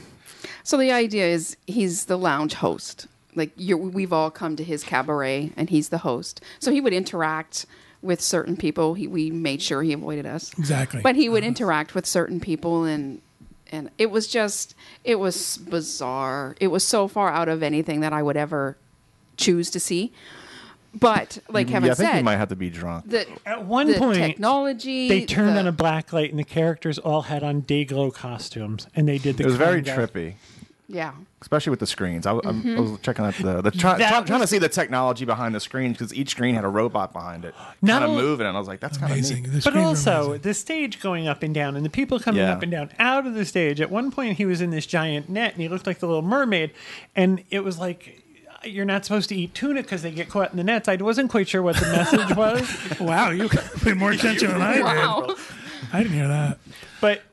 So 0.63 0.77
the 0.77 0.91
idea 0.91 1.25
is 1.25 1.57
he's 1.67 2.05
the 2.05 2.17
lounge 2.17 2.55
host. 2.55 3.07
Like 3.35 3.51
you're, 3.55 3.77
we've 3.77 4.13
all 4.13 4.29
come 4.29 4.55
to 4.57 4.63
his 4.63 4.83
cabaret, 4.83 5.53
and 5.55 5.69
he's 5.69 5.89
the 5.89 5.99
host. 5.99 6.41
So 6.59 6.71
he 6.71 6.81
would 6.81 6.91
interact 6.91 7.65
with 8.01 8.19
certain 8.19 8.57
people. 8.57 8.95
He, 8.95 9.07
we 9.07 9.31
made 9.31 9.61
sure 9.61 9.83
he 9.83 9.93
avoided 9.93 10.25
us. 10.25 10.51
Exactly. 10.57 11.01
But 11.01 11.15
he 11.15 11.29
would 11.29 11.43
uh-huh. 11.43 11.47
interact 11.47 11.95
with 11.95 12.05
certain 12.05 12.41
people, 12.41 12.83
and 12.83 13.21
and 13.71 13.89
it 13.97 14.11
was 14.11 14.27
just 14.27 14.75
it 15.03 15.15
was 15.19 15.57
bizarre. 15.57 16.55
It 16.59 16.67
was 16.67 16.85
so 16.85 17.07
far 17.07 17.29
out 17.31 17.47
of 17.49 17.63
anything 17.63 18.01
that 18.01 18.13
I 18.13 18.21
would 18.23 18.37
ever 18.37 18.77
choose 19.37 19.69
to 19.71 19.79
see. 19.79 20.11
But 20.93 21.37
like 21.47 21.69
Kevin 21.69 21.87
yeah, 21.87 21.93
I 21.93 21.95
think 21.95 22.09
said, 22.09 22.17
you 22.17 22.23
might 22.25 22.35
have 22.35 22.49
to 22.49 22.55
be 22.57 22.69
drunk. 22.69 23.09
the, 23.09 23.25
At 23.45 23.63
one 23.65 23.87
the 23.87 23.97
point, 23.97 24.17
technology 24.17 25.07
they 25.07 25.25
turned 25.25 25.55
the- 25.55 25.61
on 25.61 25.67
a 25.67 25.71
black 25.71 26.11
light 26.11 26.31
and 26.31 26.37
the 26.39 26.43
characters 26.43 26.99
all 26.99 27.21
had 27.23 27.43
on 27.43 27.61
day 27.61 27.85
glow 27.85 28.11
costumes 28.11 28.87
and 28.93 29.07
they 29.07 29.17
did 29.17 29.37
the 29.37 29.43
It 29.43 29.47
was 29.47 29.55
very 29.55 29.81
conga. 29.81 29.95
trippy, 29.95 30.33
yeah. 30.89 31.13
Especially 31.41 31.71
with 31.71 31.79
the 31.79 31.87
screens. 31.87 32.25
I 32.27 32.33
mm-hmm. 32.33 32.75
was 32.79 32.99
checking 33.01 33.25
out 33.25 33.33
the, 33.35 33.61
the 33.61 33.71
try, 33.71 33.97
That 33.97 34.09
try- 34.09 34.23
trying 34.23 34.41
to 34.41 34.47
see 34.47 34.59
the 34.59 34.69
technology 34.69 35.25
behind 35.25 35.55
the 35.55 35.59
screens 35.59 35.97
because 35.97 36.13
each 36.13 36.29
screen 36.29 36.53
had 36.55 36.63
a 36.63 36.69
robot 36.69 37.13
behind 37.13 37.45
it, 37.45 37.55
Not 37.81 38.01
kind 38.01 38.11
of 38.11 38.17
moving, 38.17 38.45
and 38.45 38.55
I 38.55 38.59
was 38.59 38.67
like, 38.67 38.79
that's 38.79 38.97
kind 38.97 39.11
of 39.11 39.17
amazing. 39.17 39.43
neat. 39.51 39.63
But 39.63 39.75
also 39.75 40.25
amazing. 40.25 40.41
the 40.43 40.53
stage 40.53 41.01
going 41.01 41.27
up 41.27 41.41
and 41.43 41.53
down 41.53 41.75
and 41.75 41.83
the 41.83 41.89
people 41.89 42.19
coming 42.19 42.41
Yeah. 42.41 42.53
up 42.53 42.61
and 42.61 42.71
down 42.71 42.91
out 42.99 43.25
of 43.25 43.33
the 43.33 43.45
stage. 43.45 43.81
At 43.81 43.89
one 43.89 44.11
point, 44.11 44.37
he 44.37 44.45
was 44.45 44.61
in 44.61 44.69
this 44.69 44.85
giant 44.85 45.29
net 45.29 45.53
and 45.53 45.61
he 45.61 45.67
looked 45.67 45.87
like 45.87 45.99
the 45.99 46.07
Little 46.07 46.21
Mermaid, 46.21 46.71
and 47.15 47.43
it 47.49 47.63
was 47.63 47.79
like. 47.79 48.17
You're 48.63 48.85
not 48.85 49.03
supposed 49.03 49.27
to 49.29 49.35
eat 49.35 49.55
tuna 49.55 49.81
because 49.81 50.03
they 50.03 50.11
get 50.11 50.29
caught 50.29 50.51
in 50.51 50.57
the 50.57 50.63
nets. 50.63 50.87
I 50.87 50.95
wasn't 50.97 51.31
quite 51.31 51.47
sure 51.47 51.63
what 51.63 51.77
the 51.77 51.87
message 51.87 52.37
was, 52.37 52.99
wow, 52.99 53.31
you 53.31 53.49
paid 53.49 53.97
more 53.97 54.11
attention 54.17 54.49
than 54.51 54.61
I 54.61 54.73
did. 54.75 54.83
Wow. 54.83 55.35
I 55.91 56.03
didn't 56.03 56.13
hear 56.15 56.27
that. 56.27 56.59
but 56.99 57.23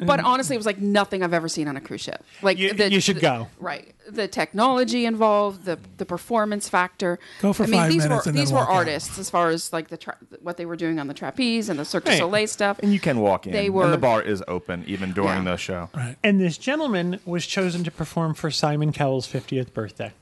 But 0.00 0.18
mm-hmm. 0.20 0.26
honestly, 0.26 0.54
it 0.54 0.58
was 0.58 0.66
like 0.66 0.78
nothing 0.78 1.22
I've 1.24 1.32
ever 1.34 1.48
seen 1.48 1.66
on 1.66 1.76
a 1.76 1.80
cruise 1.80 2.02
ship. 2.02 2.22
Like 2.40 2.56
You- 2.56 2.72
you 2.72 3.00
should 3.00 3.16
the- 3.16 3.20
go. 3.20 3.48
Right, 3.58 3.94
the 4.08 4.28
technology 4.28 5.04
involved, 5.06 5.64
the 5.64 5.78
the 5.96 6.06
performance 6.06 6.68
factor. 6.68 7.18
Go 7.42 7.52
for 7.52 7.64
I 7.64 7.66
mean, 7.66 7.80
five 7.80 7.90
these 7.90 8.02
minutes 8.04 8.26
were 8.26 8.30
and 8.30 8.38
then 8.38 8.44
these 8.44 8.52
were 8.52 8.58
walk 8.58 8.68
out. 8.68 8.74
artists 8.76 9.18
as 9.18 9.28
far 9.28 9.48
as 9.48 9.72
like 9.72 9.88
the 9.88 9.96
tra- 9.96 10.16
what 10.40 10.56
they 10.56 10.66
were 10.66 10.76
doing 10.76 11.00
on 11.00 11.08
the 11.08 11.14
trapeze 11.14 11.68
and 11.68 11.78
the 11.80 11.84
Cirque 11.84 12.04
du 12.04 12.10
Right. 12.12 12.18
Soleil 12.18 12.46
stuff. 12.46 12.78
And 12.80 12.92
you 12.92 13.00
can 13.00 13.18
walk 13.20 13.46
in, 13.46 13.52
They 13.52 13.70
were- 13.70 13.84
and 13.84 13.92
the 13.92 13.98
bar 13.98 14.22
is 14.22 14.42
open 14.46 14.84
even 14.86 15.12
during 15.12 15.44
Yeah. 15.44 15.50
the 15.52 15.56
show. 15.56 15.90
Right. 15.94 16.16
and 16.22 16.40
this 16.40 16.58
gentleman 16.58 17.18
was 17.24 17.44
chosen 17.46 17.82
to 17.84 17.90
perform 17.90 18.34
for 18.34 18.50
Simon 18.52 18.92
Cowell's 18.92 19.26
50th 19.26 19.74
birthday. 19.74 20.12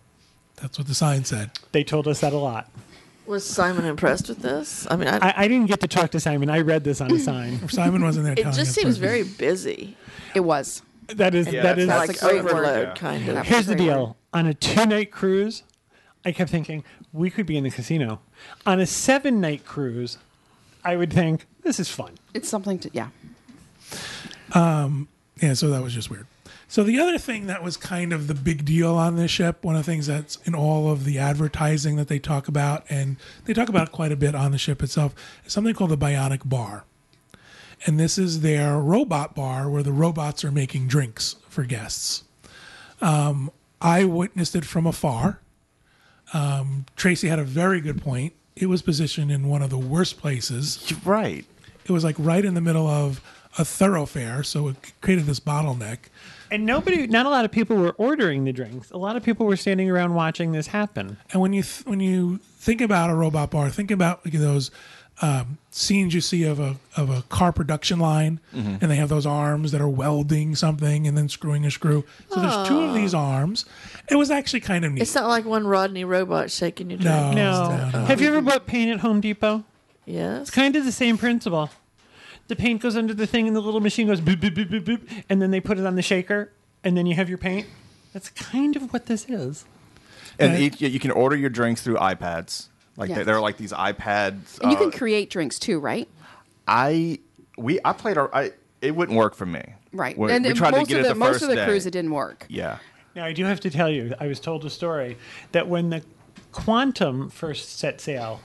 That's 0.56 0.78
what 0.78 0.88
the 0.88 0.94
sign 0.94 1.24
said. 1.26 1.50
They 1.72 1.84
told 1.84 2.08
us 2.08 2.20
that 2.20 2.32
a 2.32 2.38
lot. 2.38 2.70
Was 3.26 3.44
Simon 3.44 3.84
impressed 3.84 4.28
with 4.28 4.38
this? 4.40 4.86
I 4.90 4.96
mean, 4.96 5.08
I, 5.08 5.18
I, 5.18 5.34
I 5.44 5.48
didn't 5.48 5.66
get 5.66 5.80
to 5.80 5.88
talk 5.88 6.10
to 6.12 6.20
Simon. 6.20 6.48
I 6.50 6.60
read 6.60 6.84
this 6.84 7.00
on 7.00 7.10
a 7.12 7.18
sign. 7.18 7.68
Simon 7.68 8.02
wasn't 8.02 8.24
there. 8.26 8.34
it 8.34 8.44
just 8.44 8.60
us 8.60 8.68
seems 8.70 8.98
perfect. 8.98 9.00
very 9.00 9.22
busy. 9.24 9.96
It 10.34 10.40
was. 10.40 10.82
That 11.08 11.34
is 11.34 11.50
Yeah, 11.52 11.62
that 11.62 11.78
is 11.78 11.86
that's- 11.88 12.08
like 12.08 12.16
a 12.16 12.40
great 12.40 12.52
overload, 12.52 12.88
Yeah. 12.88 12.94
kind 12.94 13.28
of. 13.28 13.46
Here's 13.46 13.66
the 13.66 13.74
deal. 13.76 14.16
On 14.32 14.46
a 14.46 14.54
two 14.54 14.86
night 14.86 15.10
cruise, 15.10 15.62
I 16.24 16.32
kept 16.32 16.50
thinking 16.50 16.84
we 17.12 17.30
could 17.30 17.46
be 17.46 17.56
in 17.56 17.64
the 17.64 17.70
casino. 17.70 18.20
On 18.66 18.80
a 18.80 18.86
seven 18.86 19.40
night 19.40 19.64
cruise, 19.64 20.18
I 20.84 20.96
would 20.96 21.12
think 21.12 21.46
this 21.62 21.80
is 21.80 21.88
fun. 21.88 22.12
It's 22.34 22.48
something 22.48 22.78
to 22.80 22.90
yeah. 22.92 23.08
Um, 24.52 25.08
yeah, 25.40 25.54
so 25.54 25.70
that 25.70 25.82
was 25.82 25.94
just 25.94 26.10
weird. 26.10 26.26
So 26.68 26.82
the 26.82 26.98
other 26.98 27.16
thing 27.16 27.46
that 27.46 27.62
was 27.62 27.76
kind 27.76 28.12
of 28.12 28.26
the 28.26 28.34
big 28.34 28.64
deal 28.64 28.94
on 28.96 29.16
this 29.16 29.30
ship, 29.30 29.64
one 29.64 29.76
of 29.76 29.86
the 29.86 29.90
things 29.90 30.08
that's 30.08 30.36
in 30.44 30.54
all 30.54 30.90
of 30.90 31.04
the 31.04 31.18
advertising 31.18 31.96
that 31.96 32.08
they 32.08 32.18
talk 32.18 32.48
about, 32.48 32.84
and 32.88 33.16
they 33.44 33.54
talk 33.54 33.68
about 33.68 33.88
it 33.88 33.92
quite 33.92 34.10
a 34.10 34.16
bit 34.16 34.34
on 34.34 34.50
the 34.50 34.58
ship 34.58 34.82
itself, 34.82 35.14
is 35.44 35.52
something 35.52 35.74
called 35.74 35.90
the 35.90 35.98
Bionic 35.98 36.48
Bar. 36.48 36.84
And 37.86 38.00
this 38.00 38.18
is 38.18 38.40
their 38.40 38.78
robot 38.78 39.34
bar 39.34 39.70
where 39.70 39.82
the 39.82 39.92
robots 39.92 40.44
are 40.44 40.50
making 40.50 40.88
drinks 40.88 41.36
for 41.48 41.64
guests. 41.64 42.24
Um, 43.00 43.52
I 43.80 44.04
witnessed 44.04 44.56
it 44.56 44.64
from 44.64 44.86
afar. 44.86 45.40
Um, 46.32 46.86
Tracy 46.96 47.28
had 47.28 47.38
a 47.38 47.44
very 47.44 47.80
good 47.80 48.02
point. 48.02 48.32
It 48.56 48.66
was 48.66 48.82
positioned 48.82 49.30
in 49.30 49.48
one 49.48 49.62
of 49.62 49.70
the 49.70 49.78
worst 49.78 50.18
places. 50.18 50.92
Right. 51.04 51.44
It 51.84 51.90
was 51.90 52.02
like 52.02 52.16
right 52.18 52.44
in 52.44 52.54
the 52.54 52.60
middle 52.60 52.88
of 52.88 53.20
a 53.58 53.64
thoroughfare, 53.64 54.42
so 54.42 54.68
it 54.68 54.92
created 55.00 55.26
this 55.26 55.38
bottleneck. 55.38 55.98
And 56.50 56.64
nobody, 56.66 57.06
not 57.06 57.26
a 57.26 57.30
lot 57.30 57.44
of 57.44 57.50
people 57.50 57.76
were 57.76 57.92
ordering 57.92 58.44
the 58.44 58.52
drinks. 58.52 58.90
A 58.90 58.96
lot 58.98 59.16
of 59.16 59.22
people 59.22 59.46
were 59.46 59.56
standing 59.56 59.90
around 59.90 60.14
watching 60.14 60.52
this 60.52 60.68
happen. 60.68 61.16
And 61.32 61.40
when 61.40 61.52
you 61.52 61.62
th- 61.62 61.84
when 61.86 62.00
you 62.00 62.38
think 62.58 62.80
about 62.80 63.10
a 63.10 63.14
robot 63.14 63.50
bar, 63.50 63.68
think 63.70 63.90
about 63.90 64.24
like 64.24 64.34
those 64.34 64.70
um, 65.22 65.56
scenes 65.70 66.12
you 66.14 66.20
see 66.20 66.42
of 66.44 66.60
a 66.60 66.76
of 66.96 67.08
a 67.08 67.22
car 67.22 67.50
production 67.50 67.98
line, 67.98 68.38
and 68.52 68.78
they 68.80 68.96
have 68.96 69.08
those 69.08 69.24
arms 69.26 69.72
that 69.72 69.80
are 69.80 69.88
welding 69.88 70.54
something 70.54 71.06
and 71.06 71.16
then 71.16 71.28
screwing 71.28 71.64
a 71.64 71.70
screw. 71.70 72.04
So 72.30 72.40
there's 72.40 72.68
two 72.68 72.80
of 72.80 72.94
these 72.94 73.14
arms. 73.14 73.64
It 74.10 74.16
was 74.16 74.30
actually 74.30 74.60
kind 74.60 74.84
of 74.84 74.92
neat. 74.92 75.00
It's 75.02 75.14
not 75.14 75.26
like 75.28 75.44
one 75.46 75.66
Rodney 75.66 76.04
robot 76.04 76.50
shaking 76.50 76.90
your 76.90 76.98
drink. 76.98 77.14
No. 77.14 77.32
No. 77.32 77.76
no, 77.76 77.90
no. 78.00 78.04
Have 78.04 78.20
you 78.20 78.28
ever 78.28 78.42
bought 78.42 78.66
paint 78.66 78.90
at 78.92 79.00
Home 79.00 79.20
Depot? 79.20 79.64
Yes. 80.04 80.42
It's 80.42 80.50
kind 80.50 80.76
of 80.76 80.84
the 80.84 80.92
same 80.92 81.16
principle. 81.18 81.70
The 82.48 82.56
paint 82.56 82.80
goes 82.80 82.96
under 82.96 83.12
the 83.14 83.26
thing, 83.26 83.46
and 83.46 83.56
the 83.56 83.60
little 83.60 83.80
machine 83.80 84.06
goes 84.06 84.20
boop, 84.20 84.36
boop, 84.36 84.54
boop, 84.54 84.68
boop, 84.70 84.84
boop, 84.84 85.22
and 85.28 85.42
then 85.42 85.50
they 85.50 85.60
put 85.60 85.78
it 85.78 85.86
on 85.86 85.96
the 85.96 86.02
shaker, 86.02 86.52
and 86.84 86.96
then 86.96 87.06
you 87.06 87.14
have 87.14 87.28
your 87.28 87.38
paint. 87.38 87.66
That's 88.12 88.28
kind 88.30 88.76
of 88.76 88.92
what 88.92 89.06
this 89.06 89.26
is. 89.28 89.64
And 90.38 90.52
Right. 90.52 90.60
each, 90.62 90.80
you 90.80 91.00
can 91.00 91.10
order 91.10 91.36
your 91.36 91.50
drinks 91.50 91.82
through 91.82 91.96
iPads. 91.96 92.66
Like 92.96 93.10
Yeah. 93.10 93.16
they 93.16 93.24
they're 93.24 93.40
like 93.40 93.56
these 93.56 93.72
iPads. 93.72 94.60
And 94.60 94.70
you 94.70 94.76
uh, 94.78 94.80
can 94.80 94.90
create 94.90 95.28
drinks 95.30 95.58
too, 95.58 95.78
right? 95.78 96.08
I 96.68 97.18
we 97.58 97.78
I 97.84 97.92
played 97.92 98.16
our 98.18 98.34
I 98.34 98.52
it 98.80 98.94
wouldn't 98.94 99.18
work 99.18 99.34
for 99.34 99.46
me. 99.46 99.62
Right. 99.92 100.16
We, 100.16 100.30
and 100.32 100.44
we 100.44 100.52
tried 100.52 100.72
most 100.72 100.88
to 100.88 100.94
get 100.94 101.00
of 101.00 101.06
it 101.06 101.08
the, 101.08 101.14
the 101.14 101.18
most 101.20 101.28
first 101.32 101.42
of 101.44 101.48
the 101.48 101.56
day. 101.56 101.64
cruise 101.64 101.86
it 101.86 101.90
didn't 101.90 102.10
work. 102.12 102.46
Yeah. 102.48 102.78
Now, 103.14 103.24
I 103.24 103.32
do 103.32 103.44
have 103.46 103.60
to 103.60 103.70
tell 103.70 103.88
you, 103.90 104.14
I 104.20 104.26
was 104.26 104.40
told 104.40 104.64
a 104.66 104.70
story 104.70 105.16
that 105.52 105.68
when 105.68 105.88
the 105.88 106.02
Quantum 106.52 107.30
first 107.30 107.78
set 107.78 108.00
sail, 108.00 108.40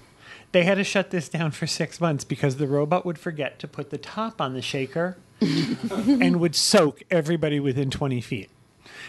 they 0.51 0.63
had 0.63 0.75
to 0.75 0.83
shut 0.83 1.11
this 1.11 1.29
down 1.29 1.51
for 1.51 1.67
six 1.67 2.01
months 2.01 2.23
because 2.23 2.57
the 2.57 2.67
robot 2.67 3.05
would 3.05 3.17
forget 3.17 3.59
to 3.59 3.67
put 3.67 3.89
the 3.89 3.97
top 3.97 4.41
on 4.41 4.53
the 4.53 4.61
shaker 4.61 5.17
and 5.41 6.39
would 6.39 6.55
soak 6.55 7.01
everybody 7.09 7.59
within 7.59 7.89
20 7.89 8.21
feet. 8.21 8.49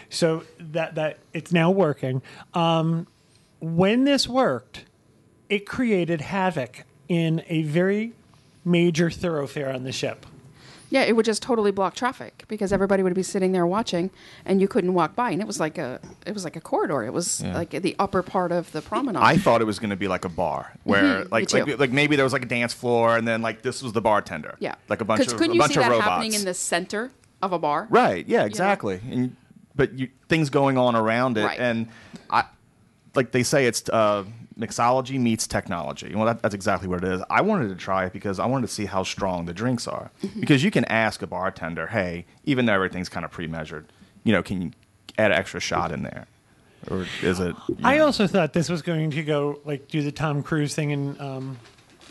So 0.09 0.43
that, 0.59 0.95
that 0.95 1.19
it's 1.33 1.51
now 1.51 1.69
working. 1.71 2.21
Um, 2.53 3.07
when 3.59 4.05
this 4.05 4.27
worked, 4.27 4.85
it 5.49 5.65
created 5.65 6.21
havoc 6.21 6.85
in 7.07 7.43
a 7.47 7.63
very 7.63 8.13
major 8.65 9.09
thoroughfare 9.09 9.71
on 9.71 9.83
the 9.83 9.91
ship. 9.91 10.25
Yeah, 10.93 11.01
it 11.03 11.15
would 11.15 11.25
just 11.25 11.41
totally 11.41 11.71
block 11.71 11.95
traffic 11.95 12.43
because 12.47 12.71
everybody 12.71 13.01
would 13.01 13.15
be 13.15 13.23
sitting 13.23 13.51
there 13.51 13.65
watching, 13.65 14.11
and 14.45 14.61
you 14.61 14.67
couldn't 14.67 14.93
walk 14.93 15.15
by. 15.15 15.31
And 15.31 15.41
it 15.41 15.47
was 15.47 15.59
like 15.59 15.77
a 15.79 15.99
it 16.27 16.33
was 16.33 16.43
like 16.43 16.55
a 16.55 16.61
corridor. 16.61 17.03
It 17.03 17.11
was 17.13 17.41
like 17.41 17.71
the 17.71 17.95
upper 17.97 18.21
part 18.21 18.51
of 18.51 18.71
the 18.73 18.81
promenade. 18.81 19.23
I 19.23 19.37
thought 19.37 19.59
it 19.61 19.65
was 19.65 19.79
going 19.79 19.89
to 19.89 19.95
be 19.95 20.07
like 20.07 20.23
a 20.23 20.29
bar 20.29 20.73
where, 20.83 21.25
like, 21.25 21.47
Mm-hmm. 21.47 21.57
too. 21.65 21.71
like, 21.71 21.79
like 21.79 21.91
maybe 21.91 22.15
there 22.15 22.25
was 22.25 22.31
like 22.33 22.43
a 22.45 22.47
dance 22.47 22.73
floor, 22.73 23.17
and 23.17 23.27
then 23.27 23.41
like 23.41 23.63
this 23.63 23.81
was 23.81 23.91
the 23.93 24.01
bartender. 24.01 24.55
yeah, 24.59 24.75
like 24.87 25.01
a 25.01 25.05
bunch 25.05 25.21
of 25.27 25.35
couldn't 25.35 25.51
a 25.51 25.53
you 25.55 25.59
bunch 25.59 25.73
see 25.73 25.79
of 25.79 25.85
that 25.85 25.89
robots. 25.91 26.07
happening 26.07 26.33
in 26.35 26.45
the 26.45 26.53
center 26.53 27.09
of 27.41 27.53
a 27.53 27.57
bar? 27.59 27.87
Right. 27.89 28.25
Yeah. 28.27 28.45
Exactly. 28.45 29.01
And 29.09 29.35
but 29.75 29.97
you, 29.97 30.09
things 30.29 30.51
going 30.51 30.77
on 30.77 30.95
around 30.95 31.39
it, 31.39 31.43
Right. 31.45 31.59
and 31.59 31.87
I 32.29 32.43
like 33.15 33.31
they 33.31 33.41
say 33.41 33.65
it's 33.65 33.89
uh, 33.89 34.25
mixology 34.59 35.19
meets 35.19 35.47
technology. 35.47 36.13
Well, 36.15 36.25
that, 36.25 36.41
that's 36.41 36.55
exactly 36.55 36.87
what 36.87 37.03
it 37.03 37.11
is. 37.11 37.21
I 37.29 37.41
wanted 37.41 37.69
to 37.69 37.75
try 37.75 38.05
it 38.05 38.13
because 38.13 38.39
I 38.39 38.45
wanted 38.45 38.67
to 38.67 38.73
see 38.73 38.85
how 38.85 39.03
strong 39.03 39.45
the 39.45 39.53
drinks 39.53 39.87
are. 39.87 40.11
Mm-hmm. 40.21 40.39
Because 40.39 40.63
you 40.63 40.71
can 40.71 40.85
ask 40.85 41.21
a 41.21 41.27
bartender, 41.27 41.87
hey, 41.87 42.25
even 42.43 42.65
though 42.65 42.73
everything's 42.73 43.09
kind 43.09 43.25
of 43.25 43.31
pre-measured, 43.31 43.85
you 44.23 44.31
know, 44.31 44.43
can 44.43 44.61
you 44.61 44.71
add 45.17 45.31
an 45.31 45.37
extra 45.37 45.59
shot 45.59 45.91
in 45.91 46.03
there, 46.03 46.27
or 46.89 47.05
is 47.21 47.39
it? 47.39 47.55
I 47.83 47.97
know- 47.97 48.05
also 48.05 48.27
thought 48.27 48.53
this 48.53 48.69
was 48.69 48.81
going 48.81 49.11
to 49.11 49.23
go 49.23 49.59
like 49.65 49.87
do 49.87 50.01
the 50.01 50.11
Tom 50.11 50.43
Cruise 50.43 50.73
thing 50.75 50.91
and 50.91 51.19
um, 51.21 51.59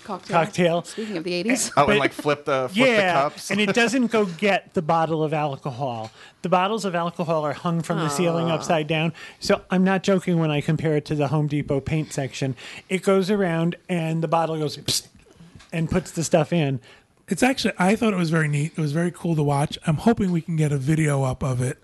Cocktail. 0.04 0.36
Cocktail. 0.36 0.82
Speaking 0.84 1.16
of 1.16 1.24
the 1.24 1.32
eighties, 1.34 1.70
Oh, 1.76 1.86
and 1.88 1.98
like 1.98 2.12
flip 2.12 2.44
the 2.44 2.68
flip 2.72 2.86
the 2.86 2.92
yeah, 2.92 3.12
cups. 3.22 3.50
and 3.50 3.60
it 3.60 3.72
doesn't 3.74 4.08
go 4.08 4.24
get 4.26 4.74
the 4.74 4.82
bottle 4.82 5.22
of 5.22 5.32
alcohol. 5.32 6.10
The 6.42 6.48
bottles 6.48 6.84
of 6.84 6.94
alcohol 6.94 7.44
are 7.46 7.52
hung 7.52 7.82
from 7.82 7.98
the 7.98 8.08
ceiling 8.08 8.50
upside 8.50 8.86
down. 8.88 9.12
So 9.38 9.62
I'm 9.70 9.84
not 9.84 10.02
joking 10.02 10.38
when 10.38 10.50
I 10.50 10.60
compare 10.60 10.96
it 10.96 11.04
to 11.06 11.14
the 11.14 11.28
Home 11.28 11.46
Depot 11.46 11.80
paint 11.80 12.12
section. 12.12 12.56
It 12.88 13.02
goes 13.02 13.30
around 13.30 13.76
and 13.88 14.22
the 14.22 14.28
bottle 14.28 14.58
goes 14.58 14.76
psst, 14.76 15.06
and 15.72 15.88
puts 15.90 16.10
the 16.10 16.24
stuff 16.24 16.52
in. 16.52 16.80
It's 17.28 17.42
actually 17.42 17.74
I 17.78 17.94
thought 17.96 18.12
it 18.12 18.16
was 18.18 18.30
very 18.30 18.48
neat. 18.48 18.72
It 18.76 18.80
was 18.80 18.92
very 18.92 19.12
cool 19.12 19.36
to 19.36 19.42
watch. 19.42 19.78
I'm 19.86 19.96
hoping 19.98 20.32
we 20.32 20.40
can 20.40 20.56
get 20.56 20.72
a 20.72 20.78
video 20.78 21.22
up 21.22 21.42
of 21.44 21.62
it 21.62 21.78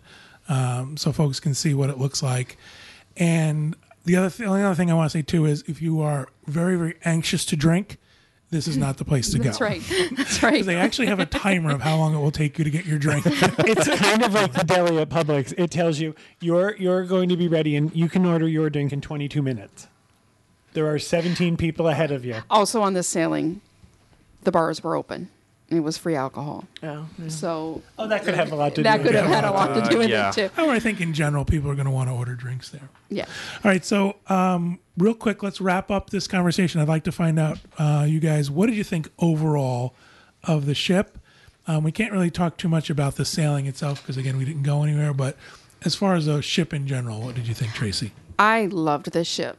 um, 0.49 0.97
so 0.97 1.13
folks 1.13 1.39
can 1.41 1.55
see 1.55 1.73
what 1.75 1.89
it 1.89 1.99
looks 1.99 2.23
like. 2.23 2.59
And 3.17 3.77
the 4.05 4.17
other 4.17 4.29
th- 4.31 4.39
the 4.39 4.45
only 4.47 4.63
other 4.63 4.75
thing 4.75 4.91
I 4.91 4.95
want 4.95 5.11
to 5.11 5.19
say 5.19 5.23
too 5.23 5.45
is 5.47 5.63
if 5.67 5.81
you 5.81 6.01
are 6.01 6.29
very 6.47 6.77
very 6.77 6.97
anxious 7.05 7.45
to 7.47 7.57
drink, 7.57 7.99
this 8.51 8.67
is 8.67 8.77
not 8.77 8.97
the 8.97 9.05
place 9.05 9.31
to 9.33 9.39
that's 9.39 9.59
go. 9.59 9.65
That's 9.69 9.91
right. 9.91 10.11
That's 10.17 10.43
right. 10.43 10.65
They 10.65 10.77
actually 10.77 11.09
have 11.09 11.21
a 11.21 11.27
timer 11.27 11.71
of 11.71 11.83
how 11.83 11.97
long 11.97 12.15
it 12.15 12.19
will 12.19 12.31
take 12.31 12.59
you 12.59 12.65
to 12.65 12.71
get 12.71 12.87
your 12.87 12.99
drink. 12.99 13.25
It's 13.27 13.89
kind 13.89 14.23
of 14.23 14.33
like 14.33 14.53
the 14.53 14.65
deli 14.65 14.99
at 14.99 15.11
Publix. 15.11 15.53
It 15.59 15.71
tells 15.71 15.99
you 16.01 16.15
you're 16.41 16.75
you're 16.77 17.05
going 17.05 17.29
to 17.29 17.37
be 17.37 17.49
ready 17.49 17.77
and 17.77 17.95
you 17.95 18.09
can 18.09 18.25
order 18.25 18.49
your 18.49 18.71
drink 18.71 18.93
in 18.93 19.01
22 19.01 19.43
minutes. 19.43 19.89
There 20.73 20.87
are 20.93 20.99
17 20.99 21.57
people 21.57 21.89
ahead 21.89 22.11
of 22.11 22.25
you. 22.25 22.37
also 22.51 22.81
on 22.83 22.95
the 22.95 23.03
sailing, 23.03 23.61
the 24.45 24.53
bars 24.53 24.83
were 24.83 24.97
open. 24.97 25.29
It 25.71 25.81
was 25.81 25.99
free 25.99 26.15
alcohol. 26.15 26.65
Oh, 26.83 27.07
yeah. 27.19 27.29
So 27.29 27.83
Oh, 27.99 28.09
that 28.09 28.25
could 28.25 28.35
have 28.35 28.53
a 28.53 28.55
lot 28.55 28.75
to 28.77 28.83
that 28.83 28.99
do 28.99 29.03
could 29.03 29.15
with 29.15 29.23
have 29.23 29.31
had 29.31 29.45
a 29.45 29.51
lot 29.51 29.75
to 29.75 29.91
do 29.91 29.99
with 29.99 30.09
yeah. 30.09 30.31
it 30.31 30.35
too. 30.35 30.51
However, 30.55 30.73
I 30.73 30.79
think 30.79 31.01
in 31.01 31.13
general 31.13 31.45
people 31.45 31.71
are 31.71 31.75
going 31.75 31.85
to 31.85 31.91
want 31.91 32.09
to 32.09 32.15
order 32.15 32.35
drinks 32.35 32.71
there. 32.71 32.89
Yeah. 33.11 33.27
All 33.63 33.71
right, 33.71 33.85
so 33.85 34.17
um, 34.29 34.79
real 34.97 35.13
quick, 35.13 35.43
let's 35.43 35.61
wrap 35.61 35.91
up 35.91 36.09
this 36.09 36.27
conversation. 36.27 36.81
I'd 36.81 36.89
like 36.89 37.05
to 37.05 37.13
find 37.13 37.39
out, 37.39 37.59
uh, 37.79 38.07
you 38.09 38.19
guys, 38.19 38.51
what 38.51 38.67
did 38.67 38.77
you 38.77 38.85
think 38.85 39.11
overall 39.19 39.95
of 40.45 40.65
the 40.65 40.75
ship? 40.75 41.19
Um, 41.67 41.85
we 41.85 41.93
can't 41.93 42.13
really 42.13 42.31
talk 42.31 42.57
too 42.57 42.69
much 42.69 42.89
about 42.89 43.17
the 43.17 43.27
sailing 43.27 43.67
itself 43.67 44.01
because, 44.01 44.17
again, 44.17 44.39
we 44.39 44.47
didn't 44.47 44.63
go 44.63 44.83
anywhere. 44.85 45.13
But 45.13 45.37
as 45.85 45.95
far 45.95 46.15
as 46.15 46.25
the 46.25 46.41
ship 46.41 46.73
in 46.73 46.87
general, 46.87 47.21
what 47.21 47.35
did 47.35 47.47
you 47.47 47.53
think, 47.53 47.75
Tracy? 47.75 48.13
I 48.39 48.67
loved 48.67 49.13
this 49.13 49.29
ship. 49.29 49.59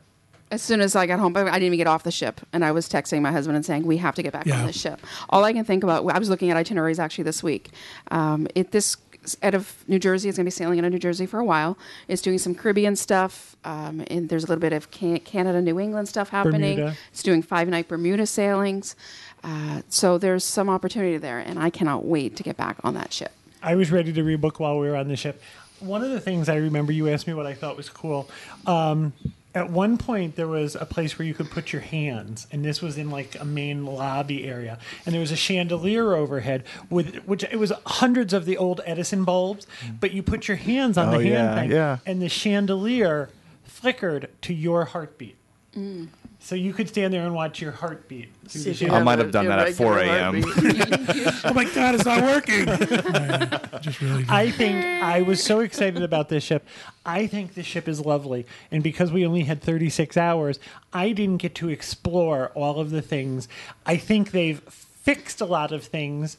As 0.52 0.62
soon 0.62 0.82
as 0.82 0.96
I 0.96 1.06
got 1.06 1.20
home, 1.20 1.36
I 1.38 1.44
didn't 1.44 1.64
even 1.64 1.78
get 1.78 1.88
off 1.88 2.04
the 2.04 2.12
ship, 2.12 2.42
and 2.54 2.66
I 2.66 2.72
was 2.72 2.90
texting 2.90 3.22
my 3.22 3.32
husband 3.32 3.56
and 3.56 3.66
saying, 3.66 3.86
"We 3.86 3.98
have 3.98 4.16
to 4.16 4.24
get 4.24 4.34
back 4.34 4.46
Yeah. 4.48 4.62
on 4.62 4.68
this 4.68 4.80
ship." 4.80 5.00
All 5.30 5.44
I 5.44 5.54
can 5.54 5.64
think 5.64 5.84
about, 5.84 6.06
I 6.10 6.18
was 6.18 6.30
looking 6.30 6.50
at 6.50 6.58
itineraries 6.58 6.98
actually 7.00 7.26
this 7.26 7.44
week. 7.44 7.70
Um, 8.10 8.48
it 8.56 8.72
this 8.72 8.98
out 9.44 9.54
of 9.54 9.84
New 9.88 10.00
Jersey 10.00 10.28
is 10.30 10.38
going 10.38 10.46
to 10.46 10.48
be 10.48 10.52
sailing 10.52 10.80
out 10.80 10.86
of 10.86 10.92
New 10.94 10.98
Jersey 10.98 11.26
for 11.28 11.40
a 11.40 11.46
while. 11.46 11.78
It's 12.08 12.22
doing 12.22 12.40
some 12.40 12.56
Caribbean 12.56 12.96
stuff, 12.96 13.56
um, 13.64 14.02
and 14.08 14.30
there's 14.30 14.44
a 14.44 14.48
little 14.48 14.62
bit 14.62 14.74
of 14.74 14.90
Can- 14.92 15.20
Canada, 15.20 15.62
New 15.62 15.80
England 15.80 16.08
stuff 16.08 16.30
happening. 16.30 16.78
Bermuda. 16.78 16.96
It's 17.12 17.22
doing 17.22 17.44
five 17.44 17.68
night 17.68 17.88
Bermuda 17.88 18.26
sailings, 18.26 18.96
uh, 19.44 19.82
so 19.90 20.18
there's 20.18 20.44
some 20.44 20.68
opportunity 20.70 21.18
there, 21.18 21.38
and 21.38 21.60
I 21.60 21.70
cannot 21.70 22.06
wait 22.06 22.36
to 22.38 22.44
get 22.44 22.58
back 22.58 22.78
on 22.84 22.94
that 22.96 23.14
ship. 23.14 23.34
I 23.62 23.76
was 23.76 23.92
ready 23.92 24.14
to 24.14 24.24
rebook 24.24 24.58
while 24.60 24.80
we 24.80 24.88
were 24.90 24.96
on 24.96 25.10
the 25.10 25.18
ship. 25.18 25.44
One 25.80 26.02
of 26.04 26.10
the 26.12 26.20
things 26.20 26.50
I 26.50 26.56
remember 26.56 26.92
you 26.92 27.08
asked 27.10 27.28
me 27.28 27.34
what 27.34 27.46
I 27.46 27.54
thought 27.54 27.78
was 27.78 27.90
cool. 27.90 28.30
Um, 28.66 29.14
at 29.56 29.70
one 29.72 29.98
point, 29.98 30.36
there 30.36 30.48
was 30.48 30.76
a 30.76 30.86
place 30.86 31.18
where 31.18 31.28
you 31.28 31.34
could 31.34 31.50
put 31.50 31.74
your 31.74 31.82
hands, 31.82 32.46
and 32.52 32.64
this 32.64 32.82
was 32.82 32.98
in 33.00 33.10
like 33.10 33.40
a 33.40 33.46
main 33.46 33.86
lobby 33.86 34.46
area, 34.48 34.78
and 35.06 35.14
there 35.14 35.20
was 35.22 35.32
a 35.32 35.36
chandelier 35.36 36.14
overhead 36.14 36.64
with 36.90 37.16
which 37.26 37.44
it 37.44 37.58
was 37.58 37.74
hundreds 37.86 38.32
of 38.34 38.46
the 38.46 38.58
old 38.58 38.82
Edison 38.86 39.24
bulbs, 39.24 39.66
but 40.00 40.12
you 40.12 40.22
put 40.22 40.48
your 40.48 40.58
hands 40.58 40.98
on 41.00 41.14
Oh, 41.14 41.18
the 41.18 41.28
yeah, 41.28 41.38
hand 41.56 41.60
thing, 41.60 41.72
yeah. 41.72 41.98
and 42.06 42.22
the 42.22 42.30
chandelier 42.30 43.30
flickered 43.64 44.30
to 44.44 44.54
your 44.54 44.86
heartbeat. 44.86 45.36
Mm. 45.76 46.10
So 46.42 46.56
you 46.56 46.74
could 46.74 46.88
stand 46.88 47.14
there 47.14 47.26
and 47.26 47.36
watch 47.36 47.62
your 47.62 47.74
heartbeat. 47.74 48.30
through 48.48 48.74
See 48.74 48.86
you. 48.86 48.92
I 48.92 49.04
might 49.04 49.20
have 49.20 49.32
done 49.32 49.48
that 49.48 49.60
at 49.60 49.74
4 49.74 50.00
a.m. 50.00 50.44
Oh 51.44 51.54
my 51.54 51.66
God, 51.66 51.96
it's 51.96 52.06
not 52.06 52.24
working. 52.24 52.66
Yeah, 52.68 53.60
just 53.82 54.02
really 54.02 54.24
good. 54.24 54.32
I 54.32 54.50
think 54.50 54.84
I 55.04 55.22
was 55.22 55.44
so 55.44 55.60
excited 55.60 56.02
about 56.02 56.30
this 56.30 56.44
ship. 56.44 56.66
I 57.06 57.28
think 57.28 57.56
this 57.56 57.66
ship 57.66 57.88
is 57.88 58.00
lovely. 58.06 58.46
And 58.72 58.82
because 58.82 59.12
we 59.12 59.26
only 59.26 59.44
had 59.44 59.62
36 59.62 60.16
hours, 60.16 60.60
I 60.94 61.12
didn't 61.12 61.38
get 61.38 61.56
to 61.56 61.70
explore 61.70 62.52
all 62.56 62.80
of 62.80 62.90
the 62.90 63.02
things. 63.02 63.48
I 63.86 63.98
think 63.98 64.32
they've 64.32 64.60
fixed 64.60 65.42
a 65.42 65.46
lot 65.46 65.72
of 65.72 65.84
things. 65.84 66.38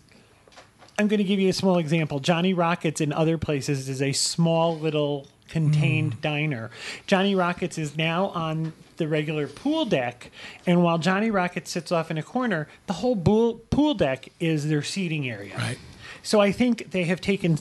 I'm 0.99 1.09
going 1.09 1.19
to 1.19 1.25
give 1.25 1.41
you 1.41 1.51
a 1.51 1.55
small 1.55 1.79
example. 1.79 2.21
Johnny 2.21 2.55
Rockets 2.55 3.01
in 3.01 3.13
other 3.13 3.39
places 3.39 3.89
is 3.89 4.01
a 4.01 4.13
small 4.13 4.79
little 4.79 5.29
contained 5.49 6.17
mm. 6.17 6.21
diner. 6.21 6.71
Johnny 7.07 7.35
Rockets 7.35 7.79
is 7.79 7.97
now 7.97 8.27
on 8.29 8.73
the 9.01 9.09
regular 9.09 9.49
pool 9.49 9.87
deck, 9.87 10.31
and 10.67 10.85
while 10.85 10.99
Johnny 10.99 11.31
Rocket 11.31 11.67
sits 11.67 11.91
off 11.91 12.11
in 12.11 12.19
a 12.19 12.23
corner, 12.23 12.69
the 12.87 12.93
whole 12.93 13.17
pool, 13.17 13.55
pool 13.71 13.95
deck 13.95 14.29
is 14.39 14.69
their 14.69 14.83
seating 14.83 15.29
area. 15.29 15.57
Right. 15.57 15.79
So 16.23 16.39
I 16.41 16.53
think 16.53 16.91
they 16.91 17.05
have 17.05 17.21
taken 17.21 17.59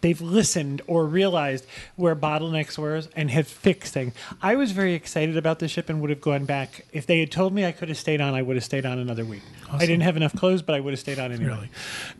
they've 0.00 0.20
listened 0.20 0.80
or 0.86 1.06
realized 1.06 1.66
where 1.96 2.14
bottlenecks 2.14 2.78
were 2.78 3.02
and 3.16 3.32
have 3.32 3.48
fixed 3.48 3.92
things. 3.92 4.14
I 4.40 4.54
was 4.54 4.70
very 4.70 4.94
excited 4.94 5.36
about 5.36 5.58
the 5.58 5.66
ship 5.66 5.88
and 5.88 6.00
would 6.00 6.10
have 6.10 6.20
gone 6.20 6.44
back. 6.44 6.86
If 6.92 7.04
they 7.04 7.18
had 7.18 7.32
told 7.32 7.52
me 7.52 7.66
I 7.66 7.72
could 7.72 7.88
have 7.88 7.98
stayed 7.98 8.20
on, 8.20 8.32
I 8.32 8.42
would 8.42 8.54
have 8.54 8.64
stayed 8.64 8.86
on 8.86 9.00
another 9.00 9.24
week. 9.24 9.42
I 9.72 9.80
didn't 9.80 10.02
have 10.02 10.16
enough 10.16 10.36
clothes, 10.36 10.62
but 10.62 10.76
I 10.76 10.80
would 10.80 10.92
have 10.92 11.00
stayed 11.00 11.18
on 11.18 11.32
anyway. 11.32 11.50
Really, 11.50 11.70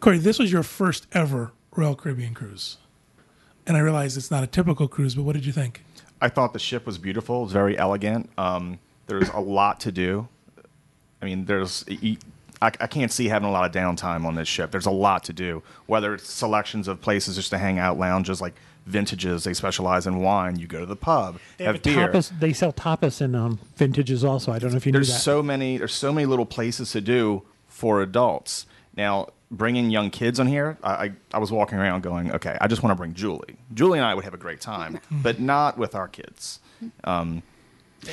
Corey, 0.00 0.18
this 0.18 0.40
was 0.40 0.50
your 0.50 0.64
first 0.64 1.06
ever 1.12 1.52
Royal 1.76 1.94
Caribbean 1.94 2.34
cruise, 2.34 2.78
and 3.64 3.76
I 3.76 3.80
realize 3.80 4.16
it's 4.16 4.30
not 4.32 4.42
a 4.42 4.48
typical 4.48 4.88
cruise, 4.88 5.14
but 5.14 5.22
what 5.22 5.34
did 5.34 5.46
you 5.46 5.52
think? 5.52 5.84
I 6.20 6.28
thought 6.28 6.52
the 6.52 6.58
ship 6.58 6.86
was 6.86 6.98
beautiful. 6.98 7.40
It 7.40 7.44
was 7.44 7.52
very 7.52 7.78
elegant. 7.78 8.30
Um, 8.38 8.78
there's 9.06 9.28
a 9.30 9.40
lot 9.40 9.80
to 9.80 9.92
do. 9.92 10.28
I 11.22 11.24
mean, 11.24 11.44
there's 11.46 11.84
I, 12.60 12.66
I 12.80 12.86
can't 12.86 13.12
see 13.12 13.28
having 13.28 13.48
a 13.48 13.52
lot 13.52 13.64
of 13.64 13.72
downtime 13.72 14.24
on 14.24 14.34
this 14.34 14.48
ship. 14.48 14.70
There's 14.70 14.86
a 14.86 14.90
lot 14.90 15.24
to 15.24 15.32
do. 15.32 15.62
Whether 15.86 16.14
it's 16.14 16.28
selections 16.30 16.88
of 16.88 17.00
places 17.00 17.36
just 17.36 17.50
to 17.50 17.58
hang 17.58 17.78
out, 17.78 17.98
lounges 17.98 18.40
like 18.40 18.54
vintages. 18.86 19.44
They 19.44 19.54
specialize 19.54 20.06
in 20.06 20.18
wine. 20.18 20.58
You 20.58 20.66
go 20.66 20.80
to 20.80 20.86
the 20.86 20.96
pub, 20.96 21.38
They 21.56 21.64
have, 21.64 21.76
have 21.76 21.82
beer. 21.82 22.08
tapas. 22.08 22.38
They 22.40 22.52
sell 22.52 22.72
tapas 22.72 23.20
in 23.20 23.34
um, 23.34 23.58
vintages 23.76 24.24
also. 24.24 24.52
I 24.52 24.58
don't 24.58 24.70
know 24.72 24.76
if 24.76 24.86
you 24.86 24.92
knew 24.92 24.98
there's 24.98 25.22
so 25.22 25.42
many 25.42 25.78
there's 25.78 25.94
so 25.94 26.12
many 26.12 26.26
little 26.26 26.46
places 26.46 26.92
to 26.92 27.00
do 27.00 27.42
for 27.68 28.02
adults 28.02 28.66
now 28.96 29.28
bringing 29.50 29.90
young 29.90 30.10
kids 30.10 30.38
on 30.38 30.46
here 30.46 30.76
I, 30.82 30.90
I, 31.06 31.12
I 31.34 31.38
was 31.38 31.50
walking 31.50 31.78
around 31.78 32.02
going 32.02 32.32
okay 32.32 32.58
i 32.60 32.66
just 32.66 32.82
want 32.82 32.90
to 32.92 32.96
bring 32.96 33.14
julie 33.14 33.56
julie 33.72 33.98
and 33.98 34.06
i 34.06 34.14
would 34.14 34.24
have 34.24 34.34
a 34.34 34.38
great 34.38 34.60
time 34.60 35.00
but 35.10 35.40
not 35.40 35.78
with 35.78 35.94
our 35.94 36.06
kids 36.08 36.60
um, 37.04 37.42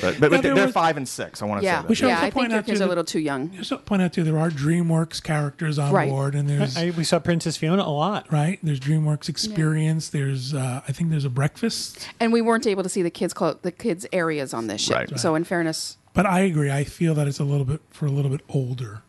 but, 0.00 0.12
Yeah, 0.14 0.28
but 0.28 0.42
they're 0.42 0.54
was- 0.66 0.72
five 0.72 0.96
and 0.96 1.06
six 1.08 1.42
i 1.42 1.44
want 1.44 1.60
to 1.60 1.64
Yeah, 1.64 1.82
say 1.82 1.86
We 1.88 1.94
should 1.94 2.08
yeah. 2.08 2.14
also 2.16 2.26
I 2.26 2.30
point 2.30 2.44
think 2.44 2.50
your 2.52 2.58
out, 2.58 2.64
too, 2.66 2.72
kids 2.72 2.80
are 2.80 2.84
a 2.84 2.88
little 2.88 3.04
too 3.04 3.20
young. 3.20 3.52
Just 3.52 3.68
to 3.68 3.76
point 3.78 4.02
out 4.02 4.12
too, 4.12 4.24
there 4.24 4.36
are 4.38 4.50
DreamWorks 4.50 5.22
characters 5.22 5.78
on 5.78 5.92
Right. 5.92 6.08
board, 6.10 6.34
and 6.34 6.48
there's 6.50 6.76
I, 6.78 6.90
we 6.90 7.04
saw 7.04 7.20
Princess 7.20 7.56
Fiona 7.56 7.82
a 7.84 7.94
lot. 7.94 8.32
right. 8.32 8.58
There's 8.64 8.80
DreamWorks 8.80 9.28
Experience. 9.28 10.08
There's 10.08 10.54
uh, 10.54 10.80
I 10.88 10.90
think 10.92 11.10
there's 11.10 11.24
a 11.24 11.30
breakfast. 11.30 12.08
And 12.18 12.32
we 12.32 12.40
weren't 12.42 12.66
able 12.66 12.82
to 12.82 12.88
see 12.88 13.02
the 13.02 13.10
kids 13.10 13.32
clo- 13.32 13.58
the 13.62 13.70
kids 13.70 14.04
areas 14.12 14.52
on 14.52 14.66
this 14.66 14.80
ship. 14.80 14.96
Right. 14.96 15.20
So 15.20 15.36
in 15.36 15.44
fairness, 15.44 15.98
But 16.14 16.26
I 16.26 16.40
agree. 16.40 16.70
I 16.72 16.82
feel 16.82 17.14
that 17.14 17.28
it's 17.28 17.38
a 17.38 17.44
little 17.44 17.64
bit 17.66 17.80
for 17.90 18.06
a 18.06 18.10
little 18.10 18.30
bit 18.32 18.40
older 18.48 19.02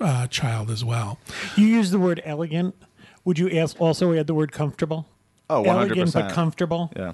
uh, 0.00 0.26
child 0.28 0.70
as 0.70 0.84
well. 0.84 1.18
You 1.56 1.66
use 1.66 1.90
the 1.90 1.98
word 1.98 2.20
elegant. 2.24 2.74
Would 3.24 3.38
you 3.38 3.50
ask, 3.50 3.80
also 3.80 4.12
add 4.14 4.26
the 4.26 4.34
word 4.34 4.52
comfortable? 4.52 5.06
oh 5.50 5.62
100% 5.62 5.66
Elegant 5.68 6.12
but 6.12 6.32
comfortable. 6.32 6.92
yeah 6.96 7.12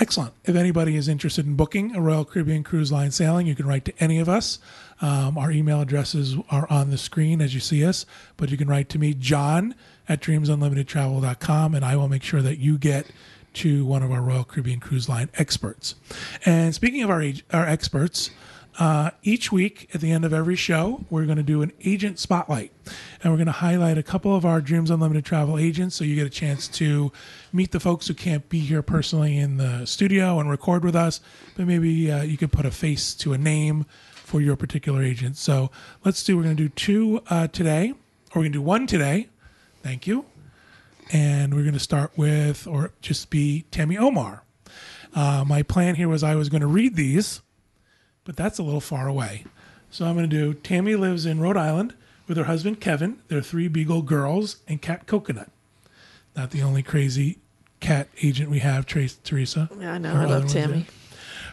Excellent. 0.00 0.32
If 0.44 0.54
anybody 0.54 0.94
is 0.94 1.08
interested 1.08 1.44
in 1.44 1.56
booking 1.56 1.96
a 1.96 2.00
Royal 2.00 2.24
Caribbean 2.24 2.62
Cruise 2.62 2.92
Line 2.92 3.10
sailing, 3.10 3.48
you 3.48 3.56
can 3.56 3.66
write 3.66 3.84
to 3.86 3.92
any 3.98 4.20
of 4.20 4.28
us. 4.28 4.60
Um, 5.00 5.36
our 5.36 5.50
email 5.50 5.80
addresses 5.80 6.36
are 6.50 6.70
on 6.70 6.90
the 6.90 6.98
screen 6.98 7.40
as 7.40 7.52
you 7.52 7.58
see 7.58 7.84
us, 7.84 8.06
but 8.36 8.50
you 8.50 8.56
can 8.56 8.68
write 8.68 8.88
to 8.90 8.98
me, 8.98 9.12
John 9.14 9.74
at 10.08 10.20
dreamsunlimitedtravel.com, 10.20 11.74
and 11.74 11.84
I 11.84 11.96
will 11.96 12.08
make 12.08 12.22
sure 12.22 12.42
that 12.42 12.58
you 12.58 12.78
get 12.78 13.06
to 13.54 13.84
one 13.84 14.04
of 14.04 14.12
our 14.12 14.22
Royal 14.22 14.44
Caribbean 14.44 14.78
Cruise 14.78 15.08
Line 15.08 15.30
experts. 15.34 15.96
And 16.46 16.72
speaking 16.74 17.02
of 17.02 17.10
our, 17.10 17.20
ag- 17.22 17.42
our 17.52 17.66
experts, 17.66 18.30
uh, 18.78 19.10
each 19.22 19.50
week 19.50 19.90
at 19.92 20.00
the 20.00 20.12
end 20.12 20.24
of 20.24 20.32
every 20.32 20.54
show, 20.54 21.04
we're 21.10 21.24
going 21.24 21.36
to 21.36 21.42
do 21.42 21.62
an 21.62 21.72
agent 21.84 22.18
spotlight. 22.18 22.72
And 23.22 23.32
we're 23.32 23.36
going 23.36 23.46
to 23.46 23.52
highlight 23.52 23.98
a 23.98 24.02
couple 24.04 24.36
of 24.36 24.46
our 24.46 24.60
Dreams 24.60 24.90
Unlimited 24.90 25.24
travel 25.24 25.58
agents 25.58 25.96
so 25.96 26.04
you 26.04 26.14
get 26.14 26.26
a 26.26 26.30
chance 26.30 26.68
to 26.68 27.10
meet 27.52 27.72
the 27.72 27.80
folks 27.80 28.06
who 28.06 28.14
can't 28.14 28.48
be 28.48 28.60
here 28.60 28.82
personally 28.82 29.36
in 29.36 29.56
the 29.56 29.84
studio 29.84 30.38
and 30.38 30.48
record 30.48 30.84
with 30.84 30.94
us. 30.94 31.20
But 31.56 31.66
maybe 31.66 32.10
uh, 32.10 32.22
you 32.22 32.36
could 32.36 32.52
put 32.52 32.64
a 32.64 32.70
face 32.70 33.14
to 33.16 33.32
a 33.32 33.38
name 33.38 33.84
for 34.12 34.40
your 34.40 34.54
particular 34.54 35.02
agent. 35.02 35.36
So 35.36 35.70
let's 36.04 36.22
do, 36.22 36.36
we're 36.36 36.44
going 36.44 36.56
to 36.56 36.62
do 36.62 36.68
two 36.68 37.22
uh, 37.28 37.48
today, 37.48 37.90
or 37.90 38.36
we're 38.36 38.42
going 38.42 38.52
to 38.52 38.58
do 38.58 38.62
one 38.62 38.86
today. 38.86 39.28
Thank 39.82 40.06
you. 40.06 40.24
And 41.10 41.54
we're 41.54 41.62
going 41.62 41.72
to 41.72 41.80
start 41.80 42.12
with, 42.16 42.66
or 42.66 42.92
just 43.00 43.30
be 43.30 43.64
Tammy 43.70 43.98
Omar. 43.98 44.44
Uh, 45.14 45.44
my 45.46 45.62
plan 45.62 45.96
here 45.96 46.08
was 46.08 46.22
I 46.22 46.36
was 46.36 46.48
going 46.48 46.60
to 46.60 46.66
read 46.66 46.94
these 46.94 47.40
but 48.28 48.36
that's 48.36 48.58
a 48.58 48.62
little 48.62 48.78
far 48.78 49.08
away. 49.08 49.46
So 49.90 50.04
I'm 50.04 50.14
going 50.14 50.28
to 50.28 50.36
do 50.36 50.52
Tammy 50.52 50.96
lives 50.96 51.24
in 51.24 51.40
Rhode 51.40 51.56
Island 51.56 51.94
with 52.26 52.36
her 52.36 52.44
husband 52.44 52.78
Kevin, 52.78 53.22
their 53.28 53.40
three 53.40 53.68
beagle 53.68 54.02
girls, 54.02 54.58
and 54.68 54.82
cat 54.82 55.06
Coconut. 55.06 55.48
Not 56.36 56.50
the 56.50 56.60
only 56.60 56.82
crazy 56.82 57.38
cat 57.80 58.08
agent 58.22 58.50
we 58.50 58.58
have, 58.58 58.84
Trace 58.84 59.16
Teresa. 59.24 59.70
Yeah, 59.80 59.94
I 59.94 59.98
know. 59.98 60.14
Her 60.14 60.26
I 60.26 60.26
love 60.26 60.46
Tammy. 60.46 60.84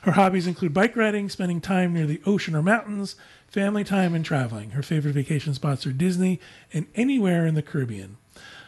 Her 0.02 0.12
hobbies 0.12 0.48
include 0.48 0.74
bike 0.74 0.98
riding, 0.98 1.30
spending 1.30 1.62
time 1.62 1.94
near 1.94 2.06
the 2.06 2.22
ocean 2.26 2.54
or 2.54 2.62
mountains, 2.62 3.16
family 3.48 3.86
time, 3.86 4.14
and 4.14 4.26
traveling. 4.26 4.72
Her 4.72 4.84
favorite 4.84 5.14
vacation 5.14 5.54
spots 5.54 5.88
are 5.88 5.94
Disney 5.94 6.42
and 6.74 6.88
anywhere 6.94 7.48
in 7.48 7.56
the 7.56 7.62
Caribbean. 7.62 8.18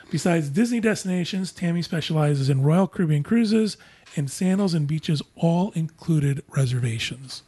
Besides 0.10 0.48
Disney 0.48 0.80
destinations, 0.80 1.52
Tammy 1.52 1.82
specializes 1.82 2.50
in 2.50 2.64
Royal 2.64 2.88
Caribbean 2.88 3.24
cruises 3.24 3.76
and 4.16 4.32
sandals 4.32 4.74
and 4.74 4.88
beaches, 4.88 5.22
all 5.36 5.72
included 5.72 6.42
reservations. 6.48 7.44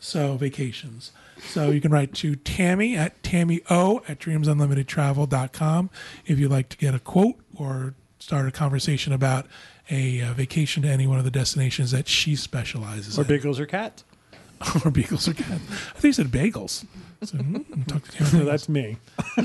So 0.00 0.36
vacations. 0.36 1.12
So 1.40 1.70
you 1.70 1.80
can 1.80 1.92
write 1.92 2.14
to 2.14 2.36
Tammy 2.36 2.96
at 2.96 3.22
tammyo 3.22 4.02
at 4.08 4.18
dreamsunlimitedtravel.com 4.18 5.90
if 6.26 6.38
you'd 6.38 6.50
like 6.50 6.68
to 6.70 6.76
get 6.76 6.94
a 6.94 6.98
quote 6.98 7.36
or 7.54 7.94
start 8.18 8.46
a 8.46 8.50
conversation 8.50 9.12
about 9.12 9.46
a 9.90 10.20
uh, 10.22 10.32
vacation 10.32 10.82
to 10.82 10.88
any 10.88 11.06
one 11.06 11.18
of 11.18 11.24
the 11.24 11.30
destinations 11.30 11.90
that 11.90 12.08
she 12.08 12.36
specializes 12.36 13.16
in. 13.16 13.20
Or 13.20 13.24
in. 13.24 13.28
beagles 13.28 13.58
or 13.58 13.66
cats. 13.66 14.04
or 14.84 14.90
beagles 14.90 15.26
or 15.28 15.34
cats. 15.34 15.50
I 15.50 15.98
think 15.98 16.04
you 16.04 16.12
said 16.12 16.26
bagels. 16.26 16.84
So, 17.22 17.38
hmm, 17.38 17.82
talk 17.82 18.04
to 18.04 18.10
Tammy. 18.12 18.30
No, 18.38 18.44
that's 18.44 18.68
me. 18.68 18.98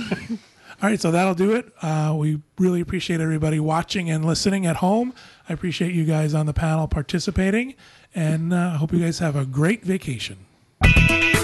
All 0.82 0.90
right, 0.90 1.00
so 1.00 1.10
that'll 1.10 1.36
do 1.36 1.54
it. 1.54 1.72
Uh, 1.82 2.14
we 2.18 2.42
really 2.60 2.82
appreciate 2.82 3.22
everybody 3.22 3.62
watching 3.62 4.10
and 4.10 4.26
listening 4.26 4.66
at 4.66 4.78
home. 4.78 5.14
I 5.48 5.54
appreciate 5.54 5.94
you 5.94 6.04
guys 6.04 6.34
on 6.34 6.48
the 6.48 6.54
panel 6.54 6.88
participating, 6.88 7.76
and 8.14 8.54
uh, 8.54 8.72
I 8.74 8.76
hope 8.76 8.92
you 8.92 9.00
guys 9.00 9.20
have 9.20 9.38
a 9.38 9.46
great 9.46 9.84
vacation. 9.84 10.45
Thank 10.84 11.24
you. 11.24 11.35